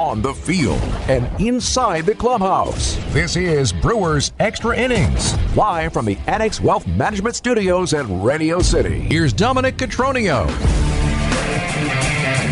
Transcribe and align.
on 0.00 0.22
the 0.22 0.32
field, 0.32 0.80
and 1.10 1.28
inside 1.38 2.06
the 2.06 2.14
clubhouse. 2.14 2.96
This 3.12 3.36
is 3.36 3.70
Brewers 3.70 4.32
Extra 4.38 4.74
Innings, 4.74 5.36
live 5.54 5.92
from 5.92 6.06
the 6.06 6.16
Annex 6.26 6.58
Wealth 6.58 6.86
Management 6.86 7.36
Studios 7.36 7.92
at 7.92 8.06
Radio 8.08 8.60
City. 8.60 9.00
Here's 9.00 9.34
Dominic 9.34 9.76
Cotroneo. 9.76 10.48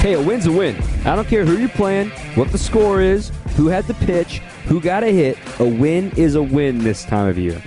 Hey, 0.02 0.12
a 0.12 0.20
win's 0.20 0.44
a 0.44 0.52
win. 0.52 0.76
I 1.06 1.16
don't 1.16 1.26
care 1.26 1.46
who 1.46 1.56
you're 1.56 1.70
playing, 1.70 2.10
what 2.34 2.52
the 2.52 2.58
score 2.58 3.00
is, 3.00 3.32
who 3.56 3.68
had 3.68 3.86
the 3.86 3.94
pitch, 3.94 4.40
who 4.66 4.78
got 4.78 5.02
a 5.02 5.10
hit. 5.10 5.38
A 5.58 5.64
win 5.64 6.12
is 6.18 6.34
a 6.34 6.42
win 6.42 6.84
this 6.84 7.02
time 7.06 7.28
of 7.28 7.38
year. 7.38 7.62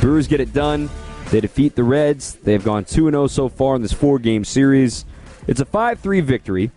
Brewers 0.00 0.26
get 0.26 0.40
it 0.40 0.54
done. 0.54 0.88
They 1.30 1.42
defeat 1.42 1.74
the 1.74 1.84
Reds. 1.84 2.36
They've 2.36 2.64
gone 2.64 2.86
2 2.86 3.10
0 3.10 3.26
so 3.26 3.50
far 3.50 3.76
in 3.76 3.82
this 3.82 3.92
four 3.92 4.18
game 4.18 4.46
series. 4.46 5.04
It's 5.46 5.60
a 5.60 5.66
5 5.66 6.00
3 6.00 6.22
victory. 6.22 6.70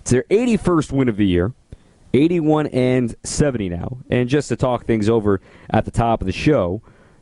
It's 0.00 0.10
their 0.10 0.24
81st 0.24 0.92
win 0.92 1.08
of 1.08 1.16
the 1.16 1.24
year. 1.24 1.54
81 2.14 2.68
and 2.68 3.14
70 3.24 3.68
now. 3.68 3.98
And 4.08 4.28
just 4.28 4.48
to 4.48 4.56
talk 4.56 4.86
things 4.86 5.08
over 5.08 5.40
at 5.70 5.84
the 5.84 5.90
top 5.90 6.20
of 6.22 6.26
the 6.26 6.32
show, 6.32 6.80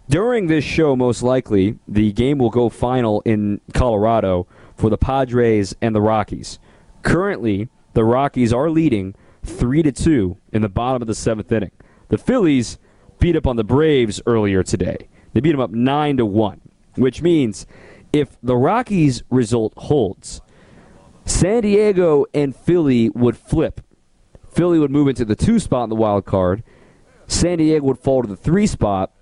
during 0.09 0.47
this 0.47 0.65
show, 0.65 0.95
most 0.95 1.23
likely, 1.23 1.79
the 1.89 2.13
game 2.13 2.39
will 2.39 2.51
go 2.51 2.69
final 2.69 3.23
in 3.23 3.61
Colorado 3.73 4.47
for 4.77 4.91
the 4.91 4.99
Padres 4.99 5.75
and 5.81 5.95
the 5.95 6.01
Rockies. 6.03 6.59
Currently, 7.03 7.69
the 7.95 8.05
Rockies 8.05 8.53
are 8.53 8.69
leading 8.69 9.15
3 9.45 9.83
to 9.83 9.93
2 9.93 10.37
in 10.53 10.63
the 10.63 10.69
bottom 10.69 11.03
of 11.03 11.09
the 11.09 11.15
seventh 11.15 11.51
inning. 11.51 11.71
The 12.09 12.19
Phillies 12.19 12.79
beat 13.19 13.37
up 13.37 13.47
on 13.47 13.57
the 13.57 13.65
Braves 13.65 14.21
earlier 14.27 14.63
today. 14.63 15.09
They 15.33 15.41
beat 15.41 15.53
them 15.53 15.61
up 15.61 15.71
9 15.71 16.19
to 16.19 16.27
1, 16.27 16.61
which 16.97 17.23
means 17.23 17.67
if 18.13 18.37
the 18.43 18.57
Rockies 18.57 19.23
result 19.31 19.73
holds, 19.77 20.43
San 21.25 21.63
Diego 21.63 22.27
and 22.35 22.55
Philly 22.55 23.09
would 23.11 23.37
flip. 23.39 23.81
Philly 24.53 24.79
would 24.79 24.91
move 24.91 25.09
into 25.09 25.25
the 25.25 25.35
2 25.35 25.59
spot 25.59 25.85
in 25.85 25.91
the 25.91 25.97
wild 25.97 26.25
card. 26.25 26.63
San 27.27 27.59
Diego 27.59 27.87
would 27.87 27.99
fall 27.99 28.23
to 28.23 28.29
the 28.29 28.37
3 28.37 28.67
spot 28.67 29.13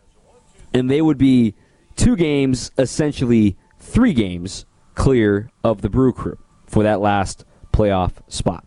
and 0.74 0.90
they 0.90 1.00
would 1.00 1.18
be 1.18 1.54
two 1.96 2.16
games, 2.16 2.70
essentially 2.76 3.56
3 3.78 4.12
games 4.12 4.66
clear 4.94 5.50
of 5.64 5.80
the 5.80 5.88
Brew 5.88 6.12
Crew 6.12 6.38
for 6.66 6.82
that 6.82 7.00
last 7.00 7.44
playoff 7.72 8.12
spot. 8.28 8.66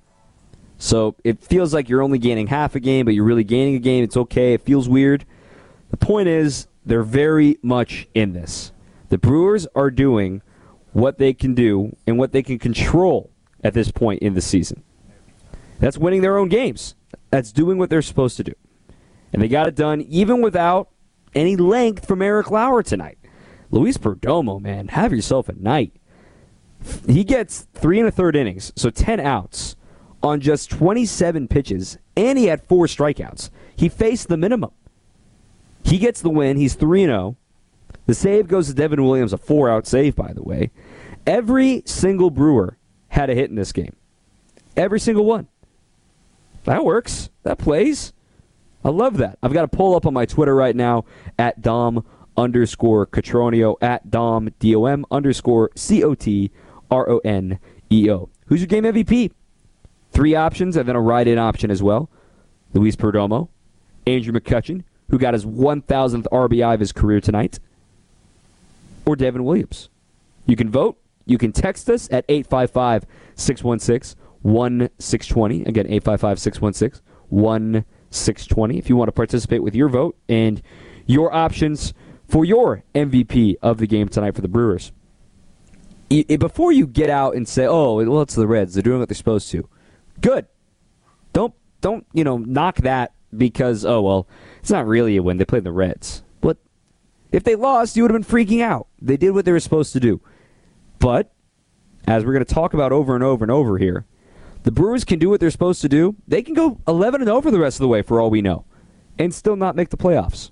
So 0.77 1.15
it 1.23 1.43
feels 1.43 1.73
like 1.73 1.87
you're 1.87 2.01
only 2.01 2.17
gaining 2.17 2.47
half 2.47 2.75
a 2.75 2.79
game, 2.79 3.05
but 3.05 3.13
you're 3.13 3.23
really 3.23 3.43
gaining 3.43 3.75
a 3.75 3.79
game. 3.79 4.03
It's 4.03 4.17
okay. 4.17 4.53
It 4.53 4.61
feels 4.61 4.89
weird. 4.89 5.25
The 5.91 5.97
point 5.97 6.27
is, 6.27 6.67
they're 6.85 7.03
very 7.03 7.57
much 7.61 8.07
in 8.13 8.33
this. 8.33 8.71
The 9.09 9.17
Brewers 9.17 9.67
are 9.75 9.91
doing 9.91 10.41
what 10.91 11.19
they 11.19 11.33
can 11.33 11.53
do 11.53 11.95
and 12.05 12.17
what 12.17 12.31
they 12.31 12.43
can 12.43 12.59
control 12.59 13.29
at 13.63 13.73
this 13.73 13.91
point 13.91 14.21
in 14.21 14.33
the 14.33 14.41
season. 14.41 14.83
That's 15.79 15.97
winning 15.97 16.21
their 16.21 16.37
own 16.37 16.49
games. 16.49 16.95
That's 17.29 17.51
doing 17.51 17.77
what 17.77 17.89
they're 17.89 18.01
supposed 18.01 18.37
to 18.37 18.43
do. 18.43 18.53
And 19.31 19.41
they 19.41 19.47
got 19.47 19.67
it 19.67 19.75
done 19.75 20.01
even 20.01 20.41
without 20.41 20.89
any 21.33 21.55
length 21.55 22.07
from 22.07 22.21
Eric 22.21 22.51
Lauer 22.51 22.83
tonight. 22.83 23.17
Luis 23.71 23.97
Perdomo, 23.97 24.61
man, 24.61 24.89
have 24.89 25.11
yourself 25.11 25.49
a 25.49 25.53
night. 25.53 25.93
He 27.07 27.23
gets 27.23 27.67
three 27.73 27.99
and 27.99 28.07
a 28.07 28.11
third 28.11 28.35
innings, 28.35 28.71
so 28.75 28.89
10 28.89 29.19
outs 29.19 29.75
on 30.21 30.39
just 30.39 30.69
27 30.69 31.47
pitches, 31.47 31.97
and 32.15 32.37
he 32.37 32.45
had 32.45 32.63
four 32.63 32.85
strikeouts. 32.85 33.49
He 33.75 33.89
faced 33.89 34.27
the 34.27 34.37
minimum. 34.37 34.71
He 35.83 35.97
gets 35.97 36.21
the 36.21 36.29
win. 36.29 36.57
He's 36.57 36.75
3 36.75 37.05
0. 37.05 37.37
The 38.05 38.13
save 38.13 38.47
goes 38.47 38.67
to 38.67 38.73
Devin 38.73 39.03
Williams, 39.03 39.33
a 39.33 39.37
four 39.37 39.69
out 39.69 39.87
save, 39.87 40.15
by 40.15 40.33
the 40.33 40.43
way. 40.43 40.71
Every 41.25 41.83
single 41.85 42.29
Brewer 42.29 42.77
had 43.09 43.29
a 43.29 43.35
hit 43.35 43.49
in 43.49 43.55
this 43.55 43.71
game. 43.71 43.95
Every 44.75 44.99
single 44.99 45.25
one. 45.25 45.47
That 46.63 46.85
works. 46.85 47.29
That 47.43 47.57
plays. 47.57 48.13
I 48.83 48.89
love 48.89 49.17
that. 49.17 49.37
I've 49.41 49.53
got 49.53 49.63
a 49.63 49.67
poll 49.69 49.95
up 49.95 50.05
on 50.05 50.13
my 50.13 50.25
Twitter 50.25 50.55
right 50.55 50.75
now 50.75 51.05
at 51.39 51.61
Dom 51.61 52.05
underscore 52.35 53.05
Cotroneo, 53.05 53.75
at 53.81 54.09
Dom, 54.09 54.49
D 54.59 54.75
O 54.75 54.85
M 54.85 55.05
underscore 55.11 55.69
C 55.75 56.03
O 56.03 56.15
T 56.15 56.51
R 56.91 57.09
O 57.09 57.19
N 57.19 57.59
E 57.91 58.09
O. 58.09 58.29
Who's 58.47 58.61
your 58.61 58.67
game 58.67 58.83
MVP? 58.83 59.31
Three 60.11 60.35
options 60.35 60.75
and 60.77 60.87
then 60.87 60.95
a 60.95 61.01
ride 61.01 61.27
in 61.27 61.37
option 61.37 61.71
as 61.71 61.81
well. 61.81 62.09
Luis 62.73 62.95
Perdomo, 62.95 63.49
Andrew 64.05 64.33
McCutchen, 64.33 64.83
who 65.09 65.17
got 65.17 65.33
his 65.33 65.45
1,000th 65.45 66.25
RBI 66.31 66.73
of 66.73 66.79
his 66.79 66.91
career 66.91 67.21
tonight, 67.21 67.59
or 69.05 69.15
Devin 69.15 69.43
Williams. 69.43 69.89
You 70.45 70.55
can 70.55 70.69
vote. 70.69 70.97
You 71.25 71.37
can 71.37 71.51
text 71.51 71.89
us 71.89 72.09
at 72.11 72.25
855 72.27 73.05
616 73.35 74.22
1620. 74.43 75.63
Again, 75.63 75.87
855 75.87 76.39
616 76.39 77.01
1620 77.29 78.77
if 78.77 78.89
you 78.89 78.95
want 78.95 79.07
to 79.07 79.13
participate 79.13 79.63
with 79.63 79.73
your 79.73 79.89
vote 79.89 80.15
and 80.29 80.61
your 81.07 81.33
options 81.33 81.93
for 82.27 82.45
your 82.45 82.83
MVP 82.93 83.55
of 83.61 83.77
the 83.79 83.87
game 83.87 84.07
tonight 84.07 84.35
for 84.35 84.41
the 84.41 84.47
Brewers. 84.47 84.91
Before 86.09 86.71
you 86.71 86.85
get 86.85 87.09
out 87.09 87.35
and 87.35 87.47
say, 87.47 87.65
"Oh, 87.65 87.95
well, 87.95 88.21
it's 88.21 88.35
the 88.35 88.45
Reds. 88.45 88.75
They're 88.75 88.83
doing 88.83 88.99
what 88.99 89.09
they're 89.09 89.15
supposed 89.15 89.49
to," 89.51 89.67
good. 90.21 90.45
Don't 91.33 91.55
don't 91.81 92.05
you 92.13 92.23
know 92.23 92.37
knock 92.37 92.77
that 92.77 93.13
because 93.35 93.83
oh 93.83 94.01
well, 94.01 94.27
it's 94.59 94.69
not 94.69 94.85
really 94.85 95.17
a 95.17 95.23
win. 95.23 95.37
They 95.37 95.45
played 95.45 95.63
the 95.63 95.71
Reds. 95.71 96.21
But 96.39 96.57
if 97.31 97.43
they 97.43 97.55
lost, 97.55 97.97
you 97.97 98.03
would 98.03 98.11
have 98.11 98.21
been 98.21 98.29
freaking 98.29 98.61
out. 98.61 98.87
They 99.01 99.17
did 99.17 99.31
what 99.31 99.45
they 99.45 99.51
were 99.51 99.59
supposed 99.59 99.93
to 99.93 99.99
do. 99.99 100.21
But 100.99 101.33
as 102.07 102.23
we're 102.23 102.33
going 102.33 102.45
to 102.45 102.53
talk 102.53 102.75
about 102.75 102.91
over 102.91 103.15
and 103.15 103.23
over 103.23 103.43
and 103.43 103.51
over 103.51 103.79
here, 103.79 104.05
the 104.63 104.71
Brewers 104.71 105.03
can 105.03 105.19
do 105.19 105.29
what 105.29 105.39
they're 105.39 105.51
supposed 105.51 105.81
to 105.81 105.89
do. 105.89 106.15
They 106.27 106.41
can 106.41 106.53
go 106.53 106.79
11 106.87 107.21
and 107.21 107.29
oh 107.29 107.35
over 107.35 107.51
the 107.51 107.59
rest 107.59 107.77
of 107.77 107.81
the 107.81 107.87
way 107.87 108.01
for 108.01 108.19
all 108.19 108.29
we 108.29 108.41
know 108.41 108.65
and 109.19 109.33
still 109.33 109.55
not 109.55 109.75
make 109.75 109.89
the 109.89 109.97
playoffs. 109.97 110.51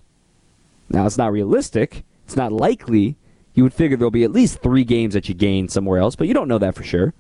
Now, 0.90 1.06
it's 1.06 1.18
not 1.18 1.32
realistic. 1.32 2.04
It's 2.26 2.36
not 2.36 2.52
likely. 2.52 3.16
You 3.54 3.64
would 3.64 3.74
figure 3.74 3.98
there'll 3.98 4.12
be 4.12 4.24
at 4.24 4.32
least 4.32 4.62
three 4.62 4.84
games 4.84 5.14
that 5.14 5.30
you 5.30 5.36
gain 5.36 5.70
somewhere 5.70 6.00
else, 6.00 6.16
but 6.16 6.28
you 6.28 6.34
don't 6.34 6.48
know 6.48 6.58
that 6.58 6.76
for 6.76 6.84
sure. 6.84 7.14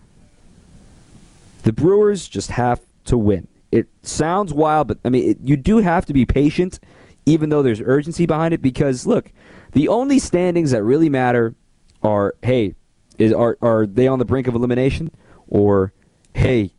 The 1.63 1.73
Brewers 1.73 2.27
just 2.27 2.51
have 2.51 2.81
to 3.05 3.17
win. 3.17 3.47
It 3.71 3.87
sounds 4.03 4.53
wild, 4.53 4.87
but 4.87 4.99
I 5.05 5.09
mean, 5.09 5.31
it, 5.31 5.37
you 5.41 5.55
do 5.55 5.77
have 5.77 6.05
to 6.07 6.13
be 6.13 6.25
patient, 6.25 6.79
even 7.25 7.49
though 7.49 7.61
there's 7.61 7.81
urgency 7.81 8.25
behind 8.25 8.53
it. 8.53 8.61
Because 8.61 9.07
look, 9.07 9.31
the 9.71 9.87
only 9.87 10.19
standings 10.19 10.71
that 10.71 10.83
really 10.83 11.09
matter 11.09 11.55
are 12.03 12.35
hey, 12.43 12.75
is 13.17 13.31
are 13.31 13.57
are 13.61 13.85
they 13.85 14.07
on 14.07 14.19
the 14.19 14.25
brink 14.25 14.47
of 14.47 14.55
elimination, 14.55 15.11
or 15.47 15.93
hey, 16.33 16.73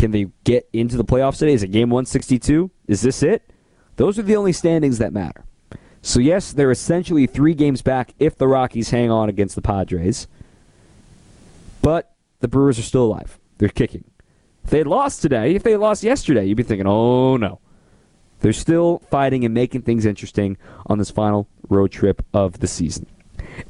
can 0.00 0.12
they 0.12 0.28
get 0.44 0.66
into 0.72 0.96
the 0.96 1.04
playoffs 1.04 1.38
today? 1.38 1.52
Is 1.52 1.62
it 1.62 1.68
game 1.68 1.90
162? 1.90 2.70
Is 2.88 3.02
this 3.02 3.22
it? 3.22 3.52
Those 3.96 4.18
are 4.18 4.22
the 4.22 4.34
only 4.34 4.54
standings 4.54 4.96
that 4.96 5.12
matter. 5.12 5.44
So, 6.00 6.20
yes, 6.20 6.54
they're 6.54 6.70
essentially 6.70 7.26
three 7.26 7.52
games 7.52 7.82
back 7.82 8.14
if 8.18 8.34
the 8.34 8.48
Rockies 8.48 8.88
hang 8.88 9.10
on 9.10 9.28
against 9.28 9.56
the 9.56 9.60
Padres. 9.60 10.26
But 11.82 12.14
the 12.40 12.48
Brewers 12.48 12.78
are 12.78 12.82
still 12.82 13.04
alive. 13.04 13.38
They're 13.58 13.68
kicking. 13.68 14.04
If 14.64 14.70
they 14.70 14.78
had 14.78 14.86
lost 14.86 15.20
today, 15.20 15.54
if 15.54 15.64
they 15.64 15.72
had 15.72 15.80
lost 15.80 16.02
yesterday, 16.02 16.46
you'd 16.46 16.56
be 16.56 16.62
thinking, 16.62 16.86
oh 16.86 17.36
no. 17.36 17.60
They're 18.40 18.54
still 18.54 19.00
fighting 19.10 19.44
and 19.44 19.52
making 19.52 19.82
things 19.82 20.06
interesting 20.06 20.56
on 20.86 20.96
this 20.96 21.10
final 21.10 21.46
road 21.68 21.92
trip 21.92 22.24
of 22.32 22.60
the 22.60 22.66
season. 22.66 23.04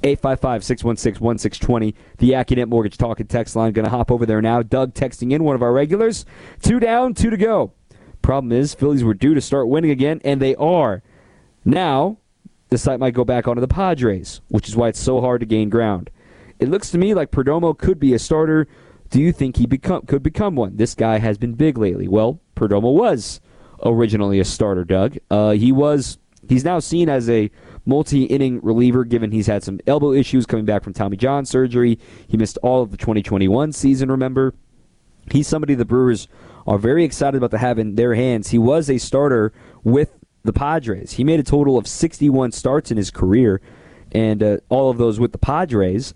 855 0.02 0.64
616 0.64 1.24
1620. 1.24 1.94
The 2.18 2.30
AccuNet 2.32 2.68
Mortgage 2.68 2.98
Talk 2.98 3.20
and 3.20 3.28
Text 3.28 3.56
line. 3.56 3.72
Going 3.72 3.84
to 3.84 3.90
hop 3.90 4.10
over 4.10 4.26
there 4.26 4.42
now. 4.42 4.62
Doug 4.62 4.94
texting 4.94 5.32
in, 5.32 5.44
one 5.44 5.54
of 5.54 5.62
our 5.62 5.72
regulars. 5.72 6.24
Two 6.62 6.80
down, 6.80 7.14
two 7.14 7.30
to 7.30 7.36
go. 7.36 7.72
Problem 8.22 8.52
is, 8.52 8.74
Phillies 8.74 9.04
were 9.04 9.14
due 9.14 9.34
to 9.34 9.40
start 9.40 9.68
winning 9.68 9.90
again, 9.90 10.20
and 10.24 10.40
they 10.40 10.54
are. 10.56 11.02
Now, 11.64 12.18
the 12.68 12.78
site 12.78 13.00
might 13.00 13.14
go 13.14 13.24
back 13.24 13.48
onto 13.48 13.60
the 13.60 13.68
Padres, 13.68 14.40
which 14.48 14.68
is 14.68 14.76
why 14.76 14.88
it's 14.88 15.00
so 15.00 15.20
hard 15.20 15.40
to 15.40 15.46
gain 15.46 15.68
ground. 15.68 16.10
It 16.58 16.68
looks 16.68 16.90
to 16.90 16.98
me 16.98 17.14
like 17.14 17.30
Perdomo 17.30 17.76
could 17.76 17.98
be 17.98 18.14
a 18.14 18.18
starter. 18.18 18.66
Do 19.08 19.20
you 19.20 19.32
think 19.32 19.56
he 19.56 19.66
become 19.66 20.02
could 20.02 20.22
become 20.22 20.54
one? 20.54 20.76
This 20.76 20.94
guy 20.94 21.18
has 21.18 21.38
been 21.38 21.54
big 21.54 21.78
lately. 21.78 22.06
Well, 22.06 22.38
Perdomo 22.54 22.94
was 22.94 23.40
originally 23.84 24.38
a 24.38 24.44
starter, 24.44 24.84
Doug. 24.84 25.16
Uh, 25.30 25.50
he 25.50 25.72
was. 25.72 26.18
He's 26.48 26.64
now 26.64 26.78
seen 26.78 27.08
as 27.08 27.28
a 27.28 27.50
multi 27.84 28.24
inning 28.24 28.60
reliever, 28.62 29.04
given 29.04 29.32
he's 29.32 29.46
had 29.46 29.62
some 29.62 29.80
elbow 29.86 30.12
issues 30.12 30.46
coming 30.46 30.64
back 30.64 30.82
from 30.82 30.92
Tommy 30.92 31.16
John 31.16 31.44
surgery. 31.44 31.98
He 32.26 32.36
missed 32.36 32.58
all 32.58 32.82
of 32.82 32.90
the 32.90 32.96
2021 32.96 33.72
season, 33.72 34.10
remember? 34.10 34.54
He's 35.30 35.46
somebody 35.46 35.74
the 35.74 35.84
Brewers 35.84 36.28
are 36.66 36.78
very 36.78 37.04
excited 37.04 37.38
about 37.38 37.50
to 37.52 37.58
have 37.58 37.78
in 37.78 37.94
their 37.94 38.14
hands. 38.14 38.48
He 38.50 38.58
was 38.58 38.90
a 38.90 38.98
starter 38.98 39.52
with 39.84 40.18
the 40.42 40.52
Padres. 40.52 41.12
He 41.12 41.24
made 41.24 41.40
a 41.40 41.44
total 41.44 41.76
of 41.76 41.86
61 41.86 42.52
starts 42.52 42.90
in 42.90 42.96
his 42.96 43.10
career, 43.10 43.60
and 44.12 44.42
uh, 44.42 44.56
all 44.68 44.90
of 44.90 44.98
those 44.98 45.20
with 45.20 45.32
the 45.32 45.38
Padres. 45.38 46.14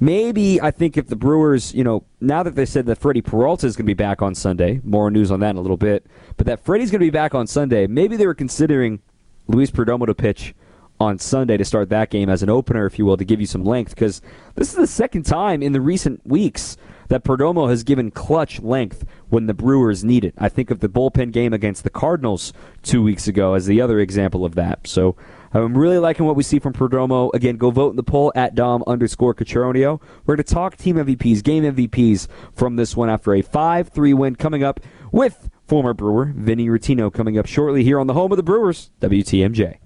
Maybe 0.00 0.60
I 0.60 0.72
think 0.72 0.96
if 0.96 1.06
the 1.06 1.16
Brewers, 1.16 1.72
you 1.74 1.84
know, 1.84 2.04
now 2.20 2.42
that 2.42 2.56
they 2.56 2.66
said 2.66 2.86
that 2.86 2.98
Freddie 2.98 3.22
Peralta 3.22 3.66
is 3.66 3.76
going 3.76 3.84
to 3.84 3.90
be 3.90 3.94
back 3.94 4.20
on 4.20 4.34
Sunday, 4.34 4.80
more 4.82 5.10
news 5.10 5.30
on 5.30 5.40
that 5.40 5.50
in 5.50 5.56
a 5.56 5.60
little 5.60 5.76
bit, 5.76 6.06
but 6.36 6.46
that 6.46 6.64
Freddie's 6.64 6.90
going 6.90 7.00
to 7.00 7.06
be 7.06 7.10
back 7.10 7.34
on 7.34 7.46
Sunday, 7.46 7.86
maybe 7.86 8.16
they 8.16 8.26
were 8.26 8.34
considering 8.34 9.00
Luis 9.46 9.70
Perdomo 9.70 10.06
to 10.06 10.14
pitch 10.14 10.54
on 11.02 11.18
Sunday 11.18 11.56
to 11.56 11.64
start 11.64 11.88
that 11.90 12.10
game 12.10 12.28
as 12.28 12.42
an 12.42 12.48
opener, 12.48 12.86
if 12.86 12.98
you 12.98 13.04
will, 13.04 13.16
to 13.16 13.24
give 13.24 13.40
you 13.40 13.46
some 13.46 13.64
length. 13.64 13.94
Because 13.94 14.22
this 14.54 14.70
is 14.70 14.76
the 14.76 14.86
second 14.86 15.24
time 15.24 15.62
in 15.62 15.72
the 15.72 15.80
recent 15.80 16.26
weeks 16.26 16.76
that 17.08 17.24
Perdomo 17.24 17.68
has 17.68 17.82
given 17.82 18.10
clutch 18.10 18.60
length 18.62 19.04
when 19.28 19.46
the 19.46 19.52
Brewers 19.52 20.02
need 20.02 20.24
it. 20.24 20.34
I 20.38 20.48
think 20.48 20.70
of 20.70 20.80
the 20.80 20.88
bullpen 20.88 21.30
game 21.32 21.52
against 21.52 21.84
the 21.84 21.90
Cardinals 21.90 22.54
two 22.82 23.02
weeks 23.02 23.28
ago 23.28 23.52
as 23.52 23.66
the 23.66 23.82
other 23.82 24.00
example 24.00 24.46
of 24.46 24.54
that. 24.54 24.86
So 24.86 25.16
I'm 25.52 25.76
really 25.76 25.98
liking 25.98 26.24
what 26.24 26.36
we 26.36 26.42
see 26.42 26.58
from 26.58 26.72
Perdomo. 26.72 27.30
Again, 27.34 27.58
go 27.58 27.70
vote 27.70 27.90
in 27.90 27.96
the 27.96 28.02
poll 28.02 28.32
at 28.34 28.54
Dom 28.54 28.82
underscore 28.86 29.34
Cotroneo. 29.34 30.00
We're 30.24 30.36
going 30.36 30.44
to 30.44 30.54
talk 30.54 30.76
team 30.76 30.96
MVPs, 30.96 31.42
game 31.42 31.64
MVPs 31.64 32.28
from 32.54 32.76
this 32.76 32.96
one 32.96 33.10
after 33.10 33.34
a 33.34 33.42
5 33.42 33.88
3 33.88 34.14
win 34.14 34.36
coming 34.36 34.64
up 34.64 34.80
with 35.10 35.50
former 35.66 35.92
Brewer 35.92 36.32
Vinny 36.34 36.68
Rottino 36.68 37.12
coming 37.12 37.36
up 37.36 37.46
shortly 37.46 37.84
here 37.84 38.00
on 38.00 38.06
the 38.06 38.14
home 38.14 38.32
of 38.32 38.36
the 38.36 38.42
Brewers, 38.42 38.90
WTMJ. 39.00 39.81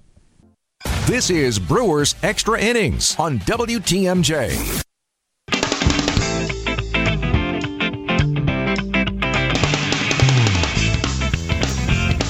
This 1.06 1.30
is 1.30 1.60
Brewers 1.60 2.16
Extra 2.24 2.60
Innings 2.60 3.14
on 3.16 3.38
WTMJ. 3.38 4.82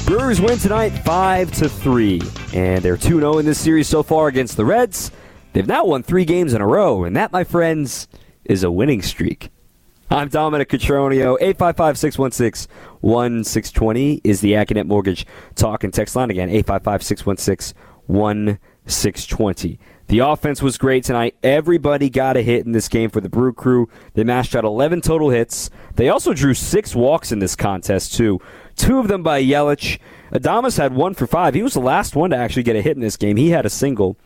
Brewers 0.05 0.43
win 0.43 0.59
tonight 0.59 0.91
5 0.91 1.53
to 1.53 1.71
3, 1.71 2.21
and 2.53 2.85
they're 2.85 2.99
2 2.99 3.21
0 3.21 3.39
in 3.39 3.47
this 3.47 3.59
series 3.59 3.89
so 3.89 4.03
far 4.03 4.29
against 4.29 4.59
the 4.59 4.67
Reds. 4.67 5.11
They've 5.55 5.67
now 5.67 5.87
won 5.87 6.03
three 6.03 6.27
games 6.27 6.53
in 6.53 6.61
a 6.61 6.67
row, 6.67 7.05
and 7.05 7.17
that, 7.17 7.33
my 7.33 7.45
friends, 7.45 8.09
is 8.45 8.63
a 8.63 8.71
winning 8.71 9.01
streak. 9.01 9.49
I'm 10.11 10.29
Dominic 10.29 10.69
Cotroneo. 10.69 11.39
855 11.41 11.97
616 11.97 12.71
1620 13.01 14.21
is 14.23 14.43
the 14.43 14.53
Accunet 14.53 14.87
Mortgage 14.87 15.27
talk 15.55 15.83
and 15.83 15.95
text 15.95 16.15
line. 16.15 16.31
Again, 16.31 16.51
855 16.51 17.03
616 17.03 17.75
1620. 18.07 19.79
The 20.09 20.21
offense 20.21 20.63
was 20.63 20.79
great 20.79 21.03
tonight. 21.03 21.35
Everybody 21.43 22.09
got 22.09 22.37
a 22.37 22.43
hit 22.43 22.65
in 22.65 22.73
this 22.73 22.89
game 22.89 23.11
for 23.11 23.21
the 23.21 23.29
Brew 23.29 23.53
Crew. 23.53 23.89
They 24.15 24.23
mashed 24.23 24.55
out 24.55 24.65
11 24.65 25.01
total 25.01 25.31
hits. 25.31 25.69
They 25.97 26.09
also 26.09 26.33
drew 26.33 26.55
six 26.55 26.95
walks 26.95 27.33
in 27.33 27.41
this 27.41 27.57
contest, 27.57 28.15
too. 28.15 28.41
Two 28.77 29.01
of 29.01 29.09
them 29.09 29.25
by 29.25 29.43
Yelich. 29.43 29.99
Adames 30.31 30.79
had 30.79 30.95
one 30.95 31.15
for 31.15 31.27
five. 31.27 31.55
He 31.55 31.63
was 31.63 31.75
the 31.75 31.81
last 31.81 32.15
one 32.15 32.31
to 32.31 32.37
actually 32.37 32.63
get 32.63 32.77
a 32.77 32.83
hit 32.83 32.97
in 32.97 33.03
this 33.03 33.17
game. 33.17 33.37
He 33.37 33.51
had 33.51 33.67
a 33.67 33.71
single. 33.71 34.17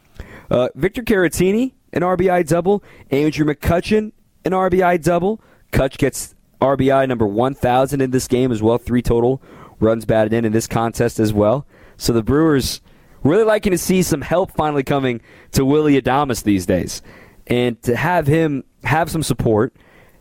Uh, 0.50 0.68
Victor 0.74 1.02
Caratini, 1.02 1.72
an 1.92 2.02
RBI 2.02 2.46
double. 2.46 2.84
Andrew 3.10 3.46
McCutchen, 3.46 4.12
an 4.44 4.52
RBI 4.52 5.02
double. 5.02 5.40
Kutch 5.72 5.96
gets 5.96 6.34
RBI 6.60 7.08
number 7.08 7.26
1,000 7.26 8.00
in 8.02 8.10
this 8.10 8.28
game 8.28 8.52
as 8.52 8.62
well. 8.62 8.76
Three 8.76 9.02
total 9.02 9.40
runs 9.78 10.04
batted 10.04 10.32
in 10.32 10.44
in 10.44 10.52
this 10.52 10.66
contest 10.66 11.18
as 11.18 11.32
well. 11.32 11.66
So 11.96 12.12
the 12.12 12.22
Brewers 12.22 12.80
really 13.22 13.44
liking 13.44 13.72
to 13.72 13.78
see 13.78 14.02
some 14.02 14.20
help 14.20 14.52
finally 14.52 14.82
coming 14.82 15.20
to 15.52 15.64
Willie 15.64 16.00
Adames 16.00 16.42
these 16.42 16.66
days. 16.66 17.02
And 17.46 17.80
to 17.82 17.96
have 17.96 18.26
him 18.26 18.64
have 18.84 19.10
some 19.10 19.22
support, 19.22 19.74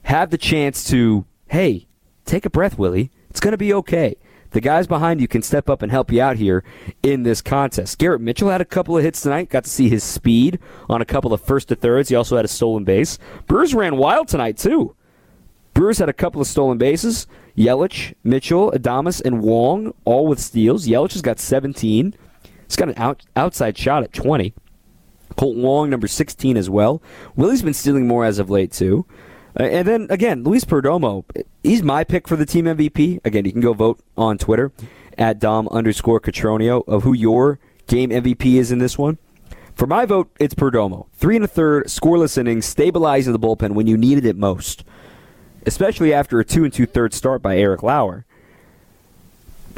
have 0.03 0.29
the 0.29 0.37
chance 0.37 0.85
to, 0.89 1.25
hey, 1.47 1.87
take 2.25 2.45
a 2.45 2.49
breath, 2.49 2.77
Willie. 2.77 3.11
It's 3.29 3.39
going 3.39 3.51
to 3.51 3.57
be 3.57 3.73
okay. 3.73 4.15
The 4.51 4.61
guys 4.61 4.87
behind 4.87 5.21
you 5.21 5.27
can 5.27 5.43
step 5.43 5.69
up 5.69 5.83
and 5.83 5.91
help 5.91 6.11
you 6.11 6.21
out 6.21 6.37
here 6.37 6.63
in 7.03 7.21
this 7.21 7.41
contest. 7.41 7.99
Garrett 7.99 8.21
Mitchell 8.21 8.49
had 8.49 8.61
a 8.61 8.65
couple 8.65 8.97
of 8.97 9.03
hits 9.03 9.21
tonight. 9.21 9.49
Got 9.49 9.65
to 9.65 9.69
see 9.69 9.89
his 9.89 10.03
speed 10.03 10.57
on 10.89 11.01
a 11.01 11.05
couple 11.05 11.33
of 11.33 11.41
first 11.41 11.67
to 11.67 11.75
thirds. 11.75 12.09
He 12.09 12.15
also 12.15 12.35
had 12.35 12.45
a 12.45 12.49
stolen 12.49 12.83
base. 12.83 13.19
Brewers 13.45 13.75
ran 13.75 13.97
wild 13.97 14.27
tonight, 14.27 14.57
too. 14.57 14.95
Brewers 15.75 15.99
had 15.99 16.09
a 16.09 16.13
couple 16.13 16.41
of 16.41 16.47
stolen 16.47 16.79
bases. 16.79 17.27
Yelich, 17.55 18.15
Mitchell, 18.23 18.71
Adames, 18.71 19.21
and 19.23 19.41
Wong 19.41 19.93
all 20.03 20.25
with 20.25 20.39
steals. 20.39 20.87
Yelich 20.87 21.13
has 21.13 21.21
got 21.21 21.39
17. 21.39 22.15
He's 22.69 22.75
got 22.75 22.89
an 22.89 22.94
out, 22.98 23.25
outside 23.36 23.75
shot 23.80 24.04
at 24.04 24.13
20. 24.13 24.54
Colt 25.36 25.57
Wong, 25.57 25.89
number 25.89 26.07
16 26.07 26.56
as 26.56 26.69
well. 26.69 27.01
Willie's 27.36 27.63
been 27.63 27.74
stealing 27.74 28.07
more 28.07 28.25
as 28.25 28.38
of 28.38 28.51
late, 28.51 28.71
too. 28.71 29.07
Uh, 29.60 29.63
and 29.63 29.88
then, 29.88 30.06
again, 30.12 30.44
Luis 30.44 30.66
Perdomo, 30.66 31.25
he's 31.63 31.81
my 31.81 32.04
pick 32.04 32.27
for 32.27 32.36
the 32.36 32.45
team 32.45 32.66
MVP. 32.66 33.25
Again, 33.25 33.45
you 33.45 33.51
can 33.51 33.62
go 33.62 33.74
vote 33.74 34.00
on 34.16 34.38
Twitter 34.38 34.71
at 35.18 35.39
Dom 35.39 35.68
underscore 35.69 36.19
Cotroneo 36.19 36.88
of 36.88 37.01
who 37.01 37.13
your 37.13 37.57
game 37.88 38.12
MVP 38.12 38.54
is 38.60 38.71
in 38.71 38.77
this 38.77 39.00
one. 39.00 39.18
For 39.74 39.88
my 39.88 40.06
vote, 40.06 40.30
it's 40.39 40.54
Perdomo. 40.54 41.07
Three 41.13 41.38
and 41.38 41.45
a 41.45 41.48
third, 41.48 41.86
scoreless 41.86 42.38
innings, 42.38 42.68
stabilizing 42.68 43.33
the 43.33 43.39
bullpen 43.39 43.71
when 43.71 43.88
you 43.88 43.98
needed 43.98 44.25
it 44.25 44.36
most, 44.36 44.83
especially 45.66 46.13
after 46.13 46.39
a 46.39 46.45
two 46.45 46.66
and 46.66 46.71
two 46.71 46.86
third 46.86 47.16
start 47.16 47.42
by 47.42 47.57
Eric 47.57 47.81
Lauer. 47.81 48.25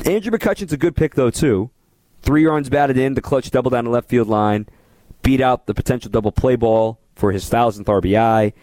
Andrew 0.05 0.31
McCutchen's 0.31 0.73
a 0.73 0.77
good 0.77 0.97
pick, 0.97 1.15
though, 1.15 1.29
too. 1.29 1.69
Three 2.21 2.45
runs 2.45 2.69
batted 2.69 2.97
in, 2.97 3.15
the 3.15 3.21
clutch 3.21 3.49
double 3.51 3.71
down 3.71 3.85
the 3.85 3.91
left 3.91 4.09
field 4.09 4.27
line, 4.27 4.67
beat 5.23 5.41
out 5.41 5.65
the 5.65 5.73
potential 5.73 6.11
double 6.11 6.31
play 6.31 6.55
ball 6.55 6.99
for 7.15 7.31
his 7.31 7.49
thousandth 7.49 7.87
RBI. 7.87 8.53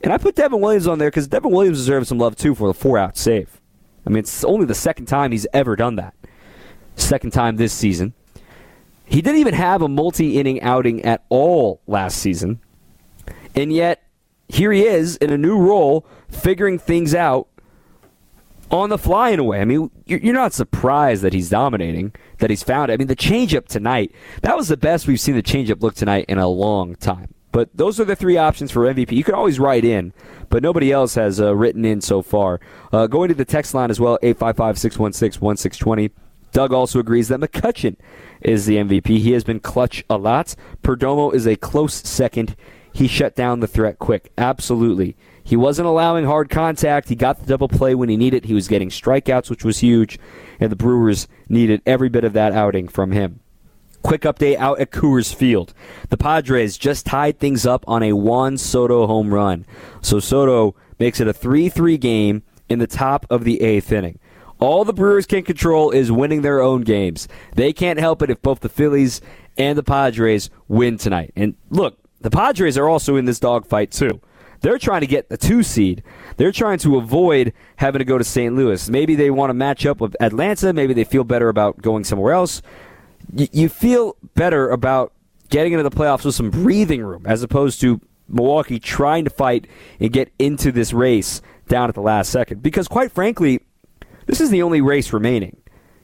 And 0.00 0.12
I 0.12 0.18
put 0.18 0.34
Devin 0.34 0.60
Williams 0.60 0.86
on 0.86 0.98
there 0.98 1.10
because 1.10 1.28
Devin 1.28 1.50
Williams 1.50 1.78
deserves 1.78 2.08
some 2.08 2.18
love 2.18 2.36
too 2.36 2.54
for 2.54 2.68
the 2.68 2.74
four 2.74 2.98
out 2.98 3.16
save. 3.16 3.60
I 4.06 4.10
mean, 4.10 4.18
it's 4.18 4.44
only 4.44 4.66
the 4.66 4.74
second 4.74 5.06
time 5.06 5.32
he's 5.32 5.46
ever 5.52 5.76
done 5.76 5.96
that. 5.96 6.14
Second 6.96 7.32
time 7.32 7.56
this 7.56 7.72
season. 7.72 8.14
He 9.06 9.22
didn't 9.22 9.40
even 9.40 9.54
have 9.54 9.82
a 9.82 9.88
multi 9.88 10.38
inning 10.38 10.60
outing 10.62 11.04
at 11.04 11.24
all 11.28 11.80
last 11.86 12.18
season. 12.18 12.60
And 13.54 13.72
yet, 13.72 14.02
here 14.48 14.72
he 14.72 14.84
is 14.84 15.16
in 15.16 15.30
a 15.30 15.38
new 15.38 15.58
role, 15.58 16.06
figuring 16.28 16.78
things 16.78 17.14
out 17.14 17.48
on 18.70 18.88
the 18.88 18.98
fly 18.98 19.30
in 19.30 19.38
a 19.38 19.44
way. 19.44 19.60
I 19.60 19.64
mean, 19.64 19.90
you're 20.06 20.34
not 20.34 20.52
surprised 20.52 21.22
that 21.22 21.32
he's 21.32 21.50
dominating, 21.50 22.12
that 22.38 22.50
he's 22.50 22.62
found 22.62 22.90
it. 22.90 22.94
I 22.94 22.96
mean, 22.96 23.08
the 23.08 23.16
changeup 23.16 23.66
tonight, 23.66 24.12
that 24.42 24.56
was 24.56 24.68
the 24.68 24.76
best 24.76 25.06
we've 25.06 25.20
seen 25.20 25.34
the 25.34 25.42
changeup 25.42 25.82
look 25.82 25.94
tonight 25.94 26.26
in 26.28 26.38
a 26.38 26.48
long 26.48 26.96
time. 26.96 27.34
But 27.52 27.70
those 27.72 28.00
are 28.00 28.04
the 28.04 28.16
three 28.16 28.36
options 28.36 28.72
for 28.72 28.82
MVP. 28.82 29.12
You 29.12 29.22
can 29.22 29.34
always 29.36 29.60
write 29.60 29.84
in, 29.84 30.12
but 30.48 30.62
nobody 30.62 30.90
else 30.90 31.14
has 31.14 31.40
uh, 31.40 31.54
written 31.54 31.84
in 31.84 32.00
so 32.00 32.20
far. 32.20 32.58
Uh, 32.92 33.06
going 33.06 33.28
to 33.28 33.34
the 33.34 33.44
text 33.44 33.74
line 33.74 33.90
as 33.90 34.00
well, 34.00 34.18
855 34.22 34.76
616 34.76 35.40
1620. 35.40 36.10
Doug 36.50 36.72
also 36.72 36.98
agrees 36.98 37.28
that 37.28 37.40
McCutchen 37.40 37.96
is 38.40 38.66
the 38.66 38.76
MVP. 38.76 39.18
He 39.18 39.32
has 39.32 39.44
been 39.44 39.60
clutch 39.60 40.04
a 40.10 40.16
lot. 40.16 40.56
Perdomo 40.82 41.32
is 41.32 41.46
a 41.46 41.56
close 41.56 41.94
second. 41.94 42.56
He 42.92 43.06
shut 43.08 43.36
down 43.36 43.60
the 43.60 43.66
threat 43.66 43.98
quick. 43.98 44.32
Absolutely. 44.38 45.16
He 45.44 45.56
wasn't 45.56 45.86
allowing 45.86 46.24
hard 46.24 46.48
contact. 46.48 47.10
He 47.10 47.14
got 47.14 47.38
the 47.38 47.46
double 47.46 47.68
play 47.68 47.94
when 47.94 48.08
he 48.08 48.16
needed. 48.16 48.46
He 48.46 48.54
was 48.54 48.66
getting 48.66 48.88
strikeouts, 48.88 49.50
which 49.50 49.64
was 49.64 49.78
huge, 49.78 50.18
and 50.58 50.72
the 50.72 50.76
Brewers 50.76 51.28
needed 51.48 51.82
every 51.84 52.08
bit 52.08 52.24
of 52.24 52.32
that 52.32 52.52
outing 52.52 52.88
from 52.88 53.12
him. 53.12 53.40
Quick 54.02 54.22
update 54.22 54.56
out 54.56 54.80
at 54.80 54.90
Coors 54.90 55.34
Field. 55.34 55.74
The 56.08 56.16
Padres 56.16 56.78
just 56.78 57.06
tied 57.06 57.38
things 57.38 57.66
up 57.66 57.84
on 57.86 58.02
a 58.02 58.14
Juan 58.14 58.56
Soto 58.58 59.06
home 59.06 59.32
run. 59.32 59.66
So 60.00 60.18
Soto 60.18 60.74
makes 60.98 61.20
it 61.20 61.28
a 61.28 61.32
3 61.32 61.68
3 61.68 61.98
game 61.98 62.42
in 62.68 62.78
the 62.78 62.86
top 62.86 63.26
of 63.30 63.44
the 63.44 63.60
eighth 63.60 63.92
inning. 63.92 64.18
All 64.60 64.84
the 64.84 64.92
Brewers 64.92 65.26
can 65.26 65.42
control 65.42 65.90
is 65.90 66.10
winning 66.10 66.42
their 66.42 66.62
own 66.62 66.82
games. 66.82 67.28
They 67.54 67.72
can't 67.72 67.98
help 67.98 68.22
it 68.22 68.30
if 68.30 68.40
both 68.40 68.60
the 68.60 68.68
Phillies 68.68 69.20
and 69.58 69.76
the 69.76 69.82
Padres 69.82 70.48
win 70.68 70.96
tonight. 70.96 71.32
And 71.36 71.54
look, 71.70 71.98
the 72.20 72.30
Padres 72.30 72.78
are 72.78 72.88
also 72.88 73.16
in 73.16 73.24
this 73.24 73.40
dogfight 73.40 73.90
too. 73.90 74.20
They're 74.64 74.78
trying 74.78 75.02
to 75.02 75.06
get 75.06 75.28
the 75.28 75.36
two 75.36 75.62
seed. 75.62 76.02
They're 76.36 76.52
trying 76.52 76.78
to 76.78 76.96
avoid 76.96 77.52
having 77.76 78.00
to 78.00 78.04
go 78.04 78.18
to 78.18 78.24
St. 78.24 78.54
Louis. 78.54 78.88
Maybe 78.88 79.14
they 79.14 79.30
want 79.30 79.50
to 79.50 79.54
match 79.54 79.86
up 79.86 80.00
with 80.00 80.16
Atlanta. 80.20 80.72
Maybe 80.72 80.94
they 80.94 81.04
feel 81.04 81.22
better 81.22 81.48
about 81.48 81.80
going 81.80 82.02
somewhere 82.02 82.32
else 82.32 82.62
you 83.32 83.68
feel 83.68 84.16
better 84.34 84.70
about 84.70 85.12
getting 85.50 85.72
into 85.72 85.82
the 85.82 85.94
playoffs 85.94 86.24
with 86.24 86.34
some 86.34 86.50
breathing 86.50 87.02
room 87.02 87.24
as 87.26 87.42
opposed 87.42 87.80
to 87.80 88.00
Milwaukee 88.28 88.78
trying 88.78 89.24
to 89.24 89.30
fight 89.30 89.66
and 90.00 90.12
get 90.12 90.32
into 90.38 90.72
this 90.72 90.92
race 90.92 91.42
down 91.68 91.88
at 91.88 91.94
the 91.94 92.00
last 92.00 92.30
second. 92.30 92.62
Because 92.62 92.88
quite 92.88 93.12
frankly, 93.12 93.60
this 94.26 94.40
is 94.40 94.50
the 94.50 94.62
only 94.62 94.80
race 94.80 95.12
remaining. 95.12 95.56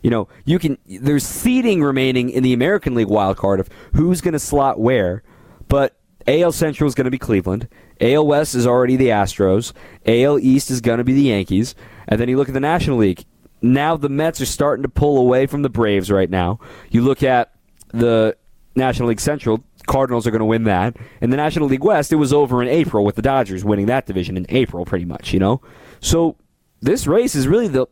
You 0.02 0.10
know, 0.10 0.28
you 0.44 0.58
can 0.58 0.78
there's 0.86 1.24
seeding 1.24 1.82
remaining 1.82 2.30
in 2.30 2.42
the 2.42 2.52
American 2.52 2.94
League 2.94 3.08
wild 3.08 3.36
card 3.36 3.60
of 3.60 3.68
who's 3.94 4.20
going 4.20 4.32
to 4.32 4.38
slot 4.38 4.80
where, 4.80 5.22
but 5.68 5.96
AL 6.26 6.52
Central 6.52 6.88
is 6.88 6.94
going 6.94 7.04
to 7.06 7.10
be 7.10 7.18
Cleveland. 7.18 7.68
AL 8.00 8.26
West 8.26 8.54
is 8.54 8.66
already 8.66 8.96
the 8.96 9.08
Astros. 9.08 9.72
AL 10.06 10.38
East 10.38 10.70
is 10.70 10.80
going 10.80 10.98
to 10.98 11.04
be 11.04 11.12
the 11.12 11.22
Yankees. 11.22 11.74
And 12.08 12.20
then 12.20 12.28
you 12.28 12.36
look 12.36 12.48
at 12.48 12.54
the 12.54 12.60
National 12.60 12.98
League 12.98 13.24
now 13.62 13.96
the 13.96 14.08
Mets 14.08 14.40
are 14.40 14.46
starting 14.46 14.82
to 14.82 14.88
pull 14.88 15.18
away 15.18 15.46
from 15.46 15.62
the 15.62 15.68
Braves 15.68 16.10
right 16.10 16.30
now. 16.30 16.58
You 16.90 17.02
look 17.02 17.22
at 17.22 17.52
the 17.92 18.36
National 18.74 19.08
League 19.08 19.20
Central, 19.20 19.64
Cardinals 19.86 20.26
are 20.26 20.30
going 20.30 20.40
to 20.40 20.46
win 20.46 20.64
that. 20.64 20.96
In 21.20 21.30
the 21.30 21.36
National 21.36 21.68
League 21.68 21.84
West, 21.84 22.12
it 22.12 22.16
was 22.16 22.32
over 22.32 22.62
in 22.62 22.68
April 22.68 23.04
with 23.04 23.16
the 23.16 23.22
Dodgers 23.22 23.64
winning 23.64 23.86
that 23.86 24.06
division 24.06 24.36
in 24.36 24.46
April, 24.48 24.84
pretty 24.84 25.04
much, 25.04 25.32
you 25.32 25.40
know? 25.40 25.60
So 26.00 26.36
this 26.80 27.06
race 27.06 27.34
is 27.34 27.48
really 27.48 27.68
the 27.68 27.86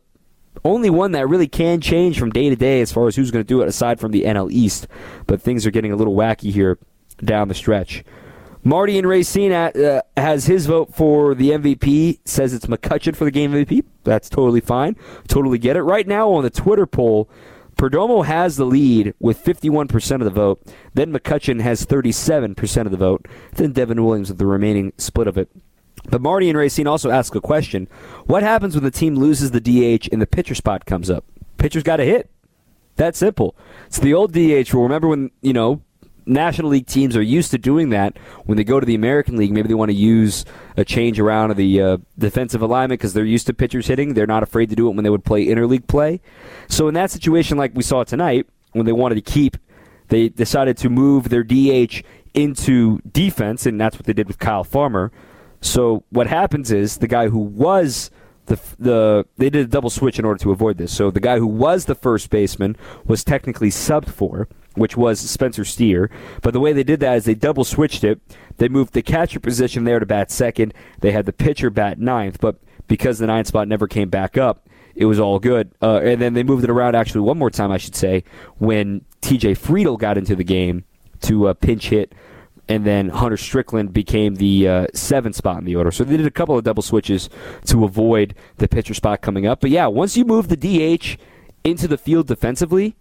only 0.63 0.89
one 0.89 1.11
that 1.11 1.27
really 1.27 1.47
can 1.47 1.81
change 1.81 2.19
from 2.19 2.31
day 2.31 2.49
to 2.49 2.55
day 2.55 2.81
as 2.81 2.91
far 2.91 3.07
as 3.07 3.15
who's 3.15 3.31
going 3.31 3.43
to 3.43 3.47
do 3.47 3.61
it 3.61 3.67
aside 3.67 3.99
from 3.99 4.11
the 4.11 4.23
NL 4.23 4.51
East. 4.51 4.87
But 5.27 5.41
things 5.41 5.65
are 5.65 5.71
getting 5.71 5.91
a 5.91 5.95
little 5.95 6.15
wacky 6.15 6.51
here 6.51 6.79
down 7.23 7.47
the 7.47 7.53
stretch. 7.53 8.03
Marty 8.63 8.97
and 8.97 9.07
Racine 9.07 9.53
uh, 9.53 10.01
has 10.17 10.45
his 10.45 10.65
vote 10.65 10.93
for 10.93 11.33
the 11.33 11.51
MVP. 11.51 12.19
Says 12.25 12.53
it's 12.53 12.65
McCutchen 12.65 13.15
for 13.15 13.23
the 13.23 13.31
game 13.31 13.51
MVP. 13.53 13.83
That's 14.03 14.29
totally 14.29 14.61
fine. 14.61 14.95
Totally 15.27 15.57
get 15.57 15.77
it. 15.77 15.83
Right 15.83 16.07
now 16.07 16.31
on 16.31 16.43
the 16.43 16.49
Twitter 16.49 16.85
poll, 16.85 17.29
Perdomo 17.77 18.25
has 18.25 18.57
the 18.57 18.65
lead 18.65 19.13
with 19.19 19.41
51% 19.43 20.15
of 20.15 20.25
the 20.25 20.29
vote. 20.29 20.61
Then 20.93 21.13
McCutchen 21.13 21.61
has 21.61 21.85
37% 21.85 22.85
of 22.85 22.91
the 22.91 22.97
vote. 22.97 23.25
Then 23.53 23.71
Devin 23.71 24.03
Williams 24.03 24.29
with 24.29 24.37
the 24.37 24.45
remaining 24.45 24.91
split 24.97 25.27
of 25.27 25.37
it. 25.37 25.49
But 26.09 26.21
Marty 26.21 26.49
and 26.49 26.57
Racine 26.57 26.87
also 26.87 27.09
ask 27.09 27.35
a 27.35 27.41
question: 27.41 27.87
What 28.25 28.43
happens 28.43 28.75
when 28.75 28.83
the 28.83 28.91
team 28.91 29.15
loses 29.15 29.51
the 29.51 29.59
DH 29.61 30.09
and 30.11 30.21
the 30.21 30.27
pitcher 30.27 30.55
spot 30.55 30.85
comes 30.85 31.09
up? 31.09 31.25
Pitcher's 31.57 31.83
got 31.83 31.97
to 31.97 32.05
hit. 32.05 32.29
That 32.95 33.15
simple. 33.15 33.55
It's 33.87 33.99
the 33.99 34.13
old 34.13 34.33
DH 34.33 34.73
rule. 34.73 34.83
Remember 34.83 35.07
when 35.07 35.31
you 35.41 35.53
know 35.53 35.81
National 36.29 36.69
League 36.69 36.85
teams 36.85 37.17
are 37.17 37.21
used 37.21 37.51
to 37.51 37.57
doing 37.57 37.89
that. 37.89 38.17
When 38.45 38.57
they 38.57 38.63
go 38.63 38.79
to 38.79 38.85
the 38.85 38.95
American 38.95 39.35
League, 39.35 39.51
maybe 39.51 39.67
they 39.67 39.73
want 39.73 39.89
to 39.89 39.97
use 39.97 40.45
a 40.77 40.85
change 40.85 41.19
around 41.19 41.51
of 41.51 41.57
the 41.57 41.81
uh, 41.81 41.97
defensive 42.17 42.61
alignment 42.61 42.99
because 42.99 43.13
they're 43.13 43.25
used 43.25 43.47
to 43.47 43.53
pitchers 43.53 43.87
hitting. 43.87 44.13
They're 44.13 44.27
not 44.27 44.43
afraid 44.43 44.69
to 44.69 44.75
do 44.75 44.87
it 44.87 44.95
when 44.95 45.03
they 45.03 45.09
would 45.09 45.25
play 45.25 45.45
interleague 45.45 45.87
play. 45.87 46.21
So 46.67 46.87
in 46.87 46.93
that 46.93 47.11
situation, 47.11 47.57
like 47.57 47.73
we 47.73 47.83
saw 47.83 48.03
tonight, 48.03 48.47
when 48.73 48.85
they 48.85 48.91
wanted 48.91 49.15
to 49.15 49.21
keep, 49.21 49.57
they 50.09 50.29
decided 50.29 50.77
to 50.77 50.89
move 50.89 51.29
their 51.29 51.43
DH 51.43 52.03
into 52.33 52.99
defense, 53.11 53.65
and 53.65 53.81
that's 53.81 53.97
what 53.97 54.05
they 54.05 54.13
did 54.13 54.27
with 54.27 54.39
Kyle 54.39 54.63
Farmer. 54.63 55.11
So 55.61 56.03
what 56.09 56.27
happens 56.27 56.71
is 56.71 56.97
the 56.97 57.07
guy 57.07 57.29
who 57.29 57.39
was 57.39 58.11
the 58.45 58.59
the 58.77 59.25
they 59.37 59.49
did 59.49 59.65
a 59.65 59.69
double 59.69 59.89
switch 59.89 60.19
in 60.19 60.25
order 60.25 60.39
to 60.39 60.51
avoid 60.51 60.77
this. 60.77 60.91
So 60.95 61.11
the 61.11 61.19
guy 61.19 61.37
who 61.39 61.47
was 61.47 61.85
the 61.85 61.95
first 61.95 62.29
baseman 62.29 62.75
was 63.05 63.23
technically 63.23 63.69
subbed 63.69 64.09
for, 64.09 64.47
which 64.79 64.97
was 64.97 65.19
Spencer 65.19 65.65
Steer. 65.65 66.09
But 66.41 66.53
the 66.53 66.59
way 66.59 66.73
they 66.73 66.83
did 66.83 66.99
that 67.01 67.17
is 67.17 67.25
they 67.25 67.35
double 67.35 67.63
switched 67.63 68.03
it. 68.03 68.19
They 68.57 68.69
moved 68.69 68.93
the 68.93 69.01
catcher 69.01 69.39
position 69.39 69.83
there 69.83 69.99
to 69.99 70.05
bat 70.05 70.31
second. 70.31 70.73
They 70.99 71.11
had 71.11 71.25
the 71.25 71.33
pitcher 71.33 71.69
bat 71.69 71.99
ninth, 71.99 72.39
but 72.39 72.57
because 72.87 73.19
the 73.19 73.27
ninth 73.27 73.47
spot 73.47 73.67
never 73.67 73.87
came 73.87 74.09
back 74.09 74.37
up, 74.37 74.67
it 74.95 75.05
was 75.05 75.19
all 75.19 75.39
good. 75.39 75.71
Uh, 75.81 75.99
and 76.03 76.21
then 76.21 76.33
they 76.33 76.43
moved 76.43 76.63
it 76.63 76.69
around 76.69 76.95
actually 76.95 77.21
one 77.21 77.37
more 77.37 77.49
time, 77.49 77.71
I 77.71 77.77
should 77.77 77.95
say, 77.95 78.23
when 78.57 79.05
T.J. 79.21 79.55
Friedl 79.55 79.97
got 79.97 80.17
into 80.17 80.35
the 80.35 80.43
game 80.43 80.83
to 81.21 81.47
uh, 81.47 81.53
pinch 81.53 81.89
hit 81.89 82.13
and 82.69 82.85
then 82.85 83.09
Hunter 83.09 83.35
Strickland 83.35 83.91
became 83.91 84.35
the 84.35 84.67
uh, 84.67 84.87
seventh 84.93 85.35
spot 85.35 85.57
in 85.57 85.65
the 85.65 85.75
order. 85.75 85.91
So 85.91 86.03
they 86.03 86.15
did 86.15 86.27
a 86.27 86.31
couple 86.31 86.55
of 86.55 86.63
double 86.63 86.83
switches 86.83 87.27
to 87.65 87.83
avoid 87.83 88.35
the 88.57 88.67
pitcher 88.67 88.93
spot 88.93 89.21
coming 89.21 89.47
up. 89.47 89.59
But 89.59 89.71
yeah, 89.71 89.87
once 89.87 90.15
you 90.15 90.23
move 90.23 90.47
the 90.47 90.55
DH 90.55 91.17
into 91.63 91.87
the 91.87 91.97
field 91.97 92.27
defensively, 92.27 92.95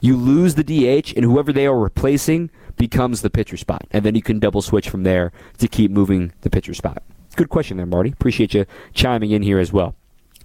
you 0.00 0.16
lose 0.16 0.54
the 0.54 0.64
DH, 0.64 1.12
and 1.16 1.24
whoever 1.24 1.52
they 1.52 1.66
are 1.66 1.78
replacing 1.78 2.50
becomes 2.76 3.22
the 3.22 3.30
pitcher 3.30 3.56
spot. 3.56 3.86
And 3.90 4.04
then 4.04 4.14
you 4.14 4.22
can 4.22 4.38
double 4.38 4.62
switch 4.62 4.88
from 4.88 5.02
there 5.02 5.32
to 5.58 5.68
keep 5.68 5.90
moving 5.90 6.32
the 6.42 6.50
pitcher 6.50 6.74
spot. 6.74 7.02
Good 7.36 7.48
question 7.48 7.76
there, 7.76 7.86
Marty. 7.86 8.10
Appreciate 8.10 8.54
you 8.54 8.66
chiming 8.94 9.30
in 9.30 9.42
here 9.42 9.58
as 9.58 9.72
well. 9.72 9.94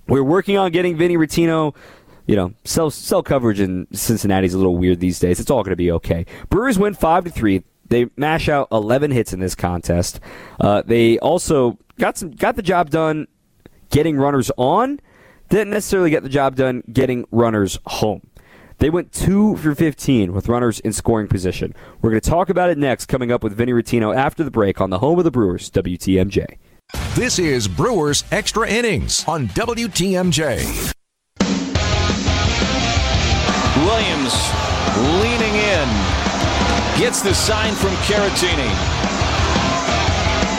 We're 0.08 0.24
working 0.24 0.58
on 0.58 0.72
getting 0.72 0.98
Vinny 0.98 1.18
Rottino 1.18 1.76
you 2.26 2.36
know, 2.36 2.54
cell 2.64 2.90
cell 2.90 3.22
coverage 3.22 3.60
in 3.60 3.88
Cincinnati's 3.92 4.54
a 4.54 4.58
little 4.58 4.78
weird 4.78 5.00
these 5.00 5.20
days. 5.20 5.40
It's 5.40 5.52
all 5.52 5.64
going 5.64 5.72
to 5.72 5.76
be 5.76 5.92
okay. 5.92 6.26
Brewers 6.50 6.80
win 6.80 6.94
five 6.94 7.26
to 7.26 7.30
three. 7.30 7.64
They 7.90 8.10
mash 8.16 8.48
out 8.48 8.70
11 8.72 9.12
hits 9.12 9.34
in 9.34 9.40
this 9.40 9.56
contest. 9.56 10.20
Uh, 10.60 10.82
they 10.86 11.20
also 11.20 11.78
got 12.00 12.18
some 12.18 12.32
got 12.32 12.56
the 12.56 12.62
job 12.62 12.90
done 12.90 13.28
getting 13.90 14.18
runners 14.18 14.50
on. 14.58 15.00
Didn't 15.50 15.72
necessarily 15.72 16.10
get 16.10 16.24
the 16.24 16.30
job 16.30 16.56
done 16.56 16.84
getting 16.92 17.26
runners 17.30 17.78
home. 17.86 18.22
They 18.84 18.90
went 18.90 19.14
2 19.14 19.56
for 19.56 19.74
15 19.74 20.34
with 20.34 20.50
runners 20.50 20.82
in 20.82 20.92
scoring 20.92 21.30
position. 21.30 21.74
We're 22.02 22.10
going 22.10 22.20
to 22.20 22.30
talk 22.30 22.50
about 22.50 22.70
it 22.70 22.78
next, 22.78 23.06
coming 23.06 23.32
up 23.32 23.42
with 23.42 23.54
Vinny 23.54 23.72
Rottino 23.72 24.14
after 24.14 24.44
the 24.44 24.52
break 24.52 24.82
on 24.82 24.90
the 24.90 25.00
home 25.00 25.18
of 25.20 25.24
the 25.24 25.32
Brewers, 25.32 25.72
WTMJ. 25.72 26.58
This 27.16 27.40
is 27.40 27.70
Brewers 27.70 28.26
Extra 28.30 28.68
Innings 28.68 29.24
on 29.26 29.48
WTMJ. 29.48 30.94
Williams 33.86 34.36
leaning 35.24 35.56
in 35.56 35.88
Gets 37.00 37.22
the 37.22 37.34
sign 37.34 37.74
from 37.76 37.92
Caratini. 38.04 38.68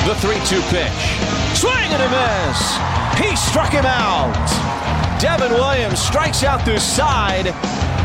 The 0.08 0.14
3 0.14 0.36
2 0.46 0.62
pitch. 0.72 1.60
Swing 1.60 1.92
and 1.92 2.02
a 2.02 2.08
miss. 2.08 3.28
He 3.28 3.36
struck 3.36 3.70
him 3.70 3.84
out. 3.84 4.32
Devin 5.20 5.52
Williams 5.52 6.00
strikes 6.00 6.42
out 6.42 6.64
the 6.64 6.80
side 6.80 7.54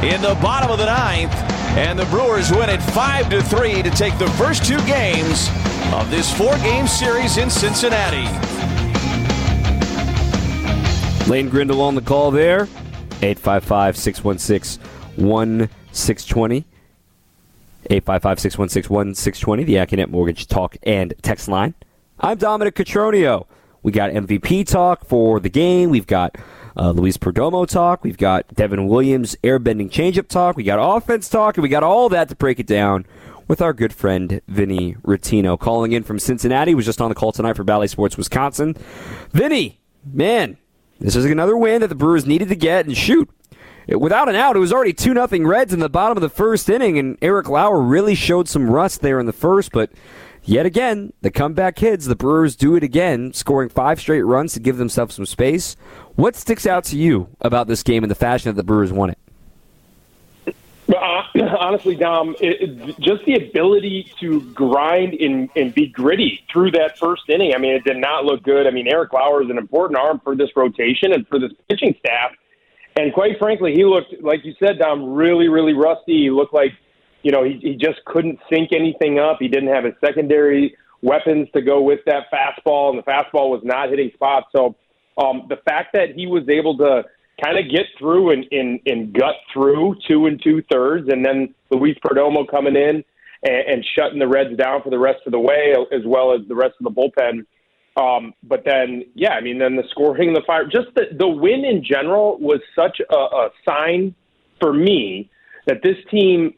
in 0.03 0.22
the 0.22 0.38
bottom 0.41 0.72
of 0.72 0.77
the 0.77 0.86
ninth. 0.86 1.34
And 1.77 1.98
the 2.00 2.06
Brewers 2.06 2.51
win 2.51 2.70
it 2.70 2.82
5 2.82 3.29
to 3.29 3.41
3 3.44 3.84
to 3.84 3.89
take 3.91 4.18
the 4.18 4.29
first 4.32 4.65
two 4.65 4.79
games 4.86 5.50
of 5.94 6.10
this 6.10 6.36
four 6.36 6.56
game 6.58 6.88
series 6.88 7.38
in 7.38 7.50
Cincinnati. 7.50 8.27
Lane 11.29 11.50
Grindle 11.50 11.82
on 11.82 11.96
the 11.96 12.01
call 12.01 12.32
there. 12.32 12.68
855 13.22 13.98
616 13.98 14.82
1620. 15.18 16.65
855 17.89 18.39
616 18.39 18.96
1620, 18.96 19.63
the 19.63 19.75
Accunet 19.75 20.10
Mortgage 20.10 20.48
Talk 20.48 20.77
and 20.84 21.13
Text 21.22 21.48
Line. 21.48 21.74
I'm 22.20 22.38
Dominic 22.38 22.75
Cotroneo. 22.75 23.48
We 23.84 23.91
got 23.91 24.12
MVP 24.12 24.68
talk 24.68 25.06
for 25.06 25.39
the 25.39 25.50
game. 25.50 25.89
We've 25.89 26.08
got 26.08 26.36
uh, 26.78 26.92
Luis 26.92 27.18
Perdomo 27.18 27.68
talk. 27.68 28.04
We've 28.04 28.18
got 28.18 28.54
Devin 28.54 28.88
Williams 28.88 29.36
airbending 29.44 29.90
changeup 29.90 30.28
talk. 30.28 30.56
We 30.56 30.64
got 30.64 30.80
offense 30.98 31.30
talk, 31.30 31.58
and 31.58 31.64
we 31.64 31.70
got 31.70 31.84
all 31.84 32.10
that 32.10 32.30
to 32.30 32.36
break 32.36 32.60
it 32.60 32.68
down 32.68 33.06
with 33.48 33.62
our 33.62 33.74
good 33.74 33.94
friend 33.94 34.42
Vinny 34.48 34.96
Rottino 35.04 35.60
calling 35.60 35.92
in 35.92 36.04
from 36.04 36.20
Cincinnati. 36.20 36.76
Was 36.76 36.86
just 36.86 37.02
on 37.02 37.10
the 37.10 37.16
call 37.16 37.32
tonight 37.32 37.56
for 37.56 37.64
Bally 37.64 37.88
Sports 37.88 38.18
Wisconsin. 38.18 38.76
Vinny, 39.32 39.80
man, 40.06 40.58
this 41.00 41.16
is 41.16 41.26
another 41.26 41.58
win 41.58 41.82
that 41.82 41.88
the 41.88 41.96
Brewers 41.96 42.26
needed 42.26 42.50
to 42.50 42.56
get. 42.56 42.86
And 42.86 42.96
shoot, 42.96 43.30
without 43.88 44.30
an 44.30 44.36
out, 44.36 44.56
it 44.56 44.60
was 44.60 44.74
already 44.74 44.94
2 44.94 45.14
0 45.14 45.48
Reds 45.48 45.74
in 45.74 45.80
the 45.80 45.90
bottom 45.90 46.18
of 46.18 46.22
the 46.22 46.30
first 46.30 46.70
inning, 46.70 46.98
and 46.98 47.18
Eric 47.22 47.50
Lauer 47.50 47.82
really 47.82 48.16
showed 48.16 48.48
some 48.48 48.70
rust 48.70 49.02
there 49.02 49.20
in 49.20 49.26
the 49.26 49.34
first, 49.34 49.72
but 49.72 49.92
yet 50.50 50.65
again, 50.65 51.13
the 51.22 51.32
comeback 51.32 51.75
kids, 51.75 52.06
the 52.06 52.15
Brewers 52.15 52.56
do 52.56 52.75
it 52.75 52.84
again, 52.84 53.34
scoring 53.34 53.70
five 53.70 54.00
straight 54.00 54.24
runs 54.24 54.53
to 54.53 54.60
give 54.60 54.77
themselves 54.77 55.15
some 55.15 55.25
space. 55.25 55.75
What 56.15 56.36
sticks 56.36 56.65
out 56.65 56.84
to 56.86 56.98
you 56.98 57.29
about 57.41 57.68
this 57.68 57.84
game 57.84 58.03
and 58.03 58.12
the 58.12 58.15
fashion 58.15 58.50
that 58.50 58.56
the 58.56 58.63
Brewers 58.63 58.91
won 58.91 59.12
it? 59.12 59.18
Uh, 60.89 61.24
honestly, 61.60 61.96
Dom, 61.96 62.36
it, 62.39 63.00
just 63.00 63.24
the 63.25 63.36
ability 63.36 64.12
to 64.20 64.41
grind 64.53 65.13
and, 65.13 65.50
and 65.56 65.74
be 65.74 65.88
gritty 65.88 66.44
through 66.51 66.72
that 66.72 66.98
first 66.98 67.24
inning. 67.29 67.53
I 67.53 67.60
mean, 67.60 67.75
it 67.75 67.84
did 67.84 67.98
not 67.98 68.25
look 68.25 68.41
good. 68.44 68.65
I 68.65 68.72
mean, 68.72 68.88
Eric 68.88 69.13
Lauer 69.13 69.44
is 69.44 69.50
an 69.50 69.58
important 69.58 70.00
arm 70.00 70.20
for 70.24 70.36
this 70.36 70.50
rotation 70.56 71.13
and 71.13 71.27
for 71.27 71.39
this 71.39 71.51
pitching 71.70 71.96
staff. 72.00 72.32
And 72.96 73.13
quite 73.13 73.38
frankly, 73.38 73.74
he 73.75 73.86
looked, 73.86 74.15
like 74.22 74.44
you 74.44 74.56
said, 74.60 74.79
Dom, 74.79 75.13
really, 75.13 75.48
really 75.48 75.74
rusty. 75.74 76.24
He 76.24 76.32
looked 76.32 76.53
like, 76.53 76.74
you 77.24 77.32
know, 77.32 77.44
he, 77.44 77.60
he 77.62 77.76
just 77.76 78.04
couldn't 78.06 78.40
sync 78.52 78.72
anything 78.74 79.20
up. 79.20 79.38
He 79.40 79.48
didn't 79.48 79.74
have 79.74 79.84
his 79.84 79.94
secondary 80.04 80.76
weapons 81.02 81.48
to 81.54 81.62
go 81.62 81.82
with 81.82 82.00
that 82.06 82.32
fastball, 82.32 82.90
and 82.90 83.00
the 83.00 83.04
fastball 83.04 83.50
was 83.50 83.62
not 83.64 83.90
hitting 83.90 84.12
spots. 84.14 84.48
So 84.56 84.76
um, 85.18 85.46
the 85.50 85.58
fact 85.68 85.94
that 85.94 86.16
he 86.16 86.28
was 86.28 86.48
able 86.50 86.78
to 86.78 87.04
kind 87.44 87.58
of 87.58 87.72
get 87.72 87.86
through 87.98 88.32
and, 88.32 88.46
and, 88.52 88.80
and 88.86 89.14
gut 89.14 89.36
through 89.54 89.96
two 90.08 90.26
and 90.26 90.42
two 90.44 90.62
thirds, 90.72 91.10
and 91.10 91.26
then 91.26 91.54
Luis 91.72 91.98
Perdomo 92.06 92.50
coming 92.50 92.76
in 92.76 93.04
and, 93.44 93.68
and 93.68 93.86
shutting 93.98 94.20
the 94.20 94.28
Reds 94.28 94.58
down 94.58 94.82
for 94.82 94.90
the 94.90 95.00
rest 95.00 95.20
of 95.26 95.32
the 95.32 95.40
way, 95.40 95.74
as 95.92 96.02
well 96.06 96.34
as 96.34 96.42
the 96.48 96.56
rest 96.56 96.76
of 96.80 96.84
the 96.84 96.92
bullpen– 96.92 97.46
um, 98.00 98.34
but 98.44 98.64
then, 98.66 99.04
yeah, 99.14 99.32
I 99.32 99.42
mean, 99.42 99.60
then 99.60 99.76
the 99.76 99.84
scoring, 99.90 100.34
the 100.34 100.42
fire, 100.48 100.66
just 100.66 100.88
the, 100.96 101.08
the 101.18 101.28
win 101.28 101.66
in 101.66 101.84
general 101.84 102.38
was 102.40 102.62
such 102.76 103.02
a, 103.02 103.16
a 103.16 103.50
sign 103.68 104.16
for 104.60 104.72
me 104.72 105.30
that 105.70 105.84
this 105.84 105.98
team 106.10 106.56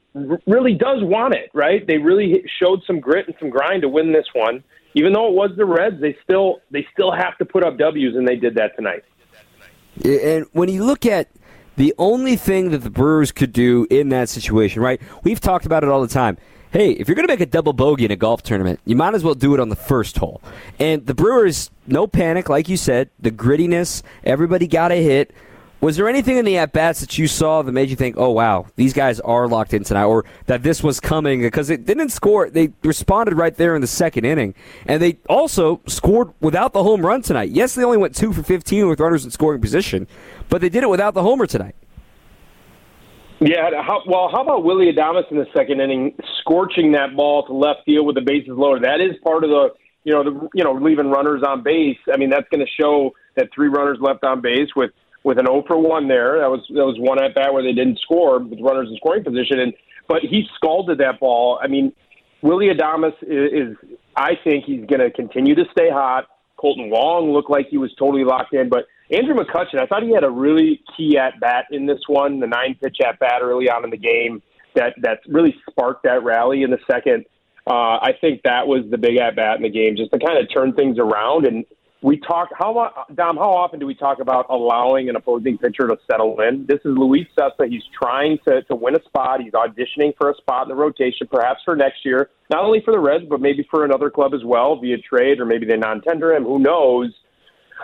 really 0.48 0.74
does 0.74 1.04
want 1.04 1.34
it, 1.34 1.52
right? 1.54 1.86
They 1.86 1.98
really 1.98 2.44
showed 2.62 2.82
some 2.88 3.02
grit 3.02 3.28
and 3.28 3.36
some 3.40 3.50
grind 3.50 3.82
to 3.82 3.90
win 3.90 4.14
this 4.14 4.28
one. 4.34 4.64
Even 4.94 5.12
though 5.12 5.28
it 5.28 5.34
was 5.34 5.52
the 5.58 5.66
Reds, 5.66 6.00
they 6.00 6.18
still 6.24 6.62
they 6.72 6.88
still 6.94 7.12
have 7.12 7.38
to 7.40 7.46
put 7.46 7.64
up 7.64 7.78
W's, 7.78 8.16
and 8.16 8.26
they 8.26 8.38
did 8.38 8.56
that 8.56 8.76
tonight. 8.78 9.04
And 10.06 10.46
when 10.54 10.70
you 10.70 10.86
look 10.86 11.06
at 11.06 11.28
the 11.76 11.94
only 11.98 12.38
thing 12.38 12.72
that 12.72 12.80
the 12.80 12.90
Brewers 12.90 13.34
could 13.34 13.52
do 13.52 13.86
in 13.90 14.10
that 14.10 14.30
situation, 14.30 14.82
right? 14.82 15.02
We've 15.24 15.40
talked 15.40 15.66
about 15.66 15.84
it 15.84 15.90
all 15.90 16.02
the 16.02 16.08
time 16.08 16.38
hey, 16.72 16.92
if 16.92 17.08
you're 17.08 17.16
going 17.16 17.28
to 17.28 17.32
make 17.32 17.42
a 17.42 17.46
double 17.46 17.74
bogey 17.74 18.06
in 18.06 18.12
a 18.12 18.16
golf 18.16 18.42
tournament, 18.44 18.80
you 18.86 18.96
might 18.96 19.14
as 19.14 19.26
well 19.26 19.34
do 19.34 19.54
it 19.54 19.60
on 19.60 19.68
the 19.68 19.76
first 19.76 20.18
hole. 20.18 20.42
And 20.80 21.06
the 21.06 21.14
Brewers, 21.14 21.70
no 21.86 22.08
panic, 22.08 22.48
like 22.48 22.70
you 22.70 22.78
said, 22.78 23.10
the 23.20 23.30
grittiness, 23.30 24.04
everybody 24.24 24.68
got 24.68 24.92
a 24.92 24.96
hit. 24.96 25.34
Was 25.82 25.98
there 25.98 26.08
anything 26.08 26.38
in 26.38 26.46
the 26.46 26.60
at 26.60 26.74
bats 26.74 27.00
that 27.00 27.18
you 27.18 27.28
saw 27.28 27.64
that 27.64 27.72
made 27.72 27.90
you 27.90 27.96
think, 27.96 28.16
"Oh 28.16 28.30
wow, 28.30 28.68
these 28.76 28.94
guys 28.94 29.20
are 29.22 29.48
locked 29.48 29.74
in 29.74 29.84
tonight," 29.84 30.06
or 30.06 30.26
that 30.46 30.62
this 30.62 30.84
was 30.84 31.00
coming? 31.00 31.42
Because 31.42 31.72
it 31.72 31.88
didn't 31.88 32.10
score; 32.10 32.52
they 32.52 32.70
responded 32.84 33.34
right 33.34 33.56
there 33.56 33.74
in 33.74 33.82
the 33.82 33.88
second 33.88 34.26
inning, 34.26 34.54
and 34.86 35.02
they 35.02 35.18
also 35.28 35.82
scored 35.88 36.34
without 36.40 36.74
the 36.74 36.84
home 36.84 37.04
run 37.04 37.24
tonight. 37.24 37.50
Yes, 37.50 37.74
they 37.74 37.84
only 37.84 37.98
went 37.98 38.16
two 38.16 38.32
for 38.32 38.44
fifteen 38.44 38.88
with 38.88 39.00
runners 39.00 39.26
in 39.26 39.32
scoring 39.32 39.60
position, 39.60 40.08
but 40.50 40.62
they 40.62 40.70
did 40.70 40.84
it 40.84 40.90
without 40.90 41.16
the 41.16 41.24
homer 41.24 41.48
tonight. 41.48 41.76
Yeah, 43.40 43.82
how, 43.82 44.04
well, 44.06 44.30
how 44.32 44.44
about 44.44 44.64
Willie 44.64 44.94
Adames 44.94 45.24
in 45.32 45.38
the 45.38 45.48
second 45.58 45.82
inning, 45.82 46.14
scorching 46.42 46.92
that 46.92 47.16
ball 47.16 47.44
to 47.48 47.54
left 47.54 47.80
field 47.86 48.06
with 48.06 48.14
the 48.14 48.22
bases 48.22 48.52
loaded? 48.56 48.84
That 48.84 49.02
is 49.02 49.18
part 49.24 49.44
of 49.44 49.50
the, 49.50 49.70
you 50.04 50.14
know, 50.14 50.24
the 50.24 50.50
you 50.54 50.64
know 50.64 50.74
leaving 50.74 51.10
runners 51.10 51.42
on 51.42 51.64
base. 51.64 51.98
I 52.14 52.18
mean, 52.18 52.30
that's 52.30 52.48
going 52.50 52.64
to 52.64 52.72
show 52.80 53.16
that 53.36 53.50
three 53.52 53.68
runners 53.68 53.98
left 54.00 54.24
on 54.24 54.42
base 54.42 54.70
with 54.76 54.92
with 55.24 55.38
an 55.38 55.46
0 55.46 55.64
for 55.68 55.78
one 55.78 56.08
there. 56.08 56.40
That 56.40 56.50
was 56.50 56.62
that 56.70 56.86
was 56.86 56.98
one 57.00 57.24
at 57.24 57.36
bat 57.36 57.54
where 57.54 57.64
they 57.64 57.74
didn't 57.74 58.00
score 58.00 58.40
with 58.40 58.60
runners 58.62 58.90
in 58.90 58.96
scoring 58.98 59.24
position, 59.24 59.60
and 59.60 59.74
but 60.08 60.22
he 60.22 60.46
scalded 60.56 60.98
that 61.00 61.20
ball. 61.20 61.60
I 61.62 61.68
mean, 61.68 61.94
Willie 62.42 62.70
Adames 62.70 63.14
is, 63.22 63.70
is 63.70 63.98
I 64.16 64.32
think 64.44 64.66
he's 64.66 64.86
going 64.86 65.00
to 65.00 65.12
continue 65.12 65.56
to 65.56 65.66
stay 65.72 65.90
hot. 65.90 66.26
Kolten 66.58 66.90
Wong 66.90 67.32
looked 67.32 67.50
like 67.50 67.68
he 67.70 67.78
was 67.78 67.92
totally 67.98 68.24
locked 68.24 68.54
in, 68.54 68.70
but 68.70 68.86
Andrew 69.10 69.34
McCutchen, 69.34 69.80
I 69.80 69.88
thought 69.88 70.04
he 70.04 70.14
had 70.14 70.24
a 70.24 70.30
really 70.30 70.82
key 70.96 71.18
at 71.18 71.40
bat 71.40 71.66
in 71.72 71.86
this 71.86 72.00
one, 72.08 72.40
the 72.40 72.48
nine 72.48 72.78
pitch 72.82 72.98
at 73.06 73.20
bat 73.20 73.42
early 73.42 73.70
on 73.70 73.84
in 73.84 73.90
the 73.90 73.98
game 73.98 74.42
that 74.76 74.94
that 75.02 75.20
really 75.28 75.56
sparked 75.70 76.04
that 76.04 76.24
rally 76.24 76.64
in 76.64 76.72
the 76.72 76.80
second. 76.90 77.26
Uh, 77.68 78.00
I 78.02 78.12
think 78.20 78.42
that 78.44 78.68
was 78.68 78.86
the 78.90 78.98
big 78.98 79.18
at 79.18 79.36
bat 79.36 79.58
in 79.58 79.64
the 79.64 79.70
game, 79.70 79.96
just 79.96 80.12
to 80.12 80.20
kind 80.20 80.40
of 80.40 80.52
turn 80.54 80.74
things 80.74 80.98
around. 80.98 81.46
And 81.46 81.66
we 82.04 82.18
talk 82.18 82.50
how 82.58 82.74
Dom, 83.14 83.38
how 83.38 83.52
often 83.52 83.80
do 83.80 83.86
we 83.86 83.94
talk 83.94 84.20
about 84.20 84.48
allowing 84.50 85.10
an 85.10 85.16
opposing 85.16 85.58
pitcher 85.58 85.88
to 85.88 85.98
settle 86.10 86.40
in? 86.42 86.66
This 86.68 86.80
is 86.80 86.98
Luis 86.98 87.28
Cessa. 87.38 87.70
He's 87.70 87.84
trying 88.02 88.40
to 88.48 88.64
to 88.64 88.76
win 88.76 88.96
a 88.96 89.04
spot. 89.04 89.42
He's 89.42 89.54
auditioning 89.54 90.14
for 90.18 90.32
a 90.32 90.36
spot 90.36 90.64
in 90.64 90.70
the 90.70 90.76
rotation, 90.76 91.28
perhaps 91.32 91.62
for 91.64 91.76
next 91.76 92.04
year, 92.04 92.30
not 92.50 92.64
only 92.64 92.82
for 92.84 92.92
the 92.92 93.00
Reds 93.00 93.26
but 93.30 93.40
maybe 93.40 93.68
for 93.70 93.86
another 93.86 94.10
club 94.10 94.34
as 94.34 94.44
well 94.44 94.80
via 94.80 94.98
trade 94.98 95.40
or 95.40 95.46
maybe 95.46 95.66
they 95.66 95.78
non-tender 95.78 96.34
him. 96.34 96.44
Who 96.44 96.60
knows? 96.60 97.14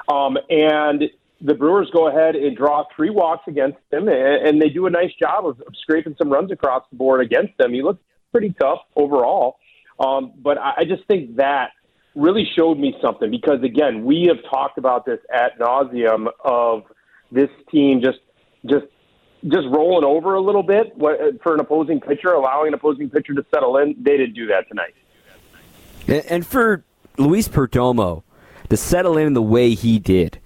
Um, 0.09 0.37
and 0.49 1.03
the 1.41 1.53
Brewers 1.53 1.89
go 1.93 2.07
ahead 2.07 2.35
and 2.35 2.57
draw 2.57 2.85
three 2.95 3.11
walks 3.11 3.47
against 3.47 3.77
him, 3.91 4.07
and, 4.09 4.59
they 4.59 4.69
do 4.69 4.87
a 4.87 4.89
nice 4.89 5.11
job 5.19 5.45
of, 5.45 5.61
of 5.61 5.75
scraping 5.81 6.15
some 6.17 6.31
runs 6.31 6.51
across 6.51 6.83
the 6.89 6.97
board 6.97 7.21
against 7.21 7.55
them. 7.57 7.73
He 7.73 7.83
looked 7.83 8.03
pretty 8.31 8.55
tough 8.59 8.79
overall, 8.95 9.57
um, 9.99 10.33
but 10.37 10.57
I, 10.57 10.73
I 10.77 10.85
just 10.85 11.05
think 11.07 11.35
that 11.35 11.71
really 12.17 12.49
showed 12.57 12.77
me 12.77 12.95
something 13.01 13.31
because 13.31 13.61
again, 13.63 14.03
we 14.03 14.27
have 14.27 14.37
talked 14.49 14.77
about 14.77 15.05
this 15.05 15.19
at 15.33 15.57
nauseum 15.59 16.27
of 16.43 16.83
this 17.31 17.49
team 17.71 18.01
just 18.01 18.19
just 18.65 18.85
just 19.47 19.67
rolling 19.71 20.03
over 20.03 20.33
a 20.33 20.41
little 20.41 20.63
bit 20.63 20.93
for 20.97 21.53
an 21.53 21.59
opposing 21.59 22.01
pitcher, 22.01 22.33
allowing 22.33 22.69
an 22.69 22.73
opposing 22.73 23.09
pitcher 23.09 23.33
to 23.33 23.45
settle 23.53 23.77
in. 23.77 23.95
They 23.99 24.17
didn't 24.17 24.33
do 24.33 24.47
that 24.47 24.67
tonight. 24.67 24.95
And 26.29 26.45
for 26.45 26.83
Luis 27.17 27.47
Perdomo 27.47 28.23
to 28.69 28.77
settle 28.77 29.17
in 29.17 29.33
the 29.33 29.41
way 29.41 29.75
he 29.75 29.99
did 29.99 30.41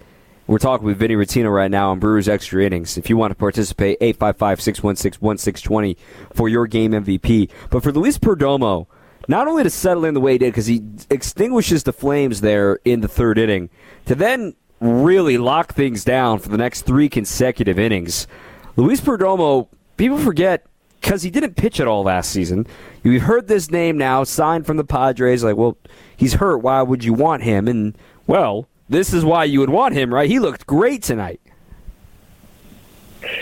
we're 0.51 0.57
talking 0.57 0.85
with 0.85 0.97
Vinny 0.97 1.15
Rottino 1.15 1.49
right 1.49 1.71
now 1.71 1.91
on 1.91 1.99
Brewers 1.99 2.27
Extra 2.27 2.65
Innings. 2.65 2.97
If 2.97 3.09
you 3.09 3.15
want 3.15 3.31
to 3.31 3.35
participate, 3.35 3.97
855 4.01 4.59
616 4.59 5.25
1620 5.25 5.97
for 6.33 6.49
your 6.49 6.67
game 6.67 6.91
MVP. 6.91 7.49
But 7.69 7.83
for 7.83 7.93
Luis 7.93 8.17
Perdomo, 8.17 8.87
not 9.27 9.47
only 9.47 9.63
to 9.63 9.69
settle 9.69 10.05
in 10.05 10.13
the 10.13 10.21
way 10.21 10.33
he 10.33 10.37
did, 10.37 10.51
because 10.51 10.67
he 10.67 10.83
extinguishes 11.09 11.83
the 11.83 11.93
flames 11.93 12.41
there 12.41 12.79
in 12.85 13.01
the 13.01 13.07
third 13.07 13.37
inning, 13.37 13.69
to 14.05 14.15
then 14.15 14.55
really 14.79 15.37
lock 15.37 15.73
things 15.73 16.03
down 16.03 16.39
for 16.39 16.49
the 16.49 16.57
next 16.57 16.81
three 16.81 17.07
consecutive 17.07 17.77
innings. 17.77 18.27
Luis 18.75 18.99
Perdomo, 18.99 19.67
people 19.97 20.17
forget 20.17 20.65
because 20.99 21.23
he 21.23 21.29
didn't 21.29 21.55
pitch 21.55 21.79
at 21.79 21.87
all 21.87 22.03
last 22.03 22.31
season. 22.31 22.65
You've 23.03 23.23
heard 23.23 23.47
this 23.47 23.71
name 23.71 23.97
now, 23.97 24.23
signed 24.23 24.65
from 24.65 24.77
the 24.77 24.83
Padres. 24.83 25.43
Like, 25.43 25.55
well, 25.55 25.77
he's 26.15 26.33
hurt. 26.33 26.57
Why 26.57 26.81
would 26.81 27.03
you 27.03 27.13
want 27.13 27.43
him? 27.43 27.67
And, 27.67 27.97
well, 28.27 28.67
this 28.89 29.13
is 29.13 29.25
why 29.25 29.45
you 29.45 29.59
would 29.59 29.69
want 29.69 29.95
him, 29.95 30.13
right? 30.13 30.29
He 30.29 30.39
looked 30.39 30.67
great 30.67 31.01
tonight. 31.03 31.41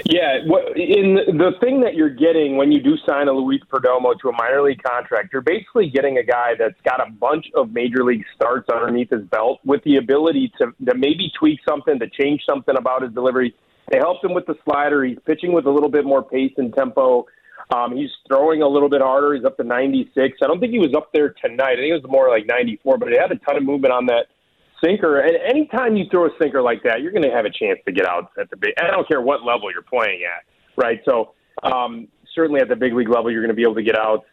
Yeah, 0.06 0.38
in 0.76 1.16
the 1.38 1.52
thing 1.62 1.82
that 1.82 1.96
you're 1.96 2.10
getting 2.10 2.58
when 2.58 2.72
you 2.72 2.82
do 2.82 2.98
sign 3.08 3.28
a 3.28 3.32
Luis 3.32 3.62
Perdomo 3.72 4.18
to 4.20 4.30
a 4.30 4.34
minor 4.34 4.62
league 4.62 4.82
contract, 4.84 5.30
you're 5.32 5.42
basically 5.42 5.90
getting 5.90 6.18
a 6.18 6.24
guy 6.24 6.54
that's 6.58 6.80
got 6.82 7.06
a 7.06 7.12
bunch 7.12 7.46
of 7.56 7.72
major 7.72 8.04
league 8.04 8.26
starts 8.36 8.68
underneath 8.70 9.10
his 9.10 9.24
belt 9.24 9.60
with 9.64 9.84
the 9.84 9.98
ability 9.98 10.52
to, 10.58 10.74
to 10.86 10.96
maybe 10.96 11.32
tweak 11.38 11.60
something, 11.68 12.00
to 12.00 12.10
change 12.10 12.42
something 12.48 12.76
about 12.78 13.04
his 13.04 13.14
delivery. 13.14 13.56
They 13.90 13.98
helped 13.98 14.24
him 14.24 14.34
with 14.34 14.46
the 14.46 14.56
slider. 14.66 15.04
He's 15.04 15.18
pitching 15.26 15.54
with 15.54 15.66
a 15.66 15.72
little 15.72 15.90
bit 15.90 16.06
more 16.06 16.24
pace 16.24 16.54
and 16.58 16.74
tempo. 16.74 17.26
Um, 17.72 17.96
he's 17.96 18.10
throwing 18.28 18.62
a 18.62 18.68
little 18.68 18.90
bit 18.90 19.02
harder. 19.02 19.36
He's 19.36 19.46
up 19.46 19.58
to 19.58 19.64
96. 19.64 20.38
I 20.42 20.48
don't 20.48 20.60
think 20.60 20.72
he 20.72 20.80
was 20.80 20.94
up 20.96 21.12
there 21.14 21.36
tonight. 21.44 21.74
I 21.74 21.76
think 21.76 21.92
it 21.92 22.02
was 22.02 22.12
more 22.12 22.30
like 22.30 22.46
94, 22.48 22.98
but 22.98 23.10
he 23.10 23.18
had 23.18 23.32
a 23.32 23.38
ton 23.38 23.58
of 23.58 23.64
movement 23.64 23.94
on 23.94 24.08
that 24.08 24.28
sinker. 24.84 25.20
And 25.20 25.38
anytime 25.48 25.96
you 25.96 26.06
throw 26.10 26.26
a 26.26 26.30
sinker 26.40 26.62
like 26.62 26.84
that, 26.84 27.02
you're 27.02 27.12
going 27.12 27.24
to 27.24 27.32
have 27.32 27.46
a 27.46 27.50
chance 27.50 27.80
to 27.86 27.92
get 27.92 28.06
out 28.06 28.32
at 28.40 28.50
the 28.50 28.58
big. 28.58 28.74
I 28.82 28.92
don't 28.92 29.08
care 29.08 29.22
what 29.22 29.44
level 29.44 29.72
you're 29.72 29.82
playing 29.82 30.22
at, 30.24 30.46
right? 30.82 31.02
So 31.06 31.34
um, 31.64 32.08
certainly 32.34 32.62
at 32.62 32.70
the 32.70 32.76
big 32.76 32.94
league 32.94 33.10
level, 33.10 33.32
you're 33.32 33.42
going 33.42 33.50
to 33.50 33.56
be 33.56 33.64
able 33.64 33.76
to 33.76 33.84
get 33.84 33.98
out 33.98 34.26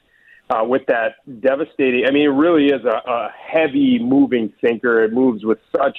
uh, 0.50 0.64
with 0.64 0.82
that 0.86 1.16
devastating. 1.40 2.04
I 2.06 2.10
mean, 2.10 2.24
it 2.24 2.34
really 2.34 2.66
is 2.66 2.84
a, 2.84 3.10
a 3.10 3.30
heavy 3.36 3.98
moving 3.98 4.52
sinker. 4.64 5.02
It 5.02 5.12
moves 5.12 5.44
with 5.44 5.58
such 5.76 5.96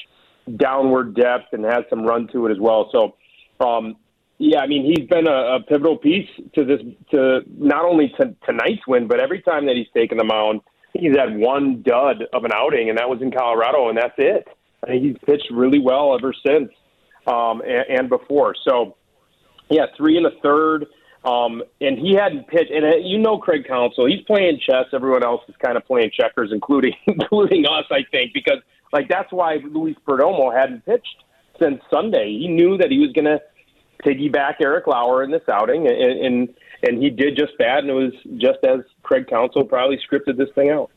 downward 0.55 1.15
depth 1.15 1.53
and 1.53 1.65
has 1.65 1.83
some 1.89 2.03
run 2.03 2.27
to 2.33 2.47
it 2.47 2.51
as 2.51 2.59
well. 2.59 2.89
So. 2.91 3.15
Um, 3.59 3.95
yeah, 4.39 4.59
I 4.59 4.67
mean 4.67 4.85
he's 4.85 5.07
been 5.07 5.27
a, 5.27 5.55
a 5.55 5.63
pivotal 5.67 5.97
piece 5.97 6.29
to 6.53 6.63
this 6.63 6.79
to 7.09 7.41
not 7.57 7.85
only 7.85 8.13
to 8.19 8.35
tonight's 8.45 8.85
win, 8.87 9.07
but 9.07 9.19
every 9.19 9.41
time 9.41 9.65
that 9.65 9.75
he's 9.75 9.87
taken 9.95 10.17
the 10.17 10.23
mound, 10.23 10.61
he's 10.93 11.15
had 11.15 11.37
one 11.37 11.81
dud 11.81 12.23
of 12.33 12.43
an 12.43 12.51
outing, 12.53 12.89
and 12.89 12.97
that 12.97 13.09
was 13.09 13.21
in 13.21 13.31
Colorado, 13.31 13.89
and 13.89 13.97
that's 13.97 14.15
it. 14.17 14.47
I 14.85 14.91
mean, 14.91 15.03
he's 15.03 15.17
pitched 15.25 15.49
really 15.51 15.79
well 15.79 16.15
ever 16.15 16.33
since 16.45 16.69
um, 17.25 17.61
and, 17.61 17.99
and 17.99 18.09
before. 18.09 18.55
So, 18.63 18.95
yeah, 19.69 19.85
three 19.95 20.17
and 20.17 20.25
a 20.25 20.31
third. 20.41 20.85
Um, 21.25 21.61
and 21.81 21.97
he 21.97 22.13
hadn't 22.13 22.47
pitched, 22.47 22.71
and 22.71 22.85
uh, 22.85 22.97
you 23.01 23.17
know 23.17 23.37
Craig 23.37 23.65
Counsell, 23.67 24.05
he's 24.05 24.21
playing 24.25 24.59
chess. 24.65 24.85
Everyone 24.93 25.25
else 25.25 25.41
is 25.49 25.55
kind 25.63 25.75
of 25.75 25.85
playing 25.85 26.11
checkers, 26.13 26.51
including 26.53 26.93
including 27.07 27.65
us, 27.65 27.85
I 27.91 28.05
think, 28.11 28.33
because 28.33 28.59
like 28.93 29.09
that's 29.09 29.31
why 29.31 29.57
Luis 29.69 29.97
Perdomo 30.07 30.55
hadn't 30.55 30.85
pitched 30.85 31.23
since 31.59 31.81
Sunday. 31.91 32.29
He 32.29 32.47
knew 32.47 32.77
that 32.77 32.91
he 32.91 32.99
was 32.99 33.11
going 33.11 33.25
to 33.25 33.41
piggyback 34.05 34.55
Eric 34.61 34.87
Lauer 34.87 35.23
in 35.23 35.31
this 35.31 35.41
outing, 35.51 35.87
and, 35.87 36.25
and 36.25 36.49
and 36.83 37.01
he 37.01 37.09
did 37.09 37.35
just 37.35 37.53
that, 37.59 37.79
and 37.79 37.89
it 37.89 37.93
was 37.93 38.13
just 38.37 38.59
as 38.63 38.81
Craig 39.03 39.27
Counsell 39.27 39.63
probably 39.65 39.97
scripted 39.97 40.37
this 40.37 40.49
thing 40.55 40.69
out. 40.69 40.91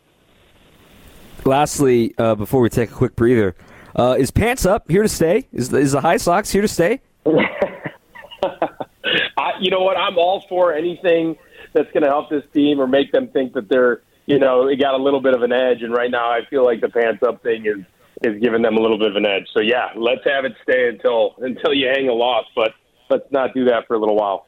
Lastly, 1.44 2.14
uh, 2.18 2.34
before 2.34 2.60
we 2.60 2.68
take 2.68 2.90
a 2.90 2.94
quick 2.94 3.16
breather, 3.16 3.56
uh, 3.96 4.16
is 4.18 4.30
pants 4.30 4.66
up 4.66 4.90
here 4.90 5.02
to 5.02 5.08
stay? 5.08 5.48
Is 5.52 5.72
is 5.72 5.92
the 5.92 6.00
high 6.00 6.18
socks 6.18 6.50
here 6.50 6.62
to 6.62 6.68
stay? 6.68 7.00
I, 9.36 9.52
you 9.60 9.70
know 9.70 9.82
what? 9.82 9.96
I'm 9.96 10.18
all 10.18 10.44
for 10.48 10.72
anything 10.72 11.36
that's 11.72 11.90
going 11.92 12.02
to 12.02 12.08
help 12.08 12.30
this 12.30 12.44
team 12.52 12.80
or 12.80 12.86
make 12.86 13.12
them 13.12 13.28
think 13.28 13.52
that 13.54 13.68
they're, 13.68 14.02
you 14.26 14.38
know, 14.38 14.66
it 14.68 14.76
got 14.76 14.94
a 14.94 15.02
little 15.02 15.20
bit 15.20 15.34
of 15.34 15.42
an 15.42 15.52
edge. 15.52 15.82
And 15.82 15.92
right 15.92 16.10
now, 16.10 16.30
I 16.30 16.40
feel 16.48 16.64
like 16.64 16.80
the 16.80 16.88
pants 16.88 17.22
up 17.22 17.42
thing 17.42 17.66
is 17.66 17.84
is 18.22 18.38
giving 18.42 18.60
them 18.60 18.76
a 18.76 18.80
little 18.80 18.98
bit 18.98 19.08
of 19.08 19.16
an 19.16 19.24
edge. 19.24 19.46
So 19.54 19.60
yeah, 19.60 19.88
let's 19.96 20.20
have 20.26 20.44
it 20.44 20.52
stay 20.62 20.88
until 20.88 21.34
until 21.38 21.72
you 21.72 21.88
hang 21.88 22.08
a 22.08 22.12
loss, 22.12 22.44
but 22.54 22.72
let's 23.08 23.30
not 23.30 23.54
do 23.54 23.64
that 23.64 23.86
for 23.86 23.94
a 23.94 23.98
little 23.98 24.16
while. 24.16 24.46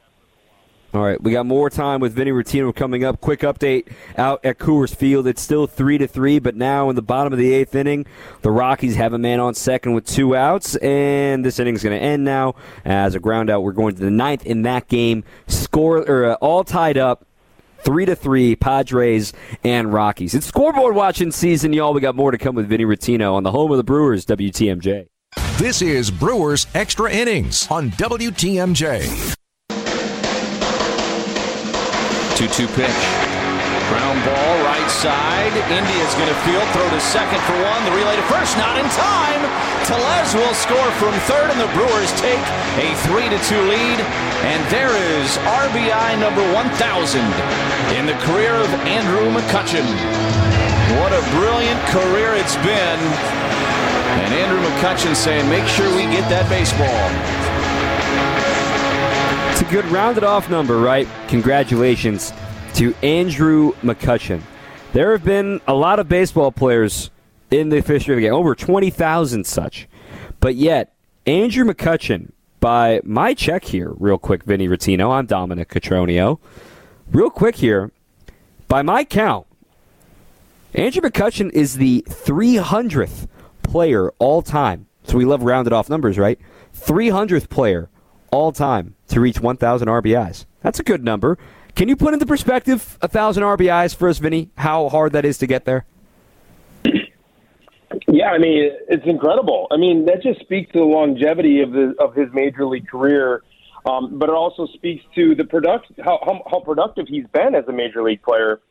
All 0.93 1.01
right, 1.01 1.19
we 1.19 1.31
got 1.31 1.47
more 1.47 1.71
time 1.71 2.01
with 2.01 2.13
Vinny 2.13 2.29
Rottino 2.29 2.73
coming 2.75 3.03
up. 3.03 3.19
Quick 3.19 3.39
update 3.39 3.87
out 4.15 4.45
at 4.45 4.59
Coors 4.59 4.95
Field. 4.95 5.25
It's 5.25 5.41
still 5.41 5.65
three 5.65 5.97
to 5.97 6.07
three, 6.07 6.37
but 6.37 6.55
now 6.55 6.87
in 6.91 6.95
the 6.95 7.01
bottom 7.01 7.33
of 7.33 7.39
the 7.39 7.51
eighth 7.51 7.73
inning, 7.73 8.05
the 8.43 8.51
Rockies 8.51 8.95
have 8.95 9.11
a 9.11 9.17
man 9.17 9.39
on 9.39 9.55
second 9.55 9.93
with 9.95 10.05
two 10.05 10.35
outs, 10.35 10.75
and 10.75 11.43
this 11.43 11.57
inning's 11.57 11.81
going 11.81 11.99
to 11.99 12.05
end 12.05 12.23
now 12.23 12.53
as 12.85 13.15
a 13.15 13.19
ground 13.19 13.49
out. 13.49 13.63
We're 13.63 13.71
going 13.71 13.95
to 13.95 14.01
the 14.01 14.11
ninth 14.11 14.45
in 14.45 14.61
that 14.63 14.87
game. 14.87 15.23
Score 15.47 16.07
or 16.07 16.25
uh, 16.25 16.33
all 16.35 16.63
tied 16.63 16.99
up. 16.99 17.25
Three 17.79 18.05
to 18.05 18.15
three, 18.15 18.55
Padres 18.55 19.33
and 19.63 19.91
Rockies. 19.91 20.35
It's 20.35 20.45
scoreboard 20.45 20.95
watching 20.95 21.31
season, 21.31 21.73
y'all. 21.73 21.95
We 21.95 22.01
got 22.01 22.15
more 22.15 22.29
to 22.29 22.37
come 22.37 22.53
with 22.53 22.67
Vinny 22.67 22.85
Rottino 22.85 23.33
on 23.33 23.41
the 23.41 23.51
home 23.51 23.71
of 23.71 23.77
the 23.77 23.83
Brewers, 23.83 24.27
WTMJ. 24.27 25.07
This 25.57 25.81
is 25.81 26.11
Brewers 26.11 26.67
Extra 26.75 27.11
Innings 27.11 27.67
on 27.71 27.89
WTMJ. 27.91 29.35
2 32.47 32.67
2 32.67 32.75
pitch. 32.75 33.03
Ground 33.87 34.19
ball, 34.27 34.55
right 34.67 34.91
side. 34.91 35.55
India's 35.71 36.13
going 36.19 36.27
to 36.27 36.39
field, 36.43 36.67
throw 36.75 36.83
to 36.91 36.99
second 36.99 37.39
for 37.47 37.55
one. 37.55 37.79
The 37.87 37.95
relay 37.95 38.19
to 38.19 38.27
first, 38.27 38.57
not 38.59 38.75
in 38.75 38.83
time. 38.91 39.39
Tellez 39.87 40.35
will 40.35 40.51
score 40.51 40.91
from 40.99 41.15
third, 41.23 41.55
and 41.55 41.59
the 41.59 41.71
Brewers 41.71 42.11
take 42.19 42.43
a 42.83 42.91
3 43.07 43.31
to 43.31 43.39
2 43.47 43.63
lead. 43.71 43.97
And 44.43 44.59
there 44.67 44.91
is 44.91 45.39
RBI 45.63 46.19
number 46.19 46.43
1000 46.51 47.23
in 47.95 48.03
the 48.11 48.17
career 48.27 48.59
of 48.59 48.67
Andrew 48.91 49.31
McCutchen. 49.31 49.87
What 50.99 51.15
a 51.15 51.23
brilliant 51.39 51.79
career 51.95 52.35
it's 52.35 52.59
been. 52.59 52.99
And 54.19 54.33
Andrew 54.35 54.59
McCutchen 54.59 55.15
saying, 55.15 55.47
make 55.47 55.67
sure 55.67 55.87
we 55.95 56.03
get 56.11 56.27
that 56.27 56.49
baseball. 56.51 57.42
Good 59.73 59.85
rounded 59.85 60.23
off 60.23 60.51
number, 60.51 60.77
right? 60.77 61.07
Congratulations 61.29 62.31
to 62.75 62.93
Andrew 63.01 63.73
McCutchen. 63.81 64.39
There 64.91 65.13
have 65.13 65.25
been 65.25 65.61
a 65.67 65.73
lot 65.73 65.97
of 65.97 66.07
baseball 66.07 66.51
players 66.51 67.09
in 67.49 67.69
the 67.69 67.81
history 67.81 68.13
of 68.13 68.17
the 68.17 68.21
game, 68.21 68.35
over 68.35 68.53
20,000 68.53 69.47
such. 69.47 69.87
But 70.39 70.53
yet, 70.53 70.93
Andrew 71.25 71.65
McCutchen, 71.65 72.33
by 72.59 73.01
my 73.03 73.33
check 73.33 73.63
here, 73.63 73.93
real 73.97 74.19
quick, 74.19 74.43
Vinny 74.43 74.67
Rottino, 74.67 75.11
I'm 75.11 75.25
Dominic 75.25 75.69
Cotroneo. 75.69 76.37
Real 77.11 77.31
quick 77.31 77.55
here, 77.55 77.89
by 78.67 78.83
my 78.83 79.03
count, 79.03 79.47
Andrew 80.75 81.01
McCutchen 81.01 81.49
is 81.49 81.77
the 81.77 82.05
300th 82.07 83.27
player 83.63 84.11
all 84.19 84.43
time. 84.43 84.85
So 85.05 85.17
we 85.17 85.25
love 85.25 85.41
rounded 85.41 85.73
off 85.73 85.89
numbers, 85.89 86.19
right? 86.19 86.39
300th 86.75 87.49
player 87.49 87.89
all 88.29 88.51
time 88.51 88.93
to 89.13 89.21
reach 89.21 89.39
1,000 89.39 89.87
RBIs. 89.87 90.45
That's 90.61 90.79
a 90.79 90.83
good 90.83 91.03
number. 91.03 91.37
Can 91.75 91.89
you 91.89 91.95
put 91.95 92.13
into 92.13 92.25
perspective 92.25 92.97
1,000 93.01 93.43
RBIs 93.43 93.95
for 93.95 94.09
us, 94.09 94.19
Vinny, 94.19 94.49
how 94.57 94.89
hard 94.89 95.13
that 95.13 95.25
is 95.25 95.37
to 95.39 95.47
get 95.47 95.65
there? 95.65 95.85
Yeah, 98.07 98.29
I 98.29 98.37
mean 98.39 98.71
it's 98.87 99.05
incredible. 99.05 99.67
I 99.71 99.77
mean 99.77 100.05
that 100.05 100.23
just 100.23 100.39
speaks 100.39 100.71
to 100.73 100.79
the 100.79 100.85
longevity 100.85 101.61
of 101.61 101.71
the 101.71 101.95
of 101.99 102.15
his 102.15 102.27
major 102.33 102.65
league 102.65 102.87
career, 102.87 103.43
um, 103.85 104.17
but 104.17 104.29
it 104.29 104.35
also 104.35 104.67
speaks 104.73 105.03
to 105.15 105.35
the 105.35 105.43
product 105.43 105.91
how, 106.03 106.19
how 106.25 106.41
how 106.49 106.59
productive 106.59 107.07
he's 107.07 107.25
been 107.33 107.53
as 107.53 107.65
a 107.67 107.71
major 107.71 108.01
league 108.03 108.23
player. 108.23 108.61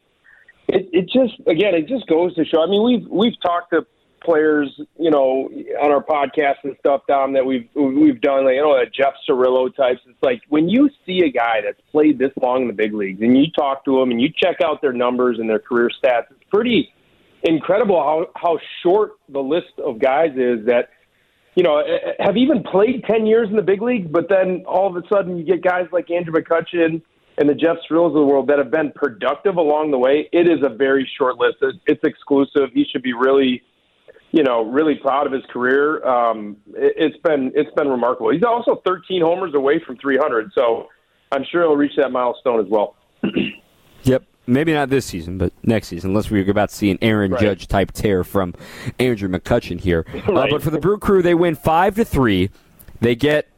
It 0.68 0.88
it 0.92 1.02
just 1.04 1.40
again 1.46 1.74
it 1.74 1.86
just 1.88 2.06
goes 2.08 2.34
to 2.34 2.44
show. 2.44 2.62
I 2.62 2.66
mean 2.66 2.82
we've 2.82 3.08
we've 3.08 3.40
talked 3.40 3.70
to 3.72 3.86
players, 4.24 4.68
you 4.98 5.10
know, 5.10 5.50
on 5.82 5.90
our 5.90 6.02
podcast 6.02 6.56
and 6.64 6.76
stuff, 6.80 7.02
Dom, 7.08 7.32
that 7.34 7.44
we've 7.44 7.68
we've 7.74 8.20
done, 8.20 8.44
like 8.44 8.54
you 8.54 8.62
know, 8.62 8.82
Jeff 8.84 9.14
Cirillo 9.28 9.74
types. 9.74 10.00
It's 10.06 10.22
like 10.22 10.42
when 10.48 10.68
you 10.68 10.90
see 11.06 11.20
a 11.24 11.30
guy 11.30 11.60
that's 11.64 11.80
played 11.90 12.18
this 12.18 12.32
long 12.40 12.62
in 12.62 12.68
the 12.68 12.74
big 12.74 12.94
leagues, 12.94 13.20
and 13.20 13.36
you 13.36 13.50
talk 13.52 13.84
to 13.84 13.98
them 13.98 14.10
and 14.10 14.20
you 14.20 14.28
check 14.34 14.60
out 14.64 14.80
their 14.80 14.92
numbers 14.92 15.38
and 15.38 15.48
their 15.48 15.58
career 15.58 15.90
stats, 15.90 16.26
it's 16.30 16.44
pretty 16.50 16.92
incredible 17.42 17.96
how 17.96 18.26
how 18.36 18.58
short 18.82 19.12
the 19.28 19.40
list 19.40 19.78
of 19.84 19.98
guys 19.98 20.30
is 20.36 20.64
that 20.66 20.90
you 21.54 21.62
know 21.62 21.78
eh, 21.78 21.90
eh, 21.92 22.24
have 22.24 22.36
even 22.36 22.62
played 22.62 23.04
ten 23.04 23.26
years 23.26 23.48
in 23.48 23.56
the 23.56 23.62
big 23.62 23.82
leagues, 23.82 24.08
but 24.10 24.28
then 24.28 24.64
all 24.66 24.88
of 24.88 25.02
a 25.02 25.06
sudden 25.08 25.36
you 25.36 25.44
get 25.44 25.62
guys 25.62 25.86
like 25.92 26.10
Andrew 26.10 26.32
McCutchen 26.32 27.02
and 27.38 27.48
the 27.48 27.54
Jeff 27.54 27.76
Cirillos 27.88 28.08
of 28.08 28.14
the 28.14 28.24
world 28.24 28.48
that 28.48 28.58
have 28.58 28.70
been 28.70 28.92
productive 28.92 29.56
along 29.56 29.90
the 29.90 29.98
way. 29.98 30.28
It 30.32 30.48
is 30.48 30.60
a 30.64 30.68
very 30.68 31.10
short 31.18 31.36
list. 31.38 31.56
It's 31.86 32.04
exclusive. 32.04 32.70
He 32.74 32.84
should 32.90 33.02
be 33.02 33.14
really, 33.14 33.62
you 34.32 34.42
know, 34.42 34.64
really 34.64 34.96
proud 34.96 35.26
of 35.26 35.32
his 35.32 35.44
career. 35.50 36.04
Um, 36.04 36.56
it, 36.74 36.94
it's 36.96 37.16
been 37.18 37.52
it's 37.54 37.72
been 37.74 37.88
remarkable. 37.88 38.30
He's 38.30 38.44
also 38.44 38.82
13 38.84 39.22
homers 39.22 39.54
away 39.54 39.80
from 39.86 39.96
300, 39.98 40.52
so 40.54 40.88
I'm 41.30 41.44
sure 41.50 41.62
he'll 41.62 41.76
reach 41.76 41.96
that 41.96 42.10
milestone 42.10 42.60
as 42.60 42.66
well. 42.68 42.96
yep 44.02 44.24
maybe 44.46 44.72
not 44.72 44.88
this 44.88 45.06
season, 45.06 45.38
but 45.38 45.52
next 45.62 45.88
season, 45.88 46.10
unless 46.10 46.30
we're 46.30 46.48
about 46.50 46.70
to 46.70 46.74
see 46.74 46.90
an 46.90 46.98
Aaron 47.02 47.32
right. 47.32 47.40
Judge 47.40 47.68
type 47.68 47.92
tear 47.92 48.24
from 48.24 48.54
Andrew 48.98 49.28
McCutchen 49.28 49.80
here. 49.80 50.04
Right. 50.12 50.22
Uh, 50.42 50.46
but 50.50 50.62
for 50.62 50.70
the 50.70 50.80
Brew 50.80 50.98
Crew, 50.98 51.22
they 51.22 51.34
win 51.34 51.54
five 51.54 51.94
to 51.96 52.04
three. 52.04 52.50
They 53.00 53.14
get 53.14 53.48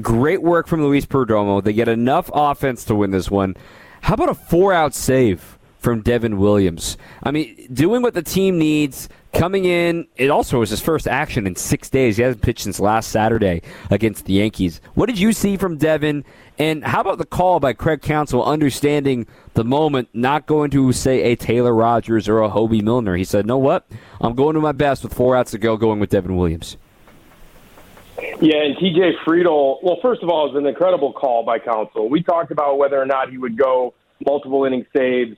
great 0.00 0.42
work 0.42 0.66
from 0.66 0.82
Luis 0.82 1.06
Perdomo. 1.06 1.62
They 1.62 1.72
get 1.72 1.86
enough 1.86 2.30
offense 2.32 2.84
to 2.86 2.94
win 2.94 3.10
this 3.10 3.30
one. 3.30 3.54
How 4.00 4.14
about 4.14 4.30
a 4.30 4.34
four-out 4.34 4.94
save 4.94 5.58
from 5.78 6.00
Devin 6.00 6.38
Williams? 6.38 6.96
I 7.22 7.30
mean, 7.30 7.68
doing 7.72 8.02
what 8.02 8.14
the 8.14 8.22
team 8.22 8.58
needs. 8.58 9.08
Coming 9.34 9.64
in, 9.64 10.06
it 10.16 10.30
also 10.30 10.60
was 10.60 10.70
his 10.70 10.80
first 10.80 11.08
action 11.08 11.44
in 11.44 11.56
six 11.56 11.90
days. 11.90 12.16
He 12.16 12.22
hasn't 12.22 12.42
pitched 12.42 12.62
since 12.62 12.78
last 12.78 13.10
Saturday 13.10 13.62
against 13.90 14.26
the 14.26 14.34
Yankees. 14.34 14.80
What 14.94 15.06
did 15.06 15.18
you 15.18 15.32
see 15.32 15.56
from 15.56 15.76
Devin? 15.76 16.24
And 16.56 16.84
how 16.84 17.00
about 17.00 17.18
the 17.18 17.26
call 17.26 17.58
by 17.58 17.72
Craig 17.72 18.00
Counsell, 18.00 18.44
understanding 18.44 19.26
the 19.54 19.64
moment, 19.64 20.08
not 20.12 20.46
going 20.46 20.70
to 20.70 20.92
say 20.92 21.32
a 21.32 21.36
Taylor 21.36 21.74
Rogers 21.74 22.28
or 22.28 22.42
a 22.42 22.48
Hoby 22.48 22.80
Milner? 22.80 23.16
He 23.16 23.24
said, 23.24 23.44
"No, 23.44 23.58
what? 23.58 23.84
I'm 24.20 24.36
going 24.36 24.54
to 24.54 24.60
my 24.60 24.70
best 24.70 25.02
with 25.02 25.12
four 25.12 25.34
outs 25.34 25.50
to 25.50 25.58
go, 25.58 25.76
going 25.76 25.98
with 25.98 26.10
Devin 26.10 26.36
Williams." 26.36 26.76
Yeah, 28.40 28.62
and 28.62 28.76
TJ 28.76 29.18
Friedl. 29.26 29.82
Well, 29.82 29.98
first 30.00 30.22
of 30.22 30.28
all, 30.28 30.46
it 30.46 30.52
was 30.52 30.62
an 30.62 30.66
incredible 30.66 31.12
call 31.12 31.44
by 31.44 31.58
Counsell. 31.58 32.08
We 32.08 32.22
talked 32.22 32.52
about 32.52 32.78
whether 32.78 33.02
or 33.02 33.06
not 33.06 33.30
he 33.30 33.38
would 33.38 33.58
go 33.58 33.94
multiple 34.24 34.64
inning 34.64 34.86
saves 34.94 35.36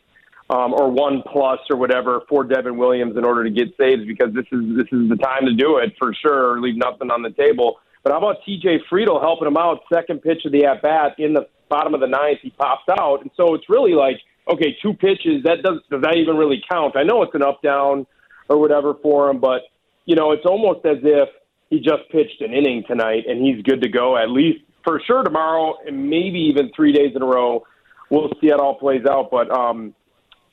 um, 0.48 0.74
or 0.74 0.90
one 0.90 1.22
plus 1.30 1.58
or 1.70 1.76
whatever 1.76 2.22
for 2.28 2.44
Devin 2.44 2.76
Williams 2.76 3.16
in 3.16 3.24
order 3.24 3.44
to 3.44 3.50
get 3.50 3.76
saves 3.76 4.06
because 4.06 4.32
this 4.32 4.46
is 4.52 4.76
this 4.76 4.86
is 4.92 5.08
the 5.08 5.16
time 5.16 5.44
to 5.46 5.54
do 5.54 5.78
it 5.78 5.94
for 5.98 6.14
sure. 6.14 6.60
Leave 6.60 6.76
nothing 6.76 7.10
on 7.10 7.22
the 7.22 7.30
table. 7.30 7.78
But 8.02 8.12
how 8.12 8.18
about 8.18 8.36
TJ 8.46 8.86
Friedl 8.90 9.20
helping 9.20 9.48
him 9.48 9.56
out? 9.56 9.80
Second 9.92 10.22
pitch 10.22 10.44
of 10.44 10.52
the 10.52 10.64
at 10.64 10.82
bat 10.82 11.16
in 11.18 11.34
the 11.34 11.48
bottom 11.68 11.94
of 11.94 12.00
the 12.00 12.06
ninth, 12.06 12.38
he 12.42 12.50
pops 12.50 12.88
out, 12.88 13.22
and 13.22 13.30
so 13.36 13.54
it's 13.54 13.68
really 13.68 13.94
like 13.94 14.20
okay, 14.48 14.76
two 14.80 14.94
pitches. 14.94 15.42
That 15.44 15.62
does 15.64 15.80
does 15.90 16.02
that 16.02 16.16
even 16.16 16.36
really 16.36 16.62
count? 16.70 16.96
I 16.96 17.02
know 17.02 17.22
it's 17.22 17.34
an 17.34 17.42
up 17.42 17.62
down 17.62 18.06
or 18.48 18.58
whatever 18.58 18.94
for 19.02 19.28
him, 19.28 19.40
but 19.40 19.62
you 20.04 20.14
know 20.14 20.32
it's 20.32 20.46
almost 20.46 20.86
as 20.86 20.98
if 21.02 21.28
he 21.70 21.80
just 21.80 22.08
pitched 22.12 22.40
an 22.40 22.52
inning 22.52 22.84
tonight 22.86 23.24
and 23.26 23.44
he's 23.44 23.60
good 23.62 23.82
to 23.82 23.88
go 23.88 24.16
at 24.16 24.30
least 24.30 24.60
for 24.84 25.00
sure 25.04 25.24
tomorrow 25.24 25.74
and 25.84 26.08
maybe 26.08 26.38
even 26.38 26.70
three 26.76 26.92
days 26.92 27.12
in 27.16 27.22
a 27.22 27.26
row. 27.26 27.64
We'll 28.08 28.30
see 28.40 28.50
how 28.50 28.54
it 28.54 28.60
all 28.60 28.76
plays 28.76 29.04
out, 29.04 29.32
but 29.32 29.50
um, 29.50 29.92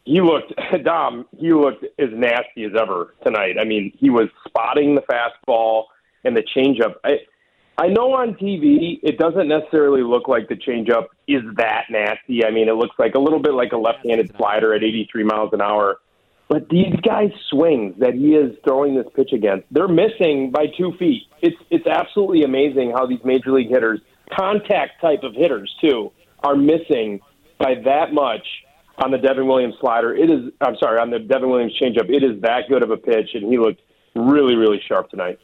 he 0.06 0.22
looked 0.22 0.54
Dom. 0.84 1.26
He 1.38 1.54
looked 1.54 1.84
as 2.00 2.10
nasty 2.12 2.66
as 2.66 2.72
ever 2.80 3.14
tonight. 3.26 3.56
I 3.60 3.66
mean, 3.66 3.92
he 3.98 4.10
was 4.10 4.30
spotting 4.48 4.96
the 4.96 5.02
fastball 5.02 5.86
and 6.24 6.36
the 6.36 6.44
changeup. 6.56 6.96
I, 7.04 7.20
I 7.78 7.88
know 7.88 8.14
on 8.14 8.36
TV 8.36 9.00
it 9.02 9.18
doesn't 9.18 9.48
necessarily 9.48 10.04
look 10.04 10.28
like 10.28 10.48
the 10.48 10.56
changeup 10.56 11.08
is 11.28 11.42
that 11.58 11.86
nasty. 11.90 12.46
I 12.46 12.52
mean, 12.52 12.70
it 12.70 12.74
looks 12.74 12.96
like 13.00 13.16
a 13.16 13.20
little 13.20 13.40
bit 13.40 13.54
like 13.54 13.72
a 13.72 13.78
left-handed 13.78 14.32
slider 14.38 14.74
at 14.74 14.84
83 14.84 15.24
miles 15.24 15.50
an 15.54 15.62
hour. 15.62 15.98
But 16.50 16.70
these 16.70 16.94
guys' 17.02 17.32
swings 17.50 17.96
that 18.00 18.14
he 18.14 18.36
is 18.36 18.56
throwing 18.64 18.96
this 18.96 19.08
pitch 19.16 19.32
against, 19.34 19.66
they're 19.72 19.88
missing 19.88 20.52
by 20.52 20.68
two 20.78 20.92
feet. 21.00 21.24
It's 21.42 21.56
it's 21.72 21.88
absolutely 21.88 22.44
amazing 22.44 22.92
how 22.92 23.08
these 23.08 23.22
major 23.24 23.52
league 23.52 23.70
hitters, 23.70 24.02
contact 24.32 25.02
type 25.02 25.24
of 25.24 25.34
hitters 25.34 25.74
too, 25.82 26.12
are 26.44 26.56
missing 26.56 27.22
by 27.58 27.76
that 27.86 28.14
much 28.14 28.46
on 28.98 29.12
the 29.12 29.18
Devin 29.18 29.48
Williams 29.48 29.76
slider. 29.80 30.16
It 30.16 30.30
is 30.30 30.52
I'm 30.62 30.76
sorry 30.78 31.00
on 31.00 31.10
the 31.10 31.20
Devin 31.20 31.50
Williams 31.50 31.74
changeup. 31.82 32.10
It 32.10 32.24
is 32.24 32.42
that 32.42 32.70
good 32.70 32.84
of 32.84 32.92
a 32.92 32.98
pitch, 32.98 33.30
and 33.34 33.52
he 33.52 33.58
looked 33.58 33.82
really 34.16 34.56
really 34.56 34.82
sharp 34.88 35.10
tonight. 35.10 35.40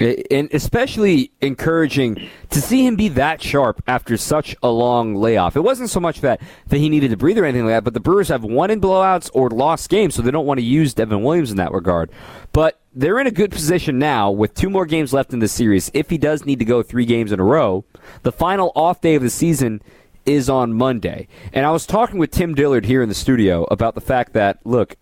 Eh, 0.00 0.22
and 0.30 0.48
especially 0.52 1.30
encouraging 1.40 2.28
to 2.50 2.60
see 2.60 2.86
him 2.86 2.96
be 2.96 3.08
that 3.08 3.42
sharp 3.42 3.82
after 3.86 4.16
such 4.16 4.56
a 4.62 4.70
long 4.70 5.14
layoff. 5.14 5.56
It 5.56 5.60
wasn't 5.60 5.90
so 5.90 6.00
much 6.00 6.20
that, 6.22 6.40
that 6.68 6.78
he 6.78 6.88
needed 6.88 7.10
to 7.10 7.16
breathe 7.16 7.38
or 7.38 7.44
anything 7.44 7.66
like 7.66 7.74
that, 7.74 7.84
but 7.84 7.94
the 7.94 8.00
Brewers 8.00 8.28
have 8.28 8.42
won 8.42 8.70
in 8.70 8.80
blowouts 8.80 9.30
or 9.34 9.50
lost 9.50 9.90
games, 9.90 10.14
so 10.14 10.22
they 10.22 10.30
don't 10.30 10.46
want 10.46 10.58
to 10.58 10.64
use 10.64 10.94
Devin 10.94 11.22
Williams 11.22 11.50
in 11.50 11.58
that 11.58 11.72
regard. 11.72 12.10
But 12.52 12.80
they're 12.94 13.20
in 13.20 13.26
a 13.26 13.32
good 13.32 13.52
position 13.52 13.98
now 13.98 14.30
with 14.30 14.54
two 14.54 14.70
more 14.70 14.86
games 14.86 15.12
left 15.12 15.32
in 15.32 15.38
the 15.38 15.48
series. 15.48 15.90
If 15.94 16.10
he 16.10 16.18
does 16.18 16.44
need 16.44 16.58
to 16.60 16.64
go 16.64 16.82
three 16.82 17.04
games 17.04 17.30
in 17.30 17.38
a 17.38 17.44
row, 17.44 17.84
the 18.22 18.32
final 18.32 18.72
off 18.74 19.00
day 19.00 19.14
of 19.14 19.22
the 19.22 19.30
season 19.30 19.82
is 20.30 20.48
on 20.48 20.72
Monday. 20.72 21.28
And 21.52 21.66
I 21.66 21.70
was 21.70 21.86
talking 21.86 22.18
with 22.18 22.30
Tim 22.30 22.54
Dillard 22.54 22.84
here 22.86 23.02
in 23.02 23.08
the 23.08 23.14
studio 23.14 23.64
about 23.70 23.94
the 23.94 24.00
fact 24.00 24.32
that, 24.34 24.58
look, 24.64 24.96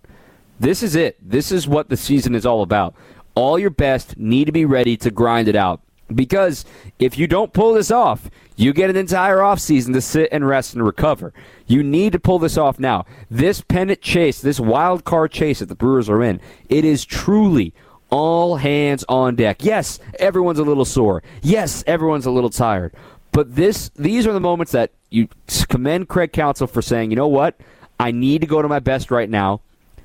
this 0.60 0.82
is 0.82 0.96
it. 0.96 1.16
This 1.20 1.52
is 1.52 1.68
what 1.68 1.88
the 1.88 1.96
season 1.96 2.34
is 2.34 2.44
all 2.44 2.62
about 2.62 2.94
all 3.38 3.56
your 3.56 3.70
best, 3.70 4.18
need 4.18 4.46
to 4.46 4.52
be 4.52 4.64
ready 4.64 4.96
to 4.96 5.12
grind 5.12 5.46
it 5.46 5.54
out. 5.54 5.80
Because 6.12 6.64
if 6.98 7.16
you 7.16 7.28
don't 7.28 7.52
pull 7.52 7.74
this 7.74 7.90
off, 7.90 8.28
you 8.56 8.72
get 8.72 8.90
an 8.90 8.96
entire 8.96 9.36
offseason 9.36 9.92
to 9.92 10.00
sit 10.00 10.28
and 10.32 10.48
rest 10.48 10.74
and 10.74 10.84
recover. 10.84 11.32
You 11.68 11.84
need 11.84 12.12
to 12.14 12.18
pull 12.18 12.40
this 12.40 12.56
off 12.56 12.80
now. 12.80 13.06
This 13.30 13.60
pennant 13.60 14.00
chase, 14.00 14.40
this 14.40 14.58
wild 14.58 15.04
card 15.04 15.30
chase 15.30 15.60
that 15.60 15.66
the 15.66 15.76
Brewers 15.76 16.08
are 16.08 16.20
in, 16.20 16.40
it 16.68 16.84
is 16.84 17.04
truly 17.04 17.74
all 18.10 18.56
hands 18.56 19.04
on 19.08 19.36
deck. 19.36 19.62
Yes, 19.62 20.00
everyone's 20.18 20.58
a 20.58 20.64
little 20.64 20.86
sore. 20.86 21.22
Yes, 21.40 21.84
everyone's 21.86 22.26
a 22.26 22.32
little 22.32 22.50
tired. 22.50 22.92
But 23.32 23.54
this 23.54 23.90
these 23.90 24.26
are 24.26 24.32
the 24.32 24.40
moments 24.40 24.72
that 24.72 24.90
you 25.10 25.28
commend 25.68 26.08
Craig 26.08 26.32
Counsell 26.32 26.66
for 26.66 26.82
saying, 26.82 27.10
you 27.10 27.16
know 27.16 27.28
what? 27.28 27.58
I 28.00 28.10
need 28.10 28.40
to 28.42 28.46
go 28.46 28.62
to 28.62 28.68
my 28.68 28.78
best 28.78 29.10
right 29.10 29.28
now. 29.28 29.60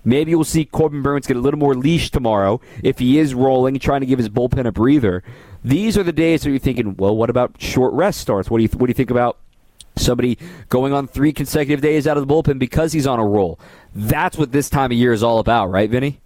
Maybe 0.05 0.35
we'll 0.35 0.43
see 0.43 0.65
Corbin 0.65 1.01
Burnes 1.01 1.27
get 1.27 1.37
a 1.37 1.39
little 1.39 1.59
more 1.59 1.75
leash 1.75 2.11
tomorrow 2.11 2.59
if 2.83 2.99
he 2.99 3.19
is 3.19 3.33
rolling, 3.33 3.79
trying 3.79 4.01
to 4.01 4.05
give 4.05 4.19
his 4.19 4.27
bullpen 4.29 4.65
a 4.65 4.71
breather. 4.71 5.23
These 5.63 5.97
are 5.97 6.03
the 6.03 6.11
days 6.11 6.43
that 6.43 6.49
you're 6.49 6.59
thinking, 6.59 6.95
well, 6.97 7.15
what 7.15 7.29
about 7.29 7.61
short 7.61 7.93
rest 7.93 8.19
starts? 8.19 8.49
What 8.49 8.57
do 8.57 8.63
you 8.63 8.69
what 8.73 8.87
do 8.87 8.89
you 8.89 8.95
think 8.95 9.11
about 9.11 9.37
somebody 9.95 10.37
going 10.69 10.91
on 10.91 11.07
three 11.07 11.31
consecutive 11.31 11.81
days 11.81 12.07
out 12.07 12.17
of 12.17 12.27
the 12.27 12.33
bullpen 12.33 12.59
because 12.59 12.91
he's 12.91 13.07
on 13.07 13.19
a 13.19 13.25
roll? 13.25 13.59
That's 13.95 14.37
what 14.37 14.51
this 14.51 14.69
time 14.69 14.91
of 14.91 14.97
year 14.97 15.13
is 15.13 15.23
all 15.23 15.39
about, 15.39 15.67
right, 15.67 15.89
Vinny? 15.89 16.19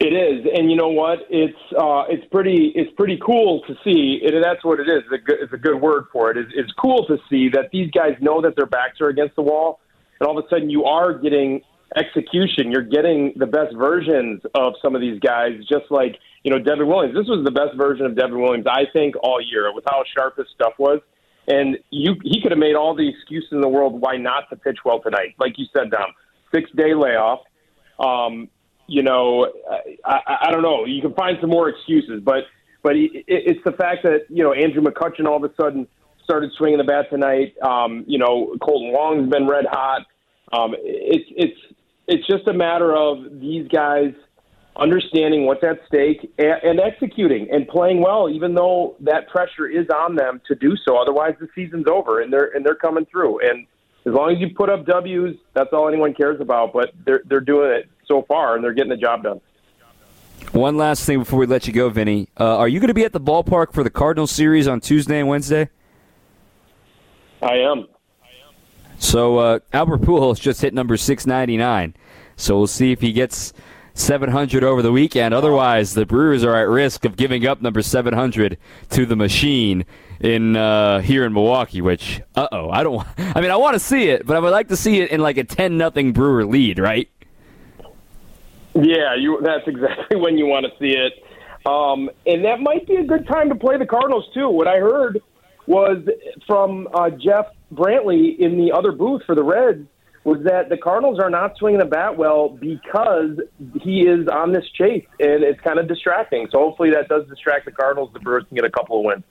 It 0.00 0.12
is, 0.14 0.46
and 0.56 0.70
you 0.70 0.76
know 0.76 0.88
what? 0.88 1.20
It's 1.28 1.58
uh, 1.78 2.04
it's 2.08 2.24
pretty 2.30 2.72
it's 2.74 2.90
pretty 2.96 3.18
cool 3.24 3.62
to 3.66 3.74
see. 3.84 4.20
and 4.24 4.42
that's 4.42 4.64
what 4.64 4.80
it 4.80 4.88
is. 4.88 5.02
It's 5.10 5.12
a, 5.12 5.18
good, 5.18 5.38
it's 5.40 5.52
a 5.52 5.58
good 5.58 5.80
word 5.80 6.04
for 6.12 6.30
it. 6.30 6.36
It's, 6.36 6.50
it's 6.54 6.72
cool 6.72 7.06
to 7.06 7.18
see 7.28 7.48
that 7.50 7.70
these 7.72 7.90
guys 7.90 8.16
know 8.20 8.40
that 8.42 8.56
their 8.56 8.66
backs 8.66 9.00
are 9.00 9.08
against 9.08 9.36
the 9.36 9.42
wall, 9.42 9.80
and 10.18 10.28
all 10.28 10.38
of 10.38 10.44
a 10.44 10.48
sudden 10.48 10.70
you 10.70 10.84
are 10.84 11.18
getting 11.18 11.62
execution. 11.96 12.70
You're 12.70 12.82
getting 12.82 13.32
the 13.36 13.46
best 13.46 13.74
versions 13.76 14.42
of 14.54 14.74
some 14.82 14.94
of 14.94 15.00
these 15.00 15.18
guys, 15.20 15.52
just 15.68 15.90
like, 15.90 16.16
you 16.42 16.50
know, 16.50 16.58
Devin 16.58 16.86
Williams. 16.86 17.14
This 17.14 17.28
was 17.28 17.44
the 17.44 17.50
best 17.50 17.76
version 17.76 18.06
of 18.06 18.16
Devin 18.16 18.40
Williams, 18.40 18.66
I 18.66 18.84
think, 18.92 19.14
all 19.22 19.40
year 19.40 19.72
with 19.74 19.84
how 19.86 20.02
sharp 20.16 20.36
his 20.36 20.46
stuff 20.54 20.74
was. 20.78 21.00
And 21.48 21.78
you, 21.90 22.14
he 22.22 22.40
could 22.40 22.52
have 22.52 22.58
made 22.58 22.76
all 22.76 22.94
the 22.94 23.08
excuses 23.08 23.50
in 23.52 23.60
the 23.60 23.68
world 23.68 24.00
why 24.00 24.16
not 24.16 24.48
to 24.50 24.56
pitch 24.56 24.78
well 24.84 25.00
tonight. 25.00 25.34
Like 25.38 25.58
you 25.58 25.66
said, 25.76 25.90
Dom, 25.90 26.12
six 26.54 26.70
day 26.76 26.94
layoff. 26.94 27.40
Um, 27.98 28.48
you 28.86 29.02
know, 29.02 29.52
I, 30.04 30.18
I, 30.48 30.50
don't 30.50 30.62
know. 30.62 30.84
You 30.84 31.00
can 31.00 31.14
find 31.14 31.38
some 31.40 31.50
more 31.50 31.68
excuses, 31.68 32.20
but 32.22 32.44
but 32.82 32.96
it, 32.96 33.24
it's 33.28 33.60
the 33.64 33.72
fact 33.72 34.02
that 34.02 34.26
you 34.28 34.42
know 34.42 34.52
Andrew 34.52 34.82
McCutchen 34.82 35.26
all 35.26 35.42
of 35.42 35.50
a 35.50 35.54
sudden 35.60 35.86
started 36.24 36.50
swinging 36.56 36.78
the 36.78 36.84
bat 36.84 37.06
tonight. 37.10 37.54
Um, 37.62 38.04
you 38.06 38.18
know, 38.18 38.54
Kolten 38.60 38.92
Wong's 38.92 39.30
been 39.30 39.46
red 39.46 39.66
hot. 39.70 40.06
Um, 40.52 40.74
it's 40.78 41.28
it's 41.36 41.74
it's 42.08 42.26
just 42.26 42.46
a 42.48 42.52
matter 42.52 42.94
of 42.94 43.40
these 43.40 43.68
guys 43.68 44.12
understanding 44.76 45.44
what's 45.44 45.62
at 45.64 45.80
stake 45.86 46.32
and, 46.38 46.62
and, 46.62 46.80
executing 46.80 47.46
and 47.50 47.68
playing 47.68 48.00
well, 48.00 48.30
even 48.30 48.54
though 48.54 48.96
that 49.00 49.28
pressure 49.28 49.68
is 49.68 49.86
on 49.94 50.16
them 50.16 50.40
to 50.48 50.54
do 50.54 50.74
so. 50.86 50.96
Otherwise, 50.96 51.34
the 51.40 51.48
season's 51.54 51.86
over, 51.86 52.20
and 52.20 52.32
they're 52.32 52.50
and 52.54 52.64
they're 52.64 52.74
coming 52.74 53.06
through. 53.06 53.40
And 53.40 53.66
as 54.06 54.12
long 54.12 54.32
as 54.32 54.40
you 54.40 54.48
put 54.54 54.70
up 54.70 54.86
W's, 54.86 55.36
that's 55.54 55.70
all 55.72 55.88
anyone 55.88 56.14
cares 56.14 56.40
about. 56.40 56.72
But 56.72 56.92
they're 57.04 57.22
they're 57.26 57.40
doing 57.40 57.70
it 57.70 57.88
so 58.12 58.22
far, 58.22 58.54
and 58.54 58.62
they're 58.62 58.74
getting 58.74 58.90
the 58.90 58.96
job 58.96 59.22
done. 59.22 59.40
One 60.52 60.76
last 60.76 61.06
thing 61.06 61.20
before 61.20 61.38
we 61.38 61.46
let 61.46 61.66
you 61.66 61.72
go, 61.72 61.88
Vinny. 61.88 62.28
Uh, 62.38 62.58
are 62.58 62.68
you 62.68 62.78
going 62.78 62.88
to 62.88 62.94
be 62.94 63.04
at 63.04 63.12
the 63.12 63.20
ballpark 63.20 63.72
for 63.72 63.82
the 63.82 63.90
Cardinals 63.90 64.30
series 64.30 64.68
on 64.68 64.80
Tuesday 64.80 65.18
and 65.18 65.28
Wednesday? 65.28 65.70
I 67.40 67.54
am. 67.54 67.88
So 68.98 69.38
uh, 69.38 69.58
Albert 69.72 70.02
Pujols 70.02 70.38
just 70.38 70.60
hit 70.60 70.74
number 70.74 70.96
699. 70.96 71.94
So 72.36 72.58
we'll 72.58 72.66
see 72.66 72.92
if 72.92 73.00
he 73.00 73.12
gets 73.12 73.54
700 73.94 74.62
over 74.62 74.82
the 74.82 74.92
weekend. 74.92 75.32
Otherwise, 75.32 75.94
the 75.94 76.04
Brewers 76.04 76.44
are 76.44 76.56
at 76.56 76.68
risk 76.68 77.06
of 77.06 77.16
giving 77.16 77.46
up 77.46 77.62
number 77.62 77.80
700 77.80 78.58
to 78.90 79.06
the 79.06 79.16
machine 79.16 79.86
in 80.20 80.54
uh, 80.56 81.00
here 81.00 81.24
in 81.24 81.32
Milwaukee. 81.32 81.80
Which, 81.80 82.20
uh 82.36 82.48
oh, 82.52 82.68
I 82.68 82.82
don't. 82.82 83.06
I 83.18 83.40
mean, 83.40 83.50
I 83.50 83.56
want 83.56 83.74
to 83.74 83.80
see 83.80 84.08
it, 84.08 84.26
but 84.26 84.36
I 84.36 84.40
would 84.40 84.50
like 84.50 84.68
to 84.68 84.76
see 84.76 85.00
it 85.00 85.10
in 85.10 85.20
like 85.20 85.38
a 85.38 85.44
10 85.44 85.78
nothing 85.78 86.12
Brewer 86.12 86.44
lead, 86.44 86.78
right? 86.78 87.08
Yeah, 88.74 89.14
you. 89.14 89.40
That's 89.42 89.66
exactly 89.66 90.16
when 90.20 90.38
you 90.38 90.46
want 90.46 90.66
to 90.66 90.72
see 90.78 90.96
it, 90.96 91.12
um, 91.66 92.10
and 92.26 92.44
that 92.44 92.60
might 92.60 92.86
be 92.86 92.96
a 92.96 93.04
good 93.04 93.26
time 93.26 93.48
to 93.50 93.54
play 93.54 93.78
the 93.78 93.86
Cardinals 93.86 94.28
too. 94.34 94.48
What 94.48 94.68
I 94.68 94.78
heard 94.78 95.20
was 95.66 96.06
from 96.46 96.88
uh, 96.92 97.10
Jeff 97.10 97.46
Brantley 97.72 98.38
in 98.38 98.58
the 98.58 98.72
other 98.72 98.92
booth 98.92 99.22
for 99.26 99.34
the 99.34 99.44
Reds 99.44 99.86
was 100.24 100.42
that 100.44 100.68
the 100.68 100.76
Cardinals 100.76 101.18
are 101.18 101.30
not 101.30 101.56
swinging 101.56 101.80
the 101.80 101.84
bat 101.84 102.16
well 102.16 102.48
because 102.48 103.40
he 103.80 104.02
is 104.02 104.28
on 104.28 104.52
this 104.52 104.64
chase, 104.70 105.06
and 105.18 105.42
it's 105.42 105.60
kind 105.60 105.78
of 105.78 105.88
distracting. 105.88 106.48
So 106.52 106.58
hopefully 106.58 106.90
that 106.90 107.08
does 107.08 107.26
distract 107.28 107.64
the 107.64 107.72
Cardinals. 107.72 108.12
The 108.12 108.20
Brewers 108.20 108.44
can 108.48 108.54
get 108.54 108.64
a 108.64 108.70
couple 108.70 108.98
of 108.98 109.04
wins. 109.04 109.24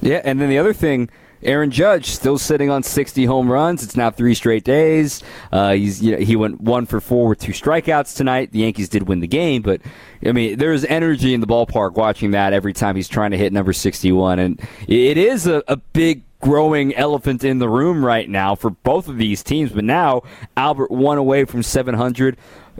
Yeah, 0.00 0.20
and 0.24 0.40
then 0.40 0.48
the 0.48 0.58
other 0.58 0.72
thing 0.72 1.10
Aaron 1.42 1.70
Judge 1.70 2.06
still 2.06 2.38
sitting 2.38 2.70
on 2.70 2.82
60 2.82 3.24
home 3.24 3.50
runs. 3.50 3.82
It's 3.82 3.96
now 3.96 4.10
three 4.10 4.34
straight 4.34 4.64
days. 4.64 5.22
Uh, 5.52 5.70
you 5.70 6.12
know, 6.12 6.18
he 6.18 6.36
went 6.36 6.60
one 6.60 6.86
for 6.86 7.00
four 7.00 7.28
with 7.28 7.40
two 7.40 7.52
strikeouts 7.52 8.16
tonight. 8.16 8.52
The 8.52 8.60
Yankees 8.60 8.88
did 8.88 9.04
win 9.04 9.20
the 9.20 9.26
game, 9.26 9.62
but 9.62 9.80
I 10.24 10.32
mean, 10.32 10.58
there's 10.58 10.84
energy 10.84 11.34
in 11.34 11.40
the 11.40 11.46
ballpark 11.46 11.94
watching 11.94 12.32
that 12.32 12.52
every 12.52 12.72
time 12.72 12.96
he's 12.96 13.08
trying 13.08 13.32
to 13.32 13.38
hit 13.38 13.52
number 13.52 13.72
61, 13.72 14.38
and 14.38 14.60
it 14.86 15.16
is 15.18 15.46
a, 15.46 15.62
a 15.68 15.76
big 15.76 16.22
growing 16.42 16.94
elephant 16.96 17.44
in 17.44 17.60
the 17.60 17.68
room 17.68 18.04
right 18.04 18.28
now 18.28 18.54
for 18.54 18.70
both 18.70 19.08
of 19.08 19.16
these 19.16 19.42
teams. 19.42 19.70
But 19.72 19.84
now 19.84 20.22
Albert 20.56 20.90
one 20.90 21.16
away 21.16 21.44
from 21.44 21.62
700 21.62 22.36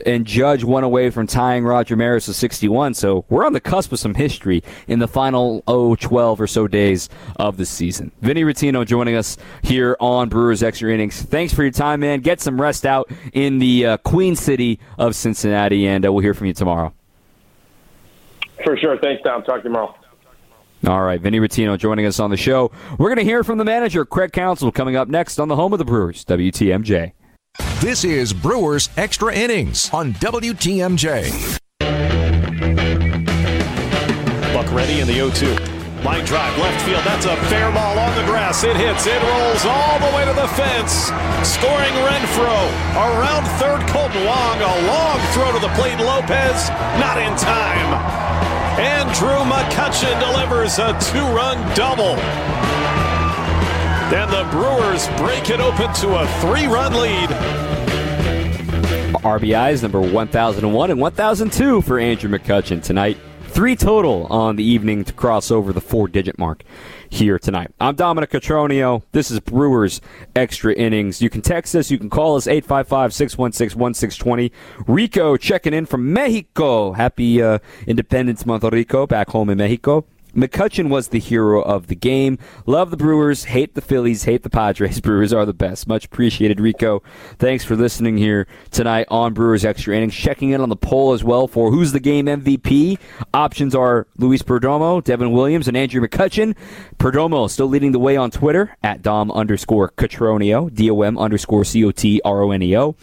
and 0.06 0.26
Judge 0.26 0.64
one 0.64 0.84
away 0.84 1.10
from 1.10 1.26
tying 1.26 1.64
Roger 1.64 1.96
Maris 1.96 2.26
to 2.26 2.34
61. 2.34 2.94
So 2.94 3.24
we're 3.28 3.44
on 3.44 3.52
the 3.52 3.60
cusp 3.60 3.92
of 3.92 3.98
some 3.98 4.14
history 4.14 4.62
in 4.88 4.98
the 4.98 5.08
final 5.08 5.62
oh, 5.66 5.94
12 5.96 6.40
or 6.40 6.46
so 6.46 6.66
days 6.66 7.08
of 7.36 7.56
the 7.56 7.66
season. 7.66 8.12
Vinny 8.20 8.42
Rottino 8.42 8.86
joining 8.86 9.14
us 9.16 9.36
here 9.62 9.96
on 10.00 10.28
Brewers 10.28 10.62
Extra 10.62 10.92
Innings. 10.92 11.22
Thanks 11.22 11.52
for 11.52 11.62
your 11.62 11.72
time, 11.72 12.00
man. 12.00 12.20
Get 12.20 12.40
some 12.40 12.60
rest 12.60 12.86
out 12.86 13.10
in 13.32 13.58
the 13.58 13.86
uh, 13.86 13.96
Queen 13.98 14.36
City 14.36 14.78
of 14.98 15.14
Cincinnati, 15.14 15.86
and 15.86 16.04
uh, 16.04 16.12
we'll 16.12 16.22
hear 16.22 16.34
from 16.34 16.46
you 16.46 16.54
tomorrow. 16.54 16.92
For 18.64 18.76
sure. 18.76 18.98
Thanks, 18.98 19.22
Tom. 19.22 19.42
Talk 19.42 19.56
to 19.56 19.56
you 19.58 19.62
tomorrow. 19.64 19.94
All 20.86 21.02
right, 21.02 21.20
Vinny 21.20 21.38
Rottino 21.38 21.78
joining 21.78 22.06
us 22.06 22.18
on 22.18 22.30
the 22.30 22.36
show. 22.36 22.72
We're 22.98 23.08
going 23.08 23.18
to 23.18 23.24
hear 23.24 23.44
from 23.44 23.58
the 23.58 23.64
manager, 23.64 24.04
Craig 24.04 24.32
Counsell, 24.32 24.72
coming 24.72 24.96
up 24.96 25.06
next 25.06 25.38
on 25.38 25.46
the 25.46 25.54
home 25.54 25.72
of 25.72 25.78
the 25.78 25.84
Brewers, 25.84 26.24
WTMJ. 26.24 27.12
This 27.82 28.04
is 28.04 28.32
Brewers 28.32 28.88
Extra 28.96 29.34
Innings 29.34 29.90
on 29.92 30.12
WTMJ. 30.14 31.58
Buck 34.54 34.70
ready 34.72 35.00
in 35.00 35.08
the 35.08 35.14
0 35.14 35.30
2. 35.30 35.50
Line 36.06 36.24
drive, 36.24 36.56
left 36.58 36.80
field. 36.86 37.02
That's 37.02 37.26
a 37.26 37.34
fair 37.50 37.72
ball 37.72 37.98
on 37.98 38.14
the 38.14 38.22
grass. 38.22 38.62
It 38.62 38.76
hits. 38.76 39.06
It 39.06 39.20
rolls 39.20 39.66
all 39.66 39.98
the 39.98 40.14
way 40.14 40.24
to 40.24 40.32
the 40.32 40.46
fence. 40.54 41.10
Scoring 41.42 41.94
Renfroe. 42.06 42.70
Around 42.94 43.50
third, 43.58 43.80
Kolten 43.90 44.26
Wong. 44.26 44.62
A 44.62 44.86
long 44.86 45.18
throw 45.34 45.50
to 45.50 45.58
the 45.58 45.74
plate. 45.74 45.98
Lopez 45.98 46.70
not 47.02 47.18
in 47.18 47.34
time. 47.34 47.98
Andrew 48.78 49.42
McCutchen 49.42 50.18
delivers 50.20 50.78
a 50.78 50.96
two-run 51.10 51.58
double. 51.74 52.14
And 54.10 54.30
the 54.30 54.48
Brewers 54.50 55.06
break 55.18 55.50
it 55.50 55.60
open 55.60 55.92
to 55.94 56.16
a 56.20 56.26
three-run 56.40 56.94
lead. 56.94 57.30
RBIs 59.22 59.82
number 59.82 60.00
1001 60.00 60.90
and 60.90 61.00
1002 61.00 61.82
for 61.82 61.98
Andrew 61.98 62.28
McCutchen 62.28 62.82
tonight. 62.82 63.16
Three 63.52 63.76
total 63.76 64.26
on 64.26 64.56
the 64.56 64.64
evening 64.64 65.04
to 65.04 65.12
cross 65.12 65.50
over 65.50 65.72
the 65.72 65.80
four 65.80 66.08
digit 66.08 66.38
mark 66.38 66.64
here 67.10 67.38
tonight. 67.38 67.70
I'm 67.78 67.94
Dominic 67.94 68.30
Cotroneo. 68.30 69.02
This 69.12 69.30
is 69.30 69.38
Brewers 69.40 70.00
Extra 70.34 70.72
Innings. 70.72 71.20
You 71.20 71.28
can 71.30 71.42
text 71.42 71.76
us, 71.76 71.90
you 71.90 71.98
can 71.98 72.08
call 72.08 72.36
us 72.36 72.46
855 72.46 73.12
616 73.12 73.78
1620. 73.78 74.52
Rico 74.90 75.36
checking 75.36 75.74
in 75.74 75.84
from 75.84 76.12
Mexico. 76.12 76.92
Happy 76.92 77.42
uh, 77.42 77.58
Independence 77.86 78.46
Month, 78.46 78.64
Rico, 78.64 79.06
back 79.06 79.28
home 79.28 79.50
in 79.50 79.58
Mexico. 79.58 80.06
McCutchen 80.34 80.88
was 80.88 81.08
the 81.08 81.18
hero 81.18 81.62
of 81.62 81.88
the 81.88 81.94
game. 81.94 82.38
Love 82.64 82.90
the 82.90 82.96
Brewers, 82.96 83.44
hate 83.44 83.74
the 83.74 83.80
Phillies, 83.80 84.24
hate 84.24 84.42
the 84.42 84.50
Padres. 84.50 85.00
Brewers 85.02 85.32
are 85.32 85.44
the 85.44 85.52
best. 85.52 85.86
Much 85.86 86.06
appreciated, 86.06 86.60
Rico. 86.60 87.02
Thanks 87.38 87.64
for 87.64 87.76
listening 87.76 88.16
here 88.16 88.46
tonight 88.70 89.06
on 89.10 89.34
Brewers 89.34 89.64
Extra 89.64 89.96
Innings. 89.96 90.14
Checking 90.14 90.50
in 90.50 90.60
on 90.60 90.68
the 90.68 90.76
poll 90.76 91.12
as 91.12 91.22
well 91.22 91.46
for 91.46 91.70
who's 91.70 91.92
the 91.92 92.00
game 92.00 92.26
MVP. 92.26 92.98
Options 93.34 93.74
are 93.74 94.06
Luis 94.16 94.42
Perdomo, 94.42 95.04
Devin 95.04 95.32
Williams, 95.32 95.68
and 95.68 95.76
Andrew 95.76 96.00
McCutchen. 96.00 96.56
Perdomo 96.98 97.48
still 97.50 97.68
leading 97.68 97.92
the 97.92 97.98
way 97.98 98.16
on 98.16 98.30
Twitter 98.30 98.76
at 98.82 99.02
Dom 99.02 99.30
underscore 99.30 99.90
Cotroneo, 99.90 100.72
D-O-M 100.72 101.18
underscore 101.18 101.64
C-O-T-R-O-N-E-O. 101.64 102.96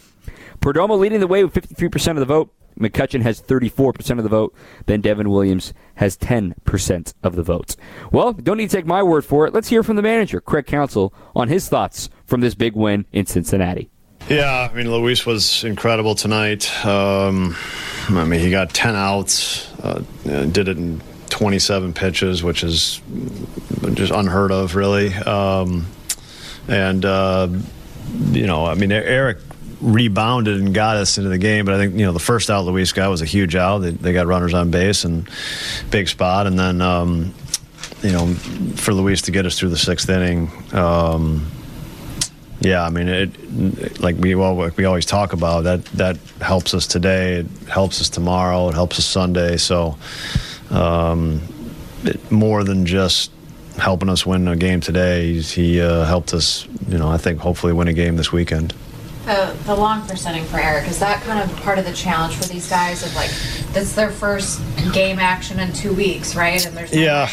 Perdomo 0.60 0.98
leading 0.98 1.20
the 1.20 1.26
way 1.26 1.42
with 1.44 1.54
53% 1.54 2.10
of 2.10 2.16
the 2.16 2.24
vote. 2.26 2.52
McCutchen 2.80 3.22
has 3.22 3.40
34% 3.40 4.18
of 4.18 4.22
the 4.22 4.28
vote. 4.28 4.54
Then 4.86 5.00
Devin 5.00 5.28
Williams 5.30 5.72
has 5.96 6.16
10% 6.16 7.14
of 7.22 7.36
the 7.36 7.42
vote. 7.42 7.76
Well, 8.10 8.32
don't 8.32 8.56
need 8.56 8.70
to 8.70 8.76
take 8.76 8.86
my 8.86 9.02
word 9.02 9.24
for 9.24 9.46
it. 9.46 9.52
Let's 9.52 9.68
hear 9.68 9.82
from 9.82 9.96
the 9.96 10.02
manager, 10.02 10.40
Craig 10.40 10.66
Counsell, 10.66 11.12
on 11.36 11.48
his 11.48 11.68
thoughts 11.68 12.08
from 12.26 12.40
this 12.40 12.54
big 12.54 12.74
win 12.74 13.04
in 13.12 13.26
Cincinnati. 13.26 13.90
Yeah, 14.28 14.68
I 14.70 14.74
mean, 14.74 14.90
Luis 14.90 15.26
was 15.26 15.64
incredible 15.64 16.14
tonight. 16.14 16.70
Um, 16.84 17.56
I 18.08 18.24
mean, 18.24 18.40
he 18.40 18.50
got 18.50 18.72
10 18.72 18.94
outs, 18.94 19.72
uh, 19.80 20.02
did 20.24 20.68
it 20.68 20.76
in 20.76 21.00
27 21.30 21.94
pitches, 21.94 22.42
which 22.42 22.62
is 22.62 23.00
just 23.94 24.12
unheard 24.12 24.52
of, 24.52 24.76
really. 24.76 25.14
Um, 25.14 25.86
and, 26.68 27.04
uh, 27.04 27.48
you 28.30 28.46
know, 28.46 28.66
I 28.66 28.74
mean, 28.74 28.92
Eric 28.92 29.38
rebounded 29.80 30.60
and 30.60 30.74
got 30.74 30.96
us 30.96 31.18
into 31.18 31.30
the 31.30 31.38
game. 31.38 31.64
But 31.64 31.74
I 31.74 31.78
think 31.78 31.94
you 31.94 32.06
know 32.06 32.12
the 32.12 32.18
first 32.18 32.50
out 32.50 32.64
Luis 32.64 32.92
got 32.92 33.10
was 33.10 33.22
a 33.22 33.26
huge 33.26 33.54
out. 33.54 33.78
They, 33.78 33.90
they 33.90 34.12
got 34.12 34.26
runners 34.26 34.54
on 34.54 34.70
base 34.70 35.04
and 35.04 35.28
big 35.90 36.08
spot, 36.08 36.46
and 36.46 36.58
then 36.58 36.80
um, 36.80 37.34
you 38.02 38.12
know 38.12 38.26
for 38.76 38.92
Luis 38.92 39.22
to 39.22 39.30
get 39.30 39.46
us 39.46 39.58
through 39.58 39.70
the 39.70 39.78
sixth 39.78 40.08
inning. 40.08 40.50
Um, 40.72 41.50
yeah, 42.60 42.84
I 42.84 42.90
mean, 42.90 43.08
it 43.08 44.00
like 44.00 44.16
we 44.16 44.34
well, 44.34 44.70
we 44.76 44.84
always 44.84 45.06
talk 45.06 45.32
about 45.32 45.64
that. 45.64 45.84
That 45.86 46.18
helps 46.40 46.74
us 46.74 46.86
today. 46.86 47.36
It 47.36 47.46
helps 47.68 48.00
us 48.00 48.10
tomorrow. 48.10 48.68
It 48.68 48.74
helps 48.74 48.98
us 48.98 49.06
Sunday. 49.06 49.56
So, 49.56 49.96
um, 50.68 51.40
it, 52.04 52.30
more 52.30 52.62
than 52.64 52.84
just 52.84 53.30
helping 53.78 54.10
us 54.10 54.26
win 54.26 54.46
a 54.46 54.56
game 54.56 54.80
today, 54.80 55.40
he 55.40 55.80
uh, 55.80 56.04
helped 56.04 56.34
us. 56.34 56.68
You 56.86 56.98
know, 56.98 57.08
I 57.08 57.16
think 57.16 57.38
hopefully 57.38 57.72
win 57.72 57.88
a 57.88 57.94
game 57.94 58.16
this 58.16 58.30
weekend 58.30 58.74
the, 59.24 59.56
the 59.64 59.74
long 59.74 60.06
percenting 60.06 60.44
for 60.44 60.58
Eric, 60.58 60.88
is 60.88 60.98
that 61.00 61.22
kind 61.22 61.38
of 61.38 61.54
part 61.60 61.78
of 61.78 61.84
the 61.84 61.92
challenge 61.92 62.36
for 62.36 62.44
these 62.44 62.68
guys 62.68 63.04
of 63.04 63.14
like, 63.14 63.30
that's 63.72 63.94
their 63.94 64.10
first 64.10 64.60
game 64.92 65.18
action 65.18 65.60
in 65.60 65.72
two 65.72 65.92
weeks, 65.92 66.34
right? 66.34 66.64
And 66.64 66.76
there's 66.76 66.92
yeah. 66.92 67.28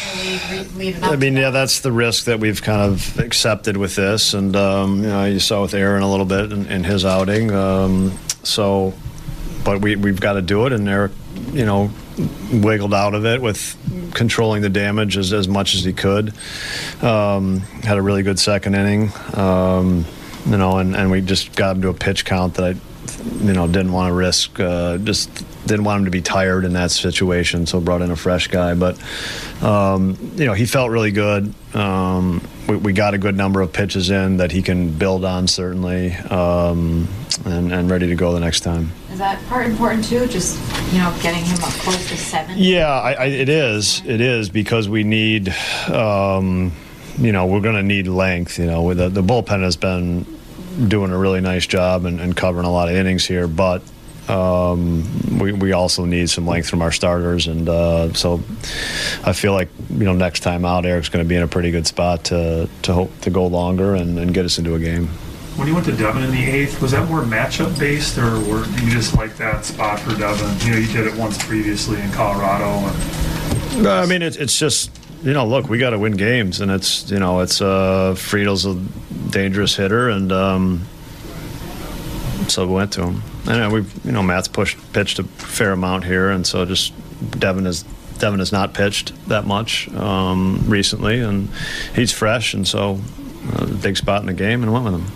lead, 0.76 0.96
up 1.02 1.12
I 1.12 1.16
mean, 1.16 1.34
yeah, 1.34 1.44
that. 1.44 1.50
that's 1.52 1.80
the 1.80 1.92
risk 1.92 2.24
that 2.24 2.40
we've 2.40 2.62
kind 2.62 2.82
of 2.82 3.18
accepted 3.18 3.76
with 3.76 3.96
this. 3.96 4.34
And, 4.34 4.54
um, 4.54 5.02
you 5.02 5.08
know, 5.08 5.24
you 5.24 5.40
saw 5.40 5.62
with 5.62 5.74
Aaron 5.74 6.02
a 6.02 6.10
little 6.10 6.26
bit 6.26 6.52
in, 6.52 6.66
in 6.66 6.84
his 6.84 7.04
outing. 7.04 7.50
Um, 7.52 8.18
so, 8.42 8.94
but 9.64 9.80
we, 9.80 9.96
we've 9.96 10.20
got 10.20 10.34
to 10.34 10.42
do 10.42 10.66
it. 10.66 10.72
And 10.72 10.88
Eric, 10.88 11.12
you 11.52 11.64
know, 11.64 11.90
wiggled 12.52 12.94
out 12.94 13.14
of 13.14 13.24
it 13.24 13.40
with 13.40 13.76
controlling 14.14 14.62
the 14.62 14.68
damage 14.68 15.16
as, 15.16 15.32
as 15.32 15.48
much 15.48 15.74
as 15.74 15.84
he 15.84 15.92
could. 15.92 16.34
Um, 17.02 17.60
had 17.82 17.96
a 17.96 18.02
really 18.02 18.22
good 18.22 18.38
second 18.38 18.74
inning. 18.74 19.10
Um, 19.34 20.04
you 20.46 20.56
know, 20.56 20.78
and, 20.78 20.94
and 20.94 21.10
we 21.10 21.20
just 21.20 21.54
got 21.56 21.76
him 21.76 21.82
to 21.82 21.88
a 21.88 21.94
pitch 21.94 22.24
count 22.24 22.54
that 22.54 22.64
I, 22.64 23.44
you 23.44 23.52
know, 23.52 23.66
didn't 23.66 23.92
want 23.92 24.10
to 24.10 24.14
risk. 24.14 24.60
Uh, 24.60 24.98
just 24.98 25.30
didn't 25.66 25.84
want 25.84 26.00
him 26.00 26.04
to 26.06 26.10
be 26.10 26.22
tired 26.22 26.64
in 26.64 26.72
that 26.72 26.90
situation, 26.90 27.66
so 27.66 27.80
brought 27.80 28.02
in 28.02 28.10
a 28.10 28.16
fresh 28.16 28.48
guy. 28.48 28.74
But 28.74 28.98
um, 29.62 30.16
you 30.36 30.46
know, 30.46 30.54
he 30.54 30.66
felt 30.66 30.90
really 30.90 31.10
good. 31.10 31.52
Um, 31.74 32.46
we, 32.68 32.76
we, 32.76 32.92
got 32.92 33.14
a 33.14 33.18
good 33.18 33.36
number 33.36 33.60
of 33.60 33.72
pitches 33.72 34.10
in 34.10 34.38
that 34.38 34.50
he 34.52 34.62
can 34.62 34.90
build 34.90 35.24
on 35.24 35.46
certainly, 35.46 36.14
um, 36.14 37.08
and, 37.44 37.72
and 37.72 37.90
ready 37.90 38.06
to 38.08 38.14
go 38.14 38.32
the 38.32 38.40
next 38.40 38.60
time. 38.60 38.90
Is 39.12 39.18
that 39.18 39.44
part 39.46 39.66
important 39.66 40.04
too? 40.04 40.26
Just 40.26 40.58
you 40.92 40.98
know, 40.98 41.14
getting 41.22 41.44
him 41.44 41.58
up 41.62 41.70
close 41.70 42.08
to 42.08 42.16
seven. 42.16 42.54
Yeah, 42.56 42.86
I, 42.86 43.12
I, 43.12 43.24
it 43.26 43.48
is. 43.48 44.02
It 44.06 44.20
is 44.20 44.48
because 44.48 44.88
we 44.88 45.04
need. 45.04 45.54
Um, 45.88 46.72
you 47.18 47.32
know, 47.32 47.46
we're 47.46 47.60
going 47.60 47.76
to 47.76 47.82
need 47.82 48.06
length. 48.06 48.58
You 48.58 48.66
know, 48.66 48.94
the, 48.94 49.08
the 49.08 49.22
bullpen 49.22 49.62
has 49.62 49.76
been 49.76 50.26
doing 50.88 51.10
a 51.10 51.18
really 51.18 51.40
nice 51.40 51.66
job 51.66 52.04
and, 52.04 52.20
and, 52.20 52.36
covering 52.36 52.66
a 52.66 52.70
lot 52.70 52.88
of 52.88 52.94
innings 52.94 53.26
here, 53.26 53.48
but 53.48 53.82
um, 54.28 55.38
we, 55.38 55.52
we 55.52 55.72
also 55.72 56.04
need 56.04 56.30
some 56.30 56.46
length 56.46 56.68
from 56.68 56.82
our 56.82 56.92
starters, 56.92 57.46
and 57.46 57.68
uh, 57.68 58.12
so 58.12 58.34
I 59.24 59.32
feel 59.32 59.52
like 59.52 59.68
you 59.90 60.04
know 60.04 60.12
next 60.12 60.40
time 60.40 60.64
out, 60.64 60.84
Eric's 60.84 61.08
going 61.08 61.24
to 61.24 61.28
be 61.28 61.34
in 61.34 61.42
a 61.42 61.48
pretty 61.48 61.70
good 61.70 61.86
spot 61.86 62.24
to 62.24 62.68
to 62.82 62.92
hope 62.92 63.20
to 63.22 63.30
go 63.30 63.46
longer 63.46 63.94
and, 63.94 64.18
and 64.18 64.34
get 64.34 64.44
us 64.44 64.58
into 64.58 64.74
a 64.74 64.78
game. 64.78 65.06
When 65.56 65.66
you 65.66 65.74
went 65.74 65.86
to 65.86 65.96
Devin 65.96 66.22
in 66.22 66.30
the 66.30 66.44
eighth, 66.44 66.80
was 66.80 66.92
that 66.92 67.08
more 67.08 67.22
matchup 67.22 67.76
based, 67.78 68.18
or 68.18 68.38
were 68.40 68.64
you 68.66 68.90
just 68.90 69.16
like 69.16 69.36
that 69.38 69.64
spot 69.64 69.98
for 69.98 70.14
Devin? 70.16 70.66
You 70.66 70.74
know, 70.74 70.78
you 70.78 70.92
did 70.92 71.06
it 71.06 71.18
once 71.18 71.42
previously 71.44 72.00
in 72.00 72.12
Colorado. 72.12 72.66
And 73.76 73.88
I 73.88 74.06
mean, 74.06 74.22
it's 74.22 74.36
it's 74.36 74.58
just 74.58 74.97
you 75.22 75.32
know, 75.32 75.46
look, 75.46 75.68
we 75.68 75.78
got 75.78 75.90
to 75.90 75.98
win 75.98 76.12
games, 76.16 76.60
and 76.60 76.70
it's 76.70 77.10
you 77.10 77.18
know, 77.18 77.40
it's 77.40 77.60
uh, 77.60 78.14
Friedl's 78.14 78.66
a 78.66 78.74
dangerous 79.30 79.76
hitter, 79.76 80.08
and 80.08 80.32
um, 80.32 80.86
so 82.48 82.66
we 82.66 82.74
went 82.74 82.92
to 82.94 83.02
him. 83.02 83.22
And 83.46 83.72
we've 83.72 84.04
you 84.04 84.12
know, 84.12 84.22
Matt's 84.22 84.48
pushed 84.48 84.76
pitched 84.92 85.18
a 85.18 85.24
fair 85.24 85.72
amount 85.72 86.04
here, 86.04 86.30
and 86.30 86.46
so 86.46 86.64
just 86.64 86.92
Devin 87.38 87.66
is. 87.66 87.84
Devin 88.18 88.40
has 88.40 88.50
not 88.50 88.74
pitched 88.74 89.12
that 89.28 89.46
much 89.46 89.88
um, 89.94 90.64
recently, 90.66 91.20
and 91.20 91.48
he's 91.94 92.10
fresh, 92.10 92.52
and 92.52 92.66
so 92.66 92.98
uh, 93.52 93.66
big 93.66 93.96
spot 93.96 94.22
in 94.22 94.26
the 94.26 94.32
game, 94.32 94.64
and 94.64 94.72
went 94.72 94.84
with 94.86 94.94
him 94.94 95.06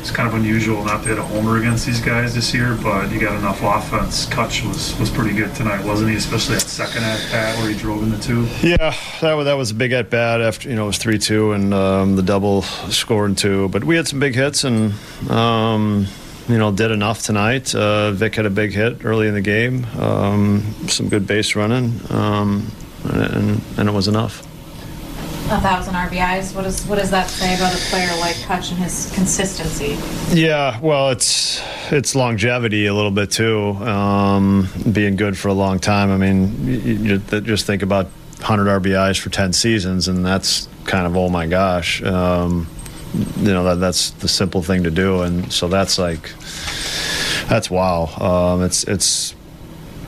it's 0.00 0.10
kind 0.10 0.28
of 0.28 0.34
unusual 0.34 0.84
not 0.84 1.02
to 1.02 1.08
hit 1.08 1.18
a 1.18 1.22
homer 1.22 1.58
against 1.58 1.86
these 1.86 2.00
guys 2.00 2.34
this 2.34 2.54
year, 2.54 2.78
but 2.82 3.10
you 3.10 3.20
got 3.20 3.36
enough 3.36 3.62
offense. 3.62 4.26
Kutch 4.26 4.66
was 4.66 4.98
was 4.98 5.10
pretty 5.10 5.34
good 5.34 5.54
tonight, 5.54 5.84
wasn't 5.84 6.10
he? 6.10 6.16
Especially 6.16 6.54
that 6.54 6.60
second 6.68 7.02
at 7.04 7.20
bat 7.30 7.58
where 7.58 7.70
he 7.70 7.76
drove 7.76 8.02
in 8.02 8.10
the 8.10 8.18
two. 8.18 8.46
Yeah, 8.62 8.94
that 9.20 9.34
was, 9.34 9.44
that 9.46 9.54
was 9.54 9.70
a 9.70 9.74
big 9.74 9.92
at 9.92 10.10
bat 10.10 10.40
after 10.40 10.68
you 10.68 10.74
know 10.74 10.84
it 10.84 10.88
was 10.88 10.98
three 10.98 11.18
two 11.18 11.52
and 11.52 11.72
um, 11.74 12.16
the 12.16 12.22
double 12.22 12.62
scored 12.62 13.30
in 13.30 13.36
two. 13.36 13.68
But 13.68 13.84
we 13.84 13.96
had 13.96 14.08
some 14.08 14.20
big 14.20 14.34
hits 14.34 14.64
and. 14.64 14.94
Um, 15.30 16.06
you 16.48 16.58
know, 16.58 16.70
did 16.70 16.92
enough 16.92 17.24
tonight. 17.24 17.74
Uh, 17.74 18.12
Vic 18.12 18.36
had 18.36 18.46
a 18.46 18.50
big 18.50 18.72
hit 18.72 19.04
early 19.04 19.26
in 19.26 19.34
the 19.34 19.40
game, 19.40 19.84
um, 19.98 20.62
some 20.86 21.08
good 21.08 21.26
base 21.26 21.56
running, 21.56 22.00
um, 22.10 22.70
and, 23.02 23.60
and 23.76 23.88
it 23.88 23.92
was 23.92 24.06
enough 24.06 24.46
a 25.50 25.60
thousand 25.60 25.94
RBIs. 25.94 26.54
What 26.56 26.62
does 26.62 26.84
what 26.86 26.98
does 26.98 27.10
that 27.10 27.30
say 27.30 27.54
about 27.54 27.72
a 27.72 27.78
player 27.90 28.10
like 28.18 28.34
Kutch 28.36 28.70
and 28.70 28.78
his 28.78 29.12
consistency? 29.14 29.96
Yeah, 30.34 30.78
well, 30.80 31.10
it's 31.10 31.62
it's 31.92 32.16
longevity 32.16 32.86
a 32.86 32.94
little 32.94 33.12
bit 33.12 33.30
too. 33.30 33.70
Um, 33.84 34.68
being 34.92 35.14
good 35.14 35.38
for 35.38 35.48
a 35.48 35.52
long 35.54 35.78
time. 35.78 36.10
I 36.10 36.16
mean, 36.16 36.66
you, 36.66 37.18
you 37.18 37.18
just 37.18 37.64
think 37.64 37.82
about 37.82 38.06
100 38.38 38.82
RBIs 38.82 39.20
for 39.20 39.30
10 39.30 39.52
seasons, 39.52 40.08
and 40.08 40.26
that's 40.26 40.68
kind 40.84 41.06
of 41.06 41.16
oh 41.16 41.28
my 41.28 41.46
gosh. 41.46 42.02
Um, 42.02 42.66
you 43.14 43.52
know 43.52 43.64
that 43.64 43.76
that's 43.76 44.10
the 44.10 44.28
simple 44.28 44.62
thing 44.62 44.82
to 44.82 44.90
do, 44.90 45.22
and 45.22 45.52
so 45.52 45.68
that's 45.68 45.96
like 45.96 46.32
that's 47.48 47.70
wow. 47.70 48.06
Um, 48.18 48.64
it's 48.64 48.82
it's 48.84 49.34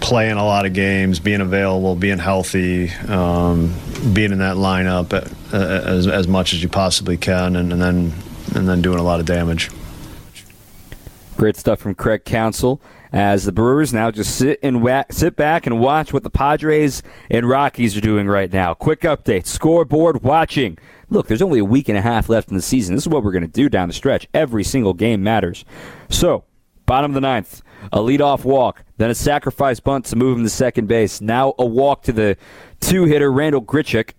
playing 0.01 0.37
a 0.37 0.45
lot 0.45 0.67
of 0.67 0.73
games, 0.73 1.19
being 1.19 1.41
available, 1.41 1.95
being 1.97 2.19
healthy, 2.19 2.91
um, 3.09 3.75
being 4.13 4.33
in 4.33 4.39
that 4.39 4.57
lineup 4.57 5.13
as, 5.53 6.07
as 6.07 6.29
much 6.29 6.53
as 6.53 6.63
you 6.63 6.69
possibly 6.69 7.17
can, 7.17 7.57
and, 7.57 7.73
and 7.73 7.83
then 7.83 8.13
and 8.55 8.69
then 8.69 8.81
doing 8.81 8.99
a 8.99 9.03
lot 9.03 9.21
of 9.21 9.27
damage. 9.27 9.71
Great 11.37 11.57
stuff 11.57 11.79
from 11.81 11.95
Craig 11.95 12.25
Counsell. 12.25 12.81
as 13.13 13.45
the 13.45 13.53
Brewers 13.53 13.93
now 13.93 14.11
just 14.11 14.37
sit 14.37 14.59
and 14.63 14.83
wa- 14.83 15.05
sit 15.11 15.37
back 15.37 15.67
and 15.67 15.81
watch 15.81 16.13
what 16.13 16.23
the 16.23 16.31
Padres 16.31 17.03
and 17.31 17.49
Rockies 17.49 17.97
are 17.97 18.01
doing 18.01 18.27
right 18.27 18.53
now. 18.53 18.75
Quick 18.75 19.01
update: 19.03 19.47
scoreboard 19.47 20.23
watching. 20.23 20.79
Look, 21.11 21.27
there's 21.27 21.43
only 21.43 21.59
a 21.59 21.65
week 21.65 21.89
and 21.89 21.97
a 21.97 22.03
half 22.03 22.29
left 22.29 22.51
in 22.51 22.57
the 22.57 22.63
season. 22.63 22.95
This 22.95 23.05
is 23.05 23.09
what 23.09 23.25
we're 23.25 23.33
going 23.33 23.43
to 23.43 23.49
do 23.49 23.69
down 23.71 23.89
the 23.89 23.95
stretch. 23.95 24.29
Every 24.35 24.63
single 24.63 24.93
game 24.93 25.23
matters. 25.23 25.65
So, 26.11 26.45
bottom 26.85 27.13
of 27.13 27.15
the 27.15 27.23
ninth, 27.23 27.63
a 27.93 27.99
leadoff 27.99 28.45
walk, 28.45 28.85
then 28.97 29.11
a 29.11 29.15
sacrifice 29.15 29.81
bunt 29.81 30.07
to 30.07 30.17
move 30.17 30.39
him 30.39 30.45
to 30.45 30.51
second 30.51 30.87
base. 30.87 31.21
Now 31.21 31.55
a 31.59 31.67
walk 31.67 32.03
to 32.05 32.13
the 32.13 32.37
two 32.81 33.05
hitter, 33.05 33.31
Randal 33.31 33.63
Grichuk. 33.63 34.13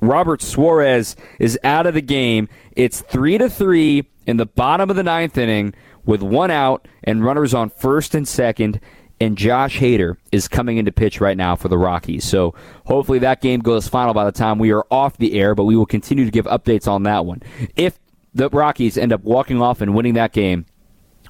Robert 0.00 0.42
Suarez 0.42 1.16
is 1.38 1.58
out 1.64 1.86
of 1.86 1.94
the 1.94 2.02
game. 2.02 2.48
It's 2.72 3.00
three 3.00 3.38
to 3.38 3.48
three 3.48 4.08
in 4.26 4.36
the 4.36 4.46
bottom 4.46 4.90
of 4.90 4.96
the 4.96 5.02
ninth 5.02 5.38
inning 5.38 5.74
with 6.04 6.22
one 6.22 6.50
out 6.50 6.86
and 7.04 7.24
runners 7.24 7.54
on 7.54 7.70
first 7.70 8.14
and 8.14 8.26
second. 8.26 8.80
And 9.18 9.38
Josh 9.38 9.78
Hader 9.78 10.18
is 10.30 10.46
coming 10.46 10.76
into 10.76 10.92
pitch 10.92 11.22
right 11.22 11.38
now 11.38 11.56
for 11.56 11.68
the 11.68 11.78
Rockies. 11.78 12.24
So 12.24 12.54
hopefully 12.84 13.18
that 13.20 13.40
game 13.40 13.60
goes 13.60 13.88
final 13.88 14.12
by 14.12 14.26
the 14.26 14.32
time 14.32 14.58
we 14.58 14.72
are 14.72 14.84
off 14.90 15.16
the 15.16 15.40
air, 15.40 15.54
but 15.54 15.64
we 15.64 15.74
will 15.74 15.86
continue 15.86 16.26
to 16.26 16.30
give 16.30 16.44
updates 16.44 16.86
on 16.86 17.04
that 17.04 17.24
one. 17.24 17.42
If 17.76 17.98
the 18.34 18.50
Rockies 18.50 18.98
end 18.98 19.14
up 19.14 19.24
walking 19.24 19.62
off 19.62 19.80
and 19.80 19.94
winning 19.94 20.14
that 20.14 20.34
game, 20.34 20.66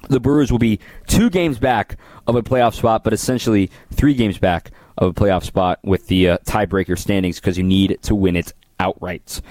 the 0.09 0.19
Brewers 0.19 0.51
will 0.51 0.59
be 0.59 0.79
two 1.07 1.29
games 1.29 1.59
back 1.59 1.97
of 2.25 2.35
a 2.35 2.43
playoff 2.43 2.73
spot, 2.73 3.03
but 3.03 3.13
essentially 3.13 3.69
three 3.91 4.13
games 4.13 4.37
back 4.37 4.71
of 4.97 5.09
a 5.09 5.13
playoff 5.13 5.43
spot 5.43 5.79
with 5.83 6.07
the 6.07 6.29
uh, 6.29 6.37
tiebreaker 6.39 6.97
standings 6.97 7.39
because 7.39 7.57
you 7.57 7.63
need 7.63 7.99
to 8.01 8.15
win 8.15 8.35
it 8.35 8.53
outright. 8.79 9.41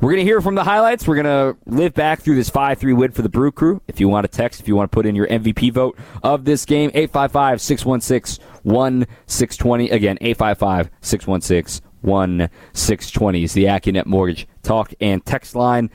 We're 0.00 0.10
going 0.10 0.24
to 0.24 0.24
hear 0.24 0.40
from 0.40 0.54
the 0.54 0.64
highlights. 0.64 1.06
We're 1.06 1.22
going 1.22 1.54
to 1.54 1.56
live 1.66 1.94
back 1.94 2.20
through 2.20 2.36
this 2.36 2.50
5 2.50 2.78
3 2.78 2.92
win 2.92 3.12
for 3.12 3.22
the 3.22 3.28
Brew 3.28 3.52
Crew. 3.52 3.80
If 3.88 4.00
you 4.00 4.08
want 4.08 4.30
to 4.30 4.36
text, 4.36 4.60
if 4.60 4.68
you 4.68 4.76
want 4.76 4.90
to 4.90 4.94
put 4.94 5.06
in 5.06 5.14
your 5.14 5.26
MVP 5.26 5.72
vote 5.72 5.98
of 6.22 6.44
this 6.44 6.64
game, 6.64 6.90
855 6.94 7.60
616 7.60 8.44
1620. 8.62 9.90
Again, 9.90 10.18
855 10.20 10.90
616 11.00 11.86
1620 12.02 13.44
is 13.44 13.52
the 13.54 13.64
AccuNet 13.64 14.06
Mortgage 14.06 14.46
talk 14.62 14.92
and 15.00 15.24
text 15.24 15.54
line. 15.54 15.90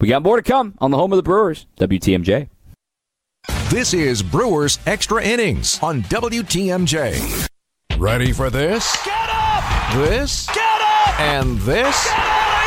We 0.00 0.08
got 0.08 0.22
more 0.22 0.36
to 0.36 0.42
come 0.42 0.74
on 0.78 0.90
the 0.90 0.96
home 0.96 1.12
of 1.12 1.18
the 1.18 1.22
Brewers, 1.22 1.66
WTMJ. 1.78 2.48
This 3.70 3.94
is 3.94 4.20
Brewers 4.20 4.80
Extra 4.84 5.22
Innings 5.22 5.78
on 5.80 6.02
WTMJ. 6.02 7.48
Ready 7.98 8.32
for 8.32 8.50
this? 8.50 8.96
Get 9.04 9.30
up! 9.30 9.94
This? 9.94 10.48
Get 10.48 10.58
up! 10.58 11.20
And 11.20 11.56
this? 11.60 12.04
Get 12.04 12.18
out 12.18 12.66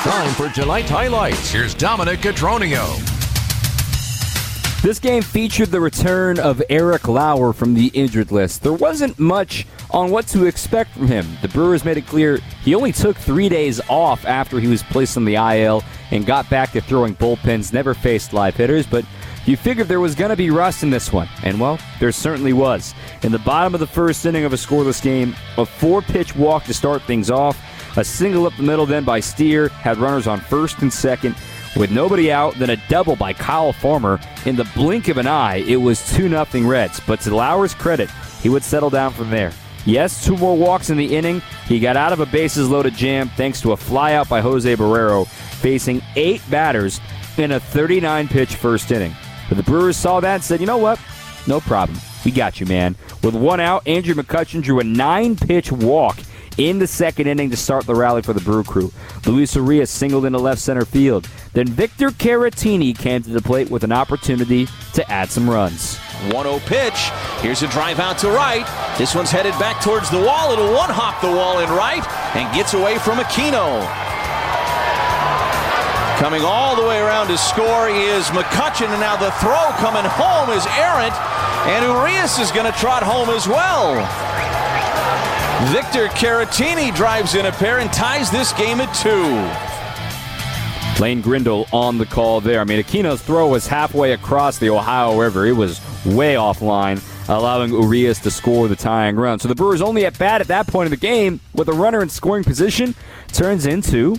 of 0.00 0.06
here! 0.06 0.10
Time 0.10 0.32
for 0.32 0.48
tonight's 0.58 0.88
highlights. 0.88 1.50
Here's 1.50 1.74
Dominic 1.74 2.20
Cotroneo. 2.20 3.13
This 4.84 4.98
game 4.98 5.22
featured 5.22 5.70
the 5.70 5.80
return 5.80 6.38
of 6.38 6.62
Eric 6.68 7.08
Lauer 7.08 7.54
from 7.54 7.72
the 7.72 7.86
injured 7.94 8.30
list. 8.30 8.62
There 8.62 8.74
wasn't 8.74 9.18
much 9.18 9.66
on 9.90 10.10
what 10.10 10.26
to 10.26 10.44
expect 10.44 10.90
from 10.90 11.06
him. 11.06 11.26
The 11.40 11.48
Brewers 11.48 11.86
made 11.86 11.96
it 11.96 12.06
clear 12.06 12.36
he 12.62 12.74
only 12.74 12.92
took 12.92 13.16
three 13.16 13.48
days 13.48 13.80
off 13.88 14.26
after 14.26 14.60
he 14.60 14.68
was 14.68 14.82
placed 14.82 15.16
on 15.16 15.24
the 15.24 15.36
IL 15.36 15.82
and 16.10 16.26
got 16.26 16.50
back 16.50 16.72
to 16.72 16.82
throwing 16.82 17.16
bullpens, 17.16 17.72
never 17.72 17.94
faced 17.94 18.34
live 18.34 18.56
hitters, 18.56 18.86
but 18.86 19.06
you 19.46 19.56
figured 19.56 19.88
there 19.88 20.00
was 20.00 20.14
going 20.14 20.28
to 20.28 20.36
be 20.36 20.50
rust 20.50 20.82
in 20.82 20.90
this 20.90 21.10
one. 21.10 21.30
And 21.42 21.58
well, 21.58 21.78
there 21.98 22.12
certainly 22.12 22.52
was. 22.52 22.94
In 23.22 23.32
the 23.32 23.38
bottom 23.38 23.72
of 23.72 23.80
the 23.80 23.86
first 23.86 24.26
inning 24.26 24.44
of 24.44 24.52
a 24.52 24.56
scoreless 24.56 25.02
game, 25.02 25.34
a 25.56 25.64
four 25.64 26.02
pitch 26.02 26.36
walk 26.36 26.64
to 26.64 26.74
start 26.74 27.00
things 27.04 27.30
off, 27.30 27.58
a 27.96 28.04
single 28.04 28.44
up 28.46 28.54
the 28.58 28.62
middle 28.62 28.84
then 28.84 29.04
by 29.04 29.20
Steer, 29.20 29.68
had 29.68 29.96
runners 29.96 30.26
on 30.26 30.40
first 30.40 30.82
and 30.82 30.92
second. 30.92 31.36
With 31.76 31.90
nobody 31.90 32.30
out, 32.30 32.54
then 32.54 32.70
a 32.70 32.76
double 32.88 33.16
by 33.16 33.32
Kyle 33.32 33.72
Farmer. 33.72 34.20
In 34.46 34.54
the 34.54 34.70
blink 34.74 35.08
of 35.08 35.18
an 35.18 35.26
eye, 35.26 35.56
it 35.56 35.76
was 35.76 36.14
2 36.14 36.28
0 36.28 36.46
Reds. 36.68 37.00
But 37.06 37.20
to 37.22 37.34
Lauer's 37.34 37.74
credit, 37.74 38.10
he 38.42 38.48
would 38.48 38.62
settle 38.62 38.90
down 38.90 39.12
from 39.12 39.30
there. 39.30 39.52
Yes, 39.86 40.24
two 40.24 40.36
more 40.36 40.56
walks 40.56 40.88
in 40.88 40.96
the 40.96 41.16
inning. 41.16 41.42
He 41.66 41.78
got 41.78 41.96
out 41.96 42.12
of 42.12 42.20
a 42.20 42.26
bases 42.26 42.70
loaded 42.70 42.94
jam 42.94 43.28
thanks 43.30 43.60
to 43.62 43.72
a 43.72 43.76
flyout 43.76 44.28
by 44.28 44.40
Jose 44.40 44.76
Barrero, 44.76 45.26
facing 45.26 46.00
eight 46.16 46.40
batters 46.48 47.00
in 47.36 47.52
a 47.52 47.60
39 47.60 48.28
pitch 48.28 48.54
first 48.56 48.90
inning. 48.90 49.14
But 49.48 49.58
the 49.58 49.62
Brewers 49.62 49.96
saw 49.96 50.20
that 50.20 50.36
and 50.36 50.44
said, 50.44 50.60
you 50.60 50.66
know 50.66 50.78
what? 50.78 50.98
No 51.46 51.60
problem. 51.60 51.98
We 52.24 52.30
got 52.30 52.60
you, 52.60 52.66
man. 52.66 52.96
With 53.22 53.34
one 53.34 53.60
out, 53.60 53.86
Andrew 53.86 54.14
McCutchen 54.14 54.62
drew 54.62 54.80
a 54.80 54.84
nine 54.84 55.36
pitch 55.36 55.70
walk 55.70 56.18
in 56.58 56.78
the 56.78 56.86
second 56.86 57.26
inning 57.26 57.50
to 57.50 57.56
start 57.56 57.86
the 57.86 57.94
rally 57.94 58.22
for 58.22 58.32
the 58.32 58.40
Brew 58.40 58.64
Crew. 58.64 58.92
Luis 59.26 59.54
Urias 59.54 59.90
singled 59.90 60.24
into 60.24 60.38
left 60.38 60.60
center 60.60 60.84
field. 60.84 61.28
Then 61.52 61.66
Victor 61.66 62.10
Caratini 62.10 62.96
came 62.96 63.22
to 63.22 63.30
the 63.30 63.42
plate 63.42 63.70
with 63.70 63.84
an 63.84 63.92
opportunity 63.92 64.68
to 64.94 65.10
add 65.10 65.30
some 65.30 65.48
runs. 65.48 65.98
1 66.32 66.32
0 66.32 66.58
pitch. 66.60 67.10
Here's 67.40 67.62
a 67.62 67.68
drive 67.68 68.00
out 68.00 68.18
to 68.18 68.30
right. 68.30 68.64
This 68.98 69.14
one's 69.14 69.30
headed 69.30 69.52
back 69.58 69.82
towards 69.82 70.10
the 70.10 70.20
wall. 70.20 70.52
It'll 70.52 70.72
one 70.72 70.90
hop 70.90 71.20
the 71.20 71.28
wall 71.30 71.58
in 71.58 71.68
right 71.70 72.06
and 72.36 72.54
gets 72.54 72.74
away 72.74 72.98
from 72.98 73.18
Aquino. 73.18 73.84
Coming 76.18 76.42
all 76.42 76.76
the 76.76 76.86
way 76.86 77.00
around 77.00 77.26
to 77.26 77.36
score 77.36 77.88
is 77.88 78.26
McCutchen, 78.28 78.88
and 78.88 79.00
now 79.00 79.16
the 79.16 79.32
throw 79.42 79.74
coming 79.82 80.08
home 80.08 80.48
is 80.56 80.64
errant, 80.78 81.12
and 81.66 81.84
Urias 81.84 82.38
is 82.38 82.52
going 82.52 82.70
to 82.70 82.78
trot 82.78 83.02
home 83.02 83.28
as 83.30 83.48
well. 83.48 83.98
Victor 85.72 86.08
Caratini 86.08 86.94
drives 86.94 87.34
in 87.34 87.46
a 87.46 87.52
pair 87.52 87.78
and 87.78 87.90
ties 87.92 88.30
this 88.30 88.52
game 88.52 88.80
at 88.80 88.92
two. 88.94 89.34
Lane 91.02 91.22
Grindle 91.22 91.66
on 91.72 91.96
the 91.96 92.04
call 92.06 92.40
there. 92.40 92.60
I 92.60 92.64
mean, 92.64 92.82
Aquino's 92.82 93.22
throw 93.22 93.48
was 93.48 93.66
halfway 93.66 94.12
across 94.12 94.58
the 94.58 94.68
Ohio 94.68 95.18
River. 95.18 95.46
It 95.46 95.52
was 95.52 95.80
way 96.04 96.34
offline, 96.34 97.02
allowing 97.28 97.72
Urias 97.72 98.20
to 98.20 98.30
score 98.30 98.68
the 98.68 98.76
tying 98.76 99.16
run. 99.16 99.38
So 99.38 99.48
the 99.48 99.54
Brewers 99.54 99.80
only 99.80 100.04
at 100.04 100.18
bat 100.18 100.42
at 100.42 100.48
that 100.48 100.66
point 100.66 100.86
in 100.86 100.90
the 100.90 100.98
game 100.98 101.40
with 101.54 101.68
a 101.68 101.72
runner 101.72 102.02
in 102.02 102.10
scoring 102.10 102.44
position 102.44 102.94
turns 103.28 103.66
into 103.66 104.16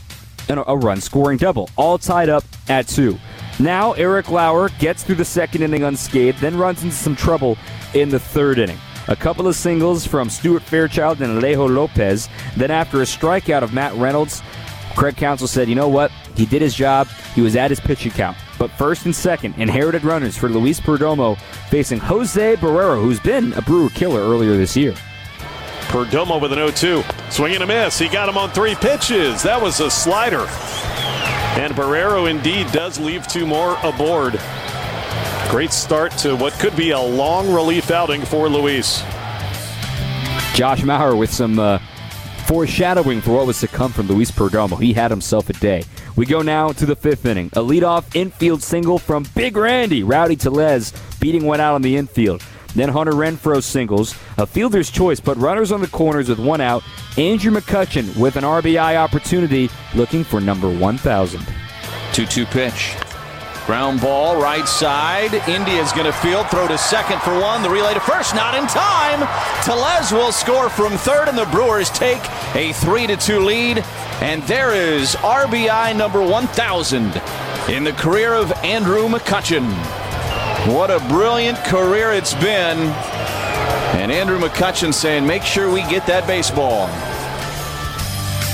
a 0.49 0.77
run 0.77 0.99
scoring 0.99 1.37
double, 1.37 1.69
all 1.75 1.97
tied 1.97 2.29
up 2.29 2.43
at 2.69 2.87
two. 2.87 3.17
Now 3.59 3.93
Eric 3.93 4.29
Lauer 4.29 4.69
gets 4.79 5.03
through 5.03 5.15
the 5.15 5.25
second 5.25 5.61
inning 5.61 5.83
unscathed, 5.83 6.39
then 6.39 6.57
runs 6.57 6.83
into 6.83 6.95
some 6.95 7.15
trouble 7.15 7.57
in 7.93 8.09
the 8.09 8.19
third 8.19 8.57
inning. 8.57 8.79
A 9.07 9.15
couple 9.15 9.47
of 9.47 9.55
singles 9.55 10.05
from 10.05 10.29
Stuart 10.29 10.63
Fairchild 10.63 11.21
and 11.21 11.41
Alejo 11.41 11.69
Lopez. 11.69 12.27
Then 12.57 12.71
after 12.71 13.01
a 13.01 13.05
strikeout 13.05 13.61
of 13.61 13.73
Matt 13.73 13.93
Reynolds, 13.93 14.41
Craig 14.95 15.15
Counsell 15.15 15.47
said, 15.47 15.69
you 15.69 15.75
know 15.75 15.89
what? 15.89 16.11
He 16.35 16.45
did 16.45 16.61
his 16.61 16.73
job. 16.73 17.07
He 17.35 17.41
was 17.41 17.55
at 17.55 17.69
his 17.69 17.79
pitching 17.79 18.11
count. 18.11 18.37
But 18.57 18.71
first 18.71 19.05
and 19.05 19.15
second, 19.15 19.55
inherited 19.57 20.03
runners 20.03 20.37
for 20.37 20.49
Luis 20.49 20.79
Perdomo 20.79 21.37
facing 21.69 21.99
Jose 21.99 22.55
Barrero, 22.55 23.01
who's 23.01 23.19
been 23.19 23.53
a 23.53 23.61
Brewer 23.61 23.89
killer 23.89 24.21
earlier 24.21 24.57
this 24.57 24.75
year. 24.75 24.95
Perdomo 25.87 26.41
with 26.41 26.51
an 26.51 26.71
0 26.71 27.01
2. 27.03 27.03
Swing 27.29 27.53
and 27.53 27.63
a 27.63 27.67
miss. 27.67 27.99
He 27.99 28.09
got 28.09 28.27
him 28.27 28.37
on 28.37 28.49
three 28.51 28.75
pitches. 28.75 29.43
That 29.43 29.61
was 29.61 29.79
a 29.81 29.91
slider. 29.91 30.47
And 31.57 31.73
Barrero 31.73 32.29
indeed 32.29 32.71
does 32.71 32.99
leave 32.99 33.27
two 33.27 33.45
more 33.45 33.77
aboard. 33.83 34.39
Great 35.49 35.71
start 35.71 36.11
to 36.17 36.35
what 36.35 36.53
could 36.53 36.75
be 36.75 36.91
a 36.91 36.99
long 36.99 37.53
relief 37.53 37.91
outing 37.91 38.23
for 38.25 38.49
Luis. 38.49 39.01
Josh 40.53 40.81
Mauer 40.81 41.17
with 41.17 41.31
some 41.31 41.59
uh, 41.59 41.79
foreshadowing 42.45 43.21
for 43.21 43.31
what 43.31 43.47
was 43.47 43.59
to 43.59 43.67
come 43.67 43.91
from 43.91 44.07
Luis 44.07 44.31
Perdomo. 44.31 44.79
He 44.79 44.93
had 44.93 45.11
himself 45.11 45.49
a 45.49 45.53
day. 45.53 45.83
We 46.15 46.25
go 46.25 46.41
now 46.41 46.71
to 46.73 46.85
the 46.85 46.95
fifth 46.95 47.25
inning. 47.25 47.47
A 47.53 47.59
leadoff 47.59 48.15
infield 48.15 48.63
single 48.63 48.97
from 48.97 49.25
Big 49.35 49.55
Randy. 49.55 50.03
Rowdy 50.03 50.35
Tellez 50.35 50.93
beating 51.19 51.45
one 51.45 51.59
out 51.59 51.75
on 51.75 51.81
the 51.81 51.95
infield. 51.95 52.43
Then 52.73 52.89
Hunter 52.89 53.13
Renfroe 53.13 53.63
singles. 53.63 54.15
A 54.37 54.45
fielder's 54.45 54.89
choice, 54.89 55.19
but 55.19 55.37
runners 55.37 55.71
on 55.71 55.81
the 55.81 55.87
corners 55.87 56.27
with 56.27 56.39
one 56.39 56.61
out. 56.61 56.83
Andrew 57.17 57.51
McCutchen 57.51 58.17
with 58.17 58.35
an 58.35 58.43
RBI 58.43 58.97
opportunity 58.97 59.69
looking 59.93 60.23
for 60.23 60.41
number 60.41 60.69
1,000. 60.69 61.45
2 62.13 62.25
2 62.25 62.45
pitch. 62.45 62.95
Ground 63.65 63.99
ball, 63.99 64.39
right 64.39 64.67
side. 64.67 65.33
India's 65.49 65.91
going 65.91 66.05
to 66.05 66.13
field, 66.13 66.47
throw 66.51 66.67
to 66.67 66.77
second 66.77 67.19
for 67.23 67.33
one. 67.39 67.63
The 67.63 67.69
relay 67.69 67.95
to 67.95 67.99
first, 67.99 68.35
not 68.35 68.53
in 68.53 68.67
time. 68.67 69.27
Tellez 69.63 70.11
will 70.11 70.31
score 70.31 70.69
from 70.69 70.91
third, 70.93 71.27
and 71.27 71.35
the 71.35 71.45
Brewers 71.45 71.89
take 71.89 72.21
a 72.55 72.73
3 72.73 73.07
to 73.07 73.17
2 73.17 73.39
lead. 73.39 73.83
And 74.21 74.43
there 74.43 74.71
is 74.71 75.15
RBI 75.15 75.95
number 75.97 76.21
1,000 76.21 77.19
in 77.67 77.83
the 77.83 77.93
career 77.93 78.35
of 78.35 78.51
Andrew 78.63 79.07
McCutchen. 79.07 79.67
What 80.71 80.91
a 80.91 80.99
brilliant 81.09 81.57
career 81.65 82.11
it's 82.11 82.35
been. 82.35 82.77
And 83.97 84.11
Andrew 84.11 84.37
McCutchen 84.37 84.93
saying, 84.93 85.25
make 85.25 85.41
sure 85.41 85.73
we 85.73 85.81
get 85.89 86.05
that 86.05 86.27
baseball. 86.27 86.87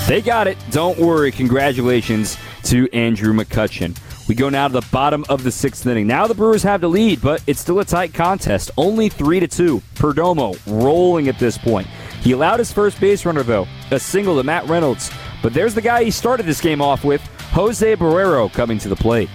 They 0.08 0.22
got 0.22 0.46
it. 0.46 0.56
Don't 0.70 0.98
worry. 0.98 1.30
Congratulations 1.32 2.38
to 2.64 2.88
Andrew 2.94 3.34
McCutchen. 3.34 3.94
We 4.28 4.34
go 4.34 4.48
now 4.48 4.68
to 4.68 4.72
the 4.72 4.86
bottom 4.92 5.24
of 5.28 5.42
the 5.42 5.50
sixth 5.50 5.86
inning. 5.86 6.06
Now 6.06 6.26
the 6.26 6.34
Brewers 6.34 6.62
have 6.62 6.80
the 6.80 6.88
lead, 6.88 7.20
but 7.20 7.42
it's 7.46 7.60
still 7.60 7.80
a 7.80 7.84
tight 7.84 8.14
contest. 8.14 8.70
Only 8.76 9.08
three 9.08 9.40
to 9.40 9.48
two. 9.48 9.82
Perdomo 9.94 10.58
rolling 10.66 11.28
at 11.28 11.38
this 11.38 11.58
point. 11.58 11.86
He 12.20 12.32
allowed 12.32 12.60
his 12.60 12.72
first 12.72 13.00
base 13.00 13.26
runner 13.26 13.42
though, 13.42 13.66
a 13.90 13.98
single 13.98 14.36
to 14.36 14.44
Matt 14.44 14.68
Reynolds. 14.68 15.10
But 15.42 15.54
there's 15.54 15.74
the 15.74 15.80
guy 15.80 16.04
he 16.04 16.10
started 16.10 16.46
this 16.46 16.60
game 16.60 16.80
off 16.80 17.04
with, 17.04 17.20
Jose 17.50 17.96
Barrero, 17.96 18.52
coming 18.52 18.78
to 18.78 18.88
the 18.88 18.96
plate. 18.96 19.28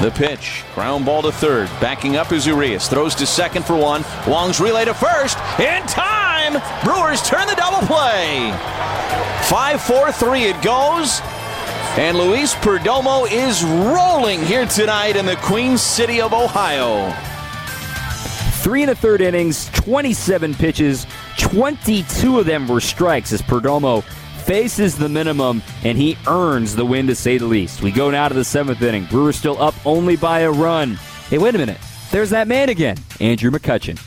The 0.00 0.10
pitch, 0.10 0.64
ground 0.74 1.04
ball 1.04 1.22
to 1.22 1.30
third. 1.30 1.68
Backing 1.80 2.16
up 2.16 2.32
is 2.32 2.46
Urias. 2.46 2.88
Throws 2.88 3.14
to 3.16 3.26
second 3.26 3.64
for 3.64 3.76
one. 3.76 4.04
Wong's 4.26 4.58
relay 4.58 4.86
to 4.86 4.94
first. 4.94 5.38
In 5.60 5.82
time! 5.86 6.54
Brewers 6.82 7.22
turn 7.22 7.46
the 7.46 7.54
double 7.54 7.86
play. 7.86 8.50
5 9.48 9.82
4 9.82 10.12
3 10.12 10.42
it 10.44 10.62
goes. 10.62 11.20
And 11.98 12.16
Luis 12.16 12.54
Perdomo 12.54 13.30
is 13.30 13.62
rolling 13.62 14.42
here 14.42 14.64
tonight 14.64 15.14
in 15.14 15.26
the 15.26 15.36
Queen 15.36 15.76
City 15.76 16.22
of 16.22 16.32
Ohio. 16.32 17.12
Three 18.62 18.80
and 18.80 18.90
a 18.90 18.94
third 18.94 19.20
innings, 19.20 19.68
27 19.74 20.54
pitches, 20.54 21.06
22 21.36 22.38
of 22.38 22.46
them 22.46 22.66
were 22.66 22.80
strikes 22.80 23.30
as 23.30 23.42
Perdomo 23.42 24.02
faces 24.44 24.96
the 24.96 25.10
minimum 25.10 25.60
and 25.84 25.98
he 25.98 26.16
earns 26.26 26.74
the 26.74 26.86
win 26.86 27.08
to 27.08 27.14
say 27.14 27.36
the 27.36 27.44
least. 27.44 27.82
We 27.82 27.92
go 27.92 28.10
now 28.10 28.26
to 28.26 28.34
the 28.34 28.44
seventh 28.44 28.80
inning. 28.80 29.04
Brewers 29.04 29.36
still 29.36 29.60
up 29.60 29.74
only 29.84 30.16
by 30.16 30.40
a 30.40 30.50
run. 30.50 30.94
Hey, 31.28 31.36
wait 31.36 31.54
a 31.54 31.58
minute. 31.58 31.78
There's 32.10 32.30
that 32.30 32.48
man 32.48 32.70
again, 32.70 32.96
Andrew 33.20 33.50
McCutchen. 33.50 33.98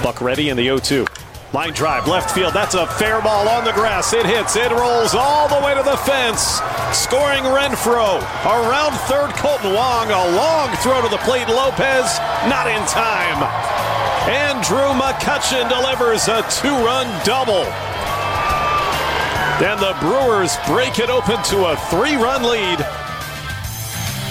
Buck 0.00 0.20
ready 0.20 0.48
in 0.48 0.56
the 0.56 0.62
0 0.62 0.78
2. 0.78 1.06
Line 1.52 1.72
drive, 1.72 2.06
left 2.06 2.30
field. 2.30 2.54
That's 2.54 2.74
a 2.74 2.86
fair 2.86 3.20
ball 3.20 3.48
on 3.48 3.64
the 3.64 3.72
grass. 3.72 4.12
It 4.12 4.24
hits, 4.24 4.54
it 4.54 4.70
rolls 4.70 5.16
all 5.16 5.48
the 5.48 5.58
way 5.66 5.74
to 5.74 5.82
the 5.82 5.96
fence. 5.96 6.62
Scoring 6.94 7.42
Renfroe. 7.42 8.22
Around 8.46 8.92
third, 9.10 9.30
Kolten 9.34 9.74
Wong. 9.74 10.10
A 10.10 10.36
long 10.36 10.70
throw 10.76 11.02
to 11.02 11.08
the 11.08 11.18
plate. 11.26 11.48
Lopez, 11.48 12.20
not 12.46 12.68
in 12.68 12.80
time. 12.86 13.42
Andrew 14.30 14.94
McCutchen 14.94 15.68
delivers 15.68 16.28
a 16.28 16.46
two 16.50 16.76
run 16.86 17.08
double. 17.24 17.66
And 19.58 19.80
the 19.80 19.96
Brewers 19.98 20.56
break 20.68 21.00
it 21.00 21.10
open 21.10 21.42
to 21.50 21.72
a 21.72 21.76
three 21.90 22.14
run 22.14 22.44
lead. 22.44 22.78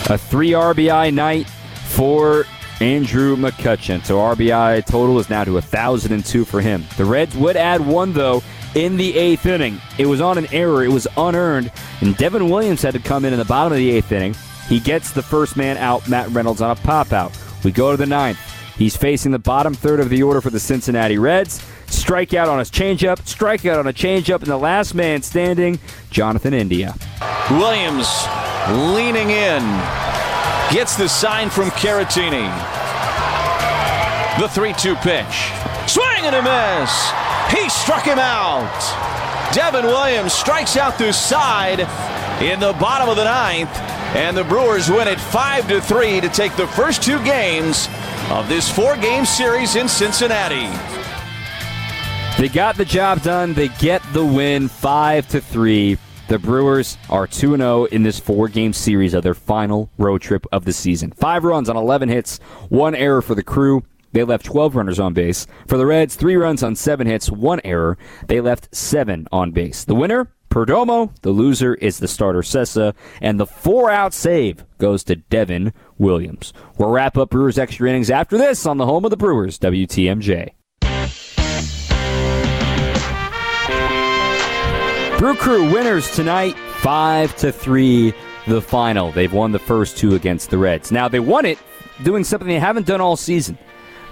A 0.10 0.18
three 0.18 0.52
RBI 0.52 1.14
night 1.14 1.50
for 1.50 2.46
Andrew 2.82 3.36
McCutchen. 3.36 4.04
So 4.06 4.18
RBI 4.18 4.86
total 4.86 5.20
is 5.20 5.30
now 5.30 5.44
to 5.44 5.54
1,002 5.54 6.46
for 6.46 6.62
him. 6.62 6.86
The 6.98 7.06
Reds 7.06 7.36
would 7.36 7.58
add 7.58 7.86
one, 7.86 8.14
though, 8.14 8.42
in 8.76 8.98
the 8.98 9.18
eighth 9.18 9.46
inning. 9.46 9.82
It 9.98 10.06
was 10.06 10.22
on 10.22 10.38
an 10.38 10.48
error, 10.52 10.84
it 10.84 10.92
was 10.92 11.08
unearned, 11.18 11.72
and 12.02 12.16
Devin 12.18 12.50
Williams 12.50 12.82
had 12.82 12.94
to 12.94 13.00
come 13.00 13.26
in 13.26 13.34
in 13.34 13.40
the 13.40 13.46
bottom 13.46 13.74
of 13.74 13.78
the 13.78 13.90
eighth 13.92 14.12
inning. 14.12 14.36
He 14.68 14.80
gets 14.80 15.12
the 15.12 15.24
first 15.24 15.58
man 15.58 15.78
out, 15.78 16.08
Matt 16.08 16.30
Reynolds, 16.30 16.62
on 16.62 16.72
a 16.72 16.76
pop 16.76 17.12
out. 17.12 17.38
We 17.64 17.72
go 17.72 17.92
to 17.92 17.98
the 17.98 18.06
ninth. 18.06 18.40
He's 18.78 18.96
facing 18.96 19.32
the 19.32 19.40
bottom 19.40 19.74
third 19.74 20.00
of 20.00 20.10
the 20.10 20.24
order 20.24 20.40
for 20.40 20.52
the 20.52 20.60
Cincinnati 20.60 21.18
Reds. 21.18 21.60
Strikeout 21.88 22.48
on 22.48 22.60
his 22.60 22.72
changeup, 22.72 23.18
strikeout 23.22 23.80
on 23.80 23.88
a 23.88 23.94
changeup, 23.94 24.38
and 24.38 24.48
the 24.48 24.58
last 24.58 24.94
man 24.94 25.22
standing, 25.22 25.80
Jonathan 26.12 26.54
India. 26.54 26.96
Williams 27.50 28.08
leaning 28.70 29.32
in. 29.32 30.09
Gets 30.72 30.96
the 30.98 31.10
sign 31.10 31.50
from 31.50 31.72
Caratini. 31.72 32.48
The 34.40 34.48
3 34.50 34.74
2 34.74 34.96
pitch. 34.98 35.52
Swing 35.88 36.26
and 36.26 36.36
a 36.36 36.44
miss. 36.44 37.12
He 37.52 37.68
struck 37.70 38.06
him 38.06 38.20
out. 38.20 38.70
Devin 39.52 39.86
Williams 39.86 40.32
strikes 40.32 40.78
out 40.78 41.00
the 41.00 41.12
side 41.12 41.80
in 42.40 42.60
the 42.60 42.74
bottom 42.74 43.10
of 43.10 43.16
the 43.16 43.24
ninth. 43.24 43.76
And 44.16 44.38
the 44.38 44.44
Brewers 44.44 44.90
win 44.92 45.08
it 45.08 45.20
5 45.20 45.68
to 45.70 45.82
3 45.82 46.22
to 46.22 46.30
take 46.30 46.56
the 46.56 46.68
first 46.68 47.02
two 47.02 47.24
games 47.24 47.88
of 48.30 48.48
this 48.48 48.72
four 48.72 48.96
game 48.96 49.26
series 49.26 49.76
in 49.76 49.90
Cincinnati. 49.90 50.68
They 52.38 52.48
got 52.48 52.78
the 52.78 52.86
job 52.86 53.24
done. 53.24 53.56
They 53.56 53.70
get 53.70 54.04
the 54.14 54.24
win 54.24 54.68
5 54.68 55.28
to 55.30 55.42
3. 55.42 55.98
The 56.30 56.38
Brewers 56.38 56.96
are 57.10 57.26
2 57.26 57.58
0 57.58 57.86
in 57.86 58.04
this 58.04 58.20
four 58.20 58.50
game 58.50 58.72
series 58.72 59.16
of 59.16 59.24
their 59.24 59.34
final 59.34 59.90
road 59.98 60.22
trip 60.22 60.46
of 60.52 60.64
the 60.64 60.74
season. 60.74 61.10
Five 61.10 61.44
runs 61.44 61.70
on 61.70 61.76
11 61.76 62.08
hits, 62.08 62.38
one 62.70 62.94
error 62.94 63.24
for 63.24 63.34
the 63.34 63.42
crew. 63.42 63.84
They 64.12 64.24
left 64.24 64.46
12 64.46 64.76
runners 64.76 65.00
on 65.00 65.16
base. 65.16 65.48
For 65.66 65.80
the 65.80 65.88
Reds, 65.88 66.14
three 66.14 66.36
runs 66.36 66.62
on 66.62 66.76
seven 66.76 67.08
hits, 67.08 67.32
one 67.32 67.60
error. 67.64 67.98
They 68.28 68.42
left 68.42 68.76
seven 68.76 69.28
on 69.32 69.54
base. 69.54 69.84
The 69.84 69.96
winner, 69.96 70.32
Perdomo. 70.52 71.20
The 71.24 71.32
loser 71.32 71.74
is 71.74 71.98
the 71.98 72.08
starter, 72.08 72.44
Cessa. 72.44 72.94
And 73.22 73.40
the 73.40 73.48
four 73.48 73.90
out 73.90 74.14
save 74.14 74.66
goes 74.78 75.04
to 75.06 75.16
Devin 75.16 75.74
Williams. 75.98 76.54
We'll 76.78 76.92
wrap 76.92 77.18
up 77.18 77.32
Brewers 77.32 77.58
extra 77.58 77.90
innings 77.90 78.12
after 78.12 78.38
this 78.38 78.68
on 78.68 78.78
the 78.78 78.86
home 78.86 79.04
of 79.04 79.10
the 79.10 79.18
Brewers, 79.18 79.58
WTMJ. 79.58 80.52
Brew 85.20 85.36
Crew 85.36 85.70
winners 85.70 86.10
tonight, 86.16 86.56
five 86.78 87.36
to 87.36 87.52
three. 87.52 88.14
The 88.48 88.62
final. 88.62 89.12
They've 89.12 89.32
won 89.32 89.52
the 89.52 89.60
first 89.60 89.98
two 89.98 90.16
against 90.16 90.50
the 90.50 90.58
Reds. 90.58 90.94
Now 90.94 91.10
they 91.10 91.20
won 91.20 91.46
it 91.46 91.60
doing 92.04 92.24
something 92.24 92.48
they 92.48 92.58
haven't 92.58 92.88
done 92.88 93.02
all 93.02 93.18
season. 93.18 93.58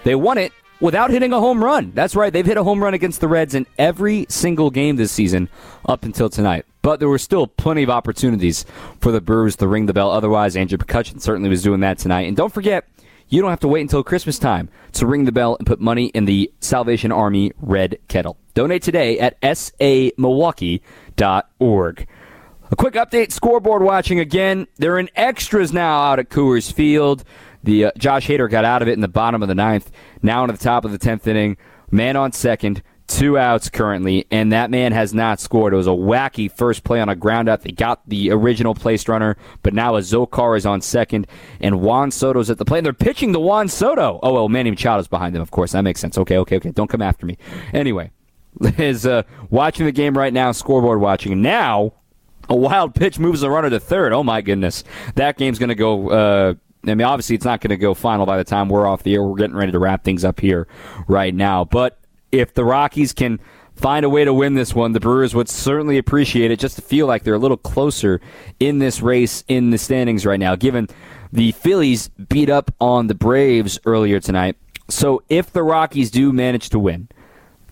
They 0.03 0.15
won 0.15 0.37
it 0.37 0.51
without 0.81 1.09
hitting 1.09 1.31
a 1.31 1.39
home 1.39 1.63
run. 1.63 1.93
That's 1.95 2.13
right. 2.13 2.31
They've 2.31 2.45
hit 2.45 2.57
a 2.57 2.63
home 2.63 2.83
run 2.83 2.93
against 2.93 3.21
the 3.21 3.29
Reds 3.29 3.55
in 3.55 3.65
every 3.77 4.25
single 4.27 4.69
game 4.69 4.97
this 4.97 5.13
season 5.13 5.47
up 5.87 6.03
until 6.03 6.29
tonight. 6.29 6.65
But 6.81 6.99
there 6.99 7.09
were 7.09 7.17
still 7.17 7.47
plenty 7.47 7.83
of 7.83 7.89
opportunities 7.89 8.65
for 8.99 9.13
the 9.13 9.21
Brewers 9.21 9.55
to 9.55 9.67
ring 9.67 9.85
the 9.85 9.93
bell. 9.93 10.11
Otherwise, 10.11 10.57
Andrew 10.57 10.77
McCutchen 10.77 11.21
certainly 11.21 11.49
was 11.49 11.63
doing 11.63 11.79
that 11.79 11.99
tonight. 11.99 12.27
And 12.27 12.35
don't 12.35 12.53
forget, 12.53 12.85
you 13.29 13.41
don't 13.41 13.49
have 13.49 13.59
to 13.61 13.67
wait 13.67 13.81
until 13.81 14.03
Christmas 14.03 14.39
time 14.39 14.69
to 14.93 15.05
ring 15.05 15.25
the 15.25 15.31
bell 15.31 15.55
and 15.57 15.67
put 15.67 15.79
money 15.79 16.07
in 16.07 16.25
the 16.25 16.51
Salvation 16.59 17.11
Army 17.11 17.51
Red 17.59 17.99
Kettle. 18.07 18.37
Donate 18.53 18.81
today 18.81 19.19
at 19.19 19.39
samilwaukee.org. 19.41 22.07
A 22.69 22.75
quick 22.75 22.95
update 22.95 23.31
scoreboard 23.31 23.81
watching 23.81 24.19
again. 24.19 24.67
They're 24.75 24.99
in 24.99 25.09
extras 25.15 25.71
now 25.71 26.01
out 26.01 26.19
at 26.19 26.29
Coors 26.29 26.71
Field. 26.71 27.23
The 27.63 27.85
uh, 27.85 27.91
Josh 27.97 28.27
Hader 28.27 28.49
got 28.49 28.65
out 28.65 28.81
of 28.81 28.87
it 28.87 28.93
in 28.93 29.01
the 29.01 29.07
bottom 29.07 29.41
of 29.41 29.47
the 29.47 29.55
ninth. 29.55 29.89
Now 30.21 30.43
into 30.43 30.53
the 30.53 30.63
top 30.63 30.83
of 30.83 30.91
the 30.91 30.97
tenth 30.97 31.27
inning. 31.27 31.57
Man 31.91 32.17
on 32.17 32.33
second. 32.33 32.83
Two 33.07 33.37
outs 33.37 33.69
currently, 33.69 34.27
and 34.31 34.51
that 34.51 34.69
man 34.69 34.91
has 34.91 35.13
not 35.13 35.39
scored. 35.39 35.73
It 35.73 35.77
was 35.77 35.87
a 35.87 35.91
wacky 35.91 36.51
first 36.51 36.83
play 36.83 36.99
on 36.99 37.07
a 37.07 37.15
ground 37.15 37.47
out. 37.47 37.61
They 37.61 37.71
got 37.71 38.07
the 38.07 38.31
original 38.31 38.75
placed 38.75 39.07
runner, 39.07 39.37
but 39.63 39.73
now 39.73 39.93
Azocar 39.93 40.57
is 40.57 40.65
on 40.65 40.81
second, 40.81 41.25
and 41.61 41.79
Juan 41.79 42.11
Soto's 42.11 42.49
at 42.49 42.57
the 42.57 42.65
plate. 42.65 42.79
And 42.79 42.85
they're 42.85 42.93
pitching 42.93 43.31
to 43.31 43.39
Juan 43.39 43.69
Soto. 43.69 44.19
Oh, 44.21 44.33
well, 44.33 44.49
Manny 44.49 44.71
Machado's 44.71 45.07
behind 45.07 45.33
them, 45.33 45.41
of 45.41 45.51
course. 45.51 45.71
That 45.71 45.83
makes 45.83 46.01
sense. 46.01 46.17
Okay, 46.17 46.37
okay, 46.37 46.57
okay. 46.57 46.71
Don't 46.71 46.89
come 46.89 47.01
after 47.01 47.25
me. 47.25 47.37
Anyway, 47.71 48.11
is 48.77 49.05
uh, 49.05 49.23
watching 49.49 49.85
the 49.85 49.93
game 49.93 50.17
right 50.17 50.33
now, 50.33 50.51
scoreboard 50.51 50.99
watching. 50.99 51.41
Now, 51.41 51.93
a 52.49 52.55
wild 52.55 52.93
pitch 52.93 53.19
moves 53.19 53.39
the 53.39 53.49
runner 53.49 53.69
to 53.69 53.79
third. 53.79 54.11
Oh, 54.11 54.23
my 54.23 54.41
goodness. 54.41 54.83
That 55.15 55.37
game's 55.37 55.59
going 55.59 55.69
to 55.69 55.75
go. 55.75 56.09
Uh, 56.09 56.53
I 56.85 56.95
mean, 56.95 57.07
obviously, 57.07 57.37
it's 57.37 57.45
not 57.45 57.61
going 57.61 57.69
to 57.69 57.77
go 57.77 57.93
final 57.93 58.25
by 58.25 58.35
the 58.35 58.43
time 58.43 58.67
we're 58.67 58.85
off 58.85 59.03
the 59.03 59.13
air. 59.13 59.23
We're 59.23 59.37
getting 59.37 59.55
ready 59.55 59.71
to 59.71 59.79
wrap 59.79 60.03
things 60.03 60.25
up 60.25 60.41
here 60.41 60.67
right 61.07 61.33
now. 61.33 61.63
But 61.63 61.99
if 62.31 62.53
the 62.53 62.65
Rockies 62.65 63.13
can 63.13 63.39
find 63.75 64.05
a 64.05 64.09
way 64.09 64.25
to 64.25 64.33
win 64.33 64.55
this 64.55 64.73
one, 64.73 64.91
the 64.91 64.99
Brewers 64.99 65.35
would 65.35 65.49
certainly 65.49 65.97
appreciate 65.97 66.51
it 66.51 66.59
just 66.59 66.75
to 66.75 66.81
feel 66.81 67.07
like 67.07 67.23
they're 67.23 67.35
a 67.35 67.39
little 67.39 67.57
closer 67.57 68.19
in 68.59 68.79
this 68.79 69.01
race 69.01 69.43
in 69.47 69.69
the 69.69 69.77
standings 69.77 70.25
right 70.25 70.39
now, 70.39 70.55
given 70.55 70.87
the 71.31 71.51
Phillies 71.53 72.09
beat 72.09 72.49
up 72.49 72.73
on 72.79 73.07
the 73.07 73.15
Braves 73.15 73.79
earlier 73.85 74.19
tonight. 74.19 74.55
So 74.89 75.23
if 75.29 75.51
the 75.51 75.63
Rockies 75.63 76.09
do 76.09 76.31
manage 76.31 76.69
to 76.69 76.79
win, 76.79 77.09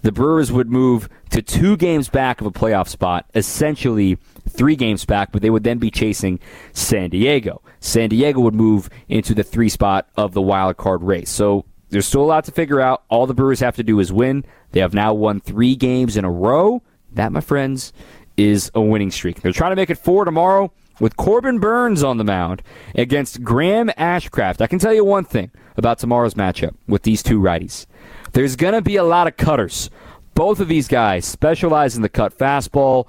the 0.02 0.12
Brewers 0.12 0.52
would 0.52 0.70
move 0.70 1.10
to 1.32 1.42
two 1.42 1.76
games 1.78 2.10
back 2.10 2.40
of 2.40 2.48
a 2.48 2.52
playoff 2.52 2.88
spot, 2.88 3.26
essentially 3.34 4.18
three 4.48 4.76
games 4.76 5.06
back, 5.06 5.32
but 5.32 5.42
they 5.42 5.50
would 5.50 5.64
then 5.64 5.80
be 5.80 5.90
chasing 5.90 6.40
San 6.74 7.10
Diego. 7.10 7.62
San 7.80 8.10
Diego 8.10 8.40
would 8.42 8.54
move 8.54 8.90
into 9.10 9.34
the 9.34 9.44
three 9.44 9.70
spot 9.70 10.08
of 10.16 10.34
the 10.34 10.42
wild 10.42 10.78
card 10.78 11.02
race. 11.02 11.32
So 11.32 11.66
there's 11.96 12.06
still 12.06 12.24
a 12.24 12.26
lot 12.26 12.44
to 12.44 12.52
figure 12.52 12.82
out. 12.82 13.04
All 13.08 13.26
the 13.26 13.34
Brewers 13.34 13.62
have 13.62 13.78
to 13.78 13.84
do 13.84 14.02
is 14.02 14.12
win. 14.12 14.44
They 14.72 14.82
have 14.82 14.94
now 14.94 15.14
won 15.14 15.40
three 15.40 15.78
games 15.78 16.18
in 16.18 16.26
a 16.26 16.30
row. 16.30 16.84
That, 17.14 17.32
my 17.32 17.40
friends, 17.40 17.94
is 18.36 18.70
a 18.76 18.82
winning 18.82 19.12
streak. 19.12 19.42
They're 19.42 19.54
trying 19.54 19.72
to 19.72 19.78
make 19.78 19.90
it 19.90 19.98
four 19.98 20.26
tomorrow 20.26 20.74
with 21.00 21.16
Corbin 21.16 21.60
Burnes 21.60 22.04
on 22.04 22.18
the 22.18 22.26
mound 22.26 22.62
against 22.96 23.46
Graham 23.46 23.88
Ashcraft. 23.98 24.60
I 24.60 24.68
can 24.68 24.78
tell 24.78 24.94
you 24.94 25.06
one 25.06 25.24
thing 25.24 25.52
about 25.78 25.98
tomorrow's 25.98 26.34
matchup 26.34 26.76
with 26.86 27.04
these 27.04 27.24
two 27.24 27.40
righties. 27.40 27.86
There's 28.34 28.58
going 28.58 28.74
to 28.74 28.82
be 28.82 28.98
a 28.98 29.04
lot 29.06 29.28
of 29.28 29.38
cutters. 29.38 29.90
Both 30.34 30.60
of 30.60 30.68
these 30.68 30.90
guys 30.90 31.24
specialize 31.24 31.96
in 31.96 32.02
the 32.02 32.10
cut 32.10 32.38
fastball. 32.38 33.08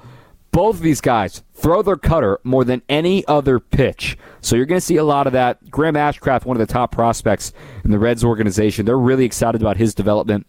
Both 0.53 0.77
of 0.77 0.83
these 0.83 1.01
guys 1.01 1.43
throw 1.55 1.83
their 1.83 1.97
cutter 1.97 2.41
more 2.45 2.65
than 2.65 2.83
any 2.89 3.27
other 3.27 3.61
pitch. 3.61 4.17
So 4.41 4.57
you're 4.57 4.67
going 4.67 4.81
to 4.81 4.87
see 4.87 4.97
a 4.97 5.05
lot 5.05 5.27
of 5.27 5.33
that. 5.35 5.71
Graham 5.71 5.95
Ashcraft, 5.95 6.45
one 6.45 6.57
of 6.59 6.67
the 6.67 6.73
top 6.73 6.93
prospects 6.93 7.53
in 7.85 7.91
the 7.91 7.99
Reds 7.99 8.25
organization, 8.25 8.87
they're 8.87 8.99
really 8.99 9.25
excited 9.25 9.61
about 9.61 9.77
his 9.77 9.95
development. 9.95 10.47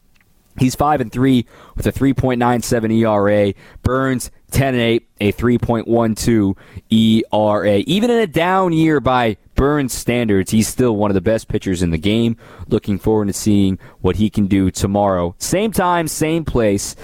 He's 0.58 0.76
five 0.76 1.02
and 1.02 1.12
three 1.12 1.46
with 1.76 1.86
a 1.86 1.92
3.97 1.92 3.02
ERA. 3.02 3.54
Burnes 3.84 4.32
10 4.52 4.74
and 4.74 4.82
8, 4.82 5.10
a 5.20 5.34
3.12 5.34 6.56
ERA. 6.90 7.78
Even 7.86 8.10
in 8.10 8.20
a 8.20 8.28
down 8.28 8.74
year 8.74 9.00
by 9.00 9.38
Burnes 9.56 9.94
standards, 9.94 10.52
he's 10.52 10.68
still 10.68 10.96
one 10.96 11.12
of 11.12 11.16
the 11.16 11.22
best 11.22 11.48
pitchers 11.48 11.84
in 11.84 11.92
the 11.92 11.98
game. 11.98 12.38
Looking 12.68 12.98
forward 12.98 13.28
to 13.28 13.34
seeing 13.34 13.78
what 14.02 14.16
he 14.16 14.30
can 14.30 14.48
do 14.48 14.72
tomorrow. 14.72 15.36
Same 15.38 15.72
time, 15.72 16.08
same 16.08 16.46
place. 16.46 16.96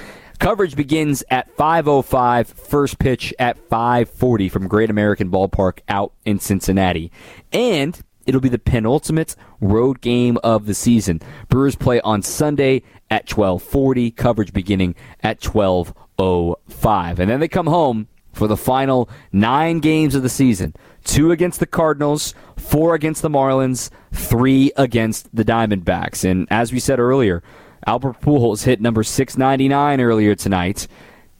Coverage 0.43 0.75
begins 0.75 1.23
at 1.31 1.55
5:05, 1.55 2.47
first 2.47 2.99
pitch 2.99 3.33
at 3.39 3.57
5:40 3.69 4.49
from 4.49 4.67
Great 4.67 4.89
American 4.89 5.29
Ballpark 5.31 5.79
out 5.87 6.11
in 6.25 6.37
Cincinnati. 6.37 7.13
And 7.53 7.97
it'll 8.25 8.41
be 8.41 8.49
the 8.49 8.59
penultimate 8.59 9.37
road 9.61 10.01
game 10.01 10.37
of 10.43 10.65
the 10.65 10.73
season. 10.73 11.21
Brewers 11.47 11.77
play 11.77 12.01
on 12.01 12.23
Sunday 12.23 12.81
at 13.09 13.25
12:40, 13.25 14.11
coverage 14.11 14.51
beginning 14.51 14.95
at 15.21 15.39
12:05. 15.39 17.19
And 17.19 17.31
then 17.31 17.39
they 17.39 17.47
come 17.47 17.67
home 17.67 18.09
for 18.33 18.49
the 18.49 18.57
final 18.57 19.09
9 19.31 19.79
games 19.79 20.13
of 20.13 20.23
the 20.23 20.29
season. 20.29 20.75
2 21.05 21.31
against 21.31 21.61
the 21.61 21.65
Cardinals, 21.65 22.35
4 22.57 22.95
against 22.95 23.21
the 23.21 23.29
Marlins, 23.29 23.89
3 24.11 24.73
against 24.75 25.33
the 25.33 25.45
Diamondbacks. 25.45 26.29
And 26.29 26.47
as 26.49 26.73
we 26.73 26.81
said 26.81 26.99
earlier, 26.99 27.41
Albert 27.85 28.21
Pujols 28.21 28.63
hit 28.63 28.81
number 28.81 29.03
699 29.03 30.01
earlier 30.01 30.35
tonight. 30.35 30.87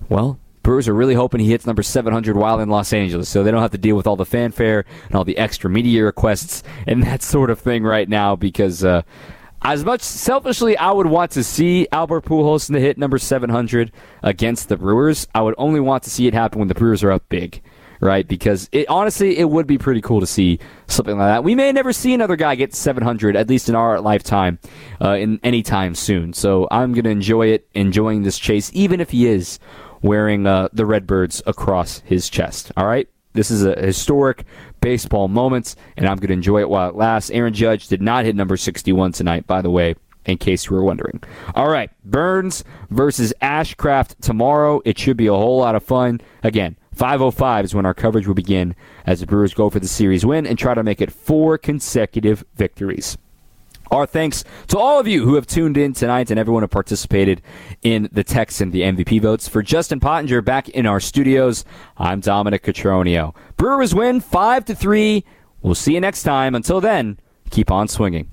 Well, 0.09 0.39
Brewers 0.61 0.87
are 0.87 0.93
really 0.93 1.13
hoping 1.13 1.41
he 1.41 1.49
hits 1.49 1.65
number 1.65 1.83
700 1.83 2.35
while 2.37 2.59
in 2.59 2.69
Los 2.69 2.93
Angeles, 2.93 3.27
so 3.27 3.43
they 3.43 3.51
don't 3.51 3.61
have 3.61 3.71
to 3.71 3.77
deal 3.77 3.95
with 3.95 4.07
all 4.07 4.15
the 4.15 4.25
fanfare 4.25 4.85
and 5.07 5.15
all 5.15 5.25
the 5.25 5.37
extra 5.37 5.69
media 5.69 6.03
requests 6.03 6.63
and 6.87 7.03
that 7.03 7.21
sort 7.21 7.49
of 7.49 7.59
thing 7.59 7.83
right 7.83 8.07
now. 8.07 8.35
Because 8.35 8.83
uh, 8.83 9.01
as 9.61 9.83
much 9.83 10.01
selfishly, 10.01 10.77
I 10.77 10.91
would 10.91 11.07
want 11.07 11.31
to 11.31 11.43
see 11.43 11.87
Albert 11.91 12.25
Pujols 12.25 12.69
in 12.69 12.73
the 12.73 12.79
hit 12.79 12.97
number 12.97 13.17
700 13.17 13.91
against 14.21 14.69
the 14.69 14.77
Brewers. 14.77 15.27
I 15.35 15.41
would 15.41 15.55
only 15.57 15.79
want 15.79 16.03
to 16.03 16.09
see 16.09 16.27
it 16.27 16.33
happen 16.33 16.59
when 16.59 16.67
the 16.69 16.75
Brewers 16.75 17.03
are 17.03 17.11
up 17.11 17.27
big 17.29 17.61
right? 18.04 18.28
Because 18.28 18.70
it, 18.72 18.88
honestly, 18.89 19.38
it 19.38 19.49
would 19.49 19.66
be 19.66 19.78
pretty 19.78 20.01
cool 20.01 20.20
to 20.20 20.28
see 20.28 20.60
something 20.88 21.18
like 21.18 21.28
that. 21.28 21.43
We 21.43 21.56
may 21.56 21.72
never 21.72 21.93
see 21.93 22.14
another 22.14 22.36
guy 22.36 22.56
get 22.56 22.76
700, 22.76 23.36
at 23.36 23.47
least 23.47 23.70
in 23.70 23.76
our 23.76 24.01
lifetime, 24.01 24.60
uh, 25.01 25.14
in 25.14 25.39
any 25.43 25.64
time 25.64 25.95
soon. 25.95 26.34
So 26.34 26.68
I'm 26.70 26.93
going 26.93 27.06
to 27.06 27.10
enjoy 27.10 27.47
it, 27.47 27.68
enjoying 27.74 28.24
this 28.24 28.38
chase, 28.38 28.70
even 28.74 28.99
if 28.99 29.12
he 29.12 29.28
is 29.28 29.58
wearing 30.01 30.45
uh, 30.45 30.68
the 30.74 30.86
Redbirds 30.86 31.41
across 31.45 31.99
his 31.99 32.30
chest. 32.30 32.72
All 32.76 32.86
right. 32.86 33.08
This 33.32 33.49
is 33.49 33.66
a 33.66 33.74
historic 33.80 34.43
baseball 34.80 35.28
moment, 35.28 35.76
and 35.97 36.08
I'm 36.08 36.18
going 36.18 36.28
to 36.28 36.34
enjoy 36.34 36.60
it 36.60 36.70
while 36.70 36.89
it 36.89 36.95
lasts. 36.95 37.32
Aaron 37.32 37.54
Judge 37.54 37.88
did 37.88 37.99
not 37.99 38.26
hit 38.26 38.36
number 38.36 38.58
61 38.58 39.14
tonight, 39.14 39.47
by 39.47 39.62
the 39.64 39.72
way 39.72 39.95
in 40.26 40.38
case 40.38 40.70
you 40.70 40.76
were 40.76 40.84
wondering. 40.84 41.22
All 41.56 41.68
right, 41.68 41.89
Burnes 42.06 42.64
versus 42.89 43.34
Ashcraft 43.41 44.20
tomorrow. 44.22 44.82
It 44.86 44.97
should 44.97 45.18
be 45.18 45.28
a 45.28 45.34
whole 45.34 45.60
lot 45.60 45.76
of 45.76 45.84
fun. 45.84 46.22
Again, 46.43 46.78
5.05 46.95 47.63
is 47.63 47.75
when 47.75 47.85
our 47.85 47.93
coverage 47.93 48.27
will 48.27 48.33
begin 48.33 48.75
as 49.05 49.19
the 49.19 49.25
Brewers 49.25 49.53
go 49.53 49.69
for 49.69 49.79
the 49.79 49.87
series 49.87 50.25
win 50.25 50.45
and 50.45 50.57
try 50.57 50.73
to 50.73 50.83
make 50.83 51.01
it 51.01 51.11
four 51.11 51.57
consecutive 51.57 52.43
victories. 52.55 53.17
Our 53.91 54.07
thanks 54.07 54.43
to 54.69 54.77
all 54.79 54.99
of 54.99 55.07
you 55.07 55.23
who 55.23 55.35
have 55.35 55.45
tuned 55.45 55.77
in 55.77 55.93
tonight 55.93 56.31
and 56.31 56.39
everyone 56.39 56.63
who 56.63 56.67
participated 56.67 57.41
in 57.83 58.09
the 58.11 58.23
text 58.23 58.59
and 58.59 58.71
the 58.71 58.81
MVP 58.81 59.21
votes. 59.21 59.47
For 59.47 59.61
Justin 59.61 59.99
Pottinger 59.99 60.41
back 60.41 60.69
in 60.69 60.87
our 60.87 60.99
studios, 60.99 61.63
I'm 61.97 62.19
Dominic 62.19 62.63
Cotroneo. 62.63 63.35
Brewers 63.57 63.93
win 63.93 64.19
5 64.19 64.65
to 64.65 64.75
3. 64.75 65.23
We'll 65.61 65.75
see 65.75 65.93
you 65.93 66.01
next 66.01 66.23
time. 66.23 66.55
Until 66.55 66.81
then, 66.81 67.19
keep 67.51 67.69
on 67.69 67.87
swinging. 67.87 68.32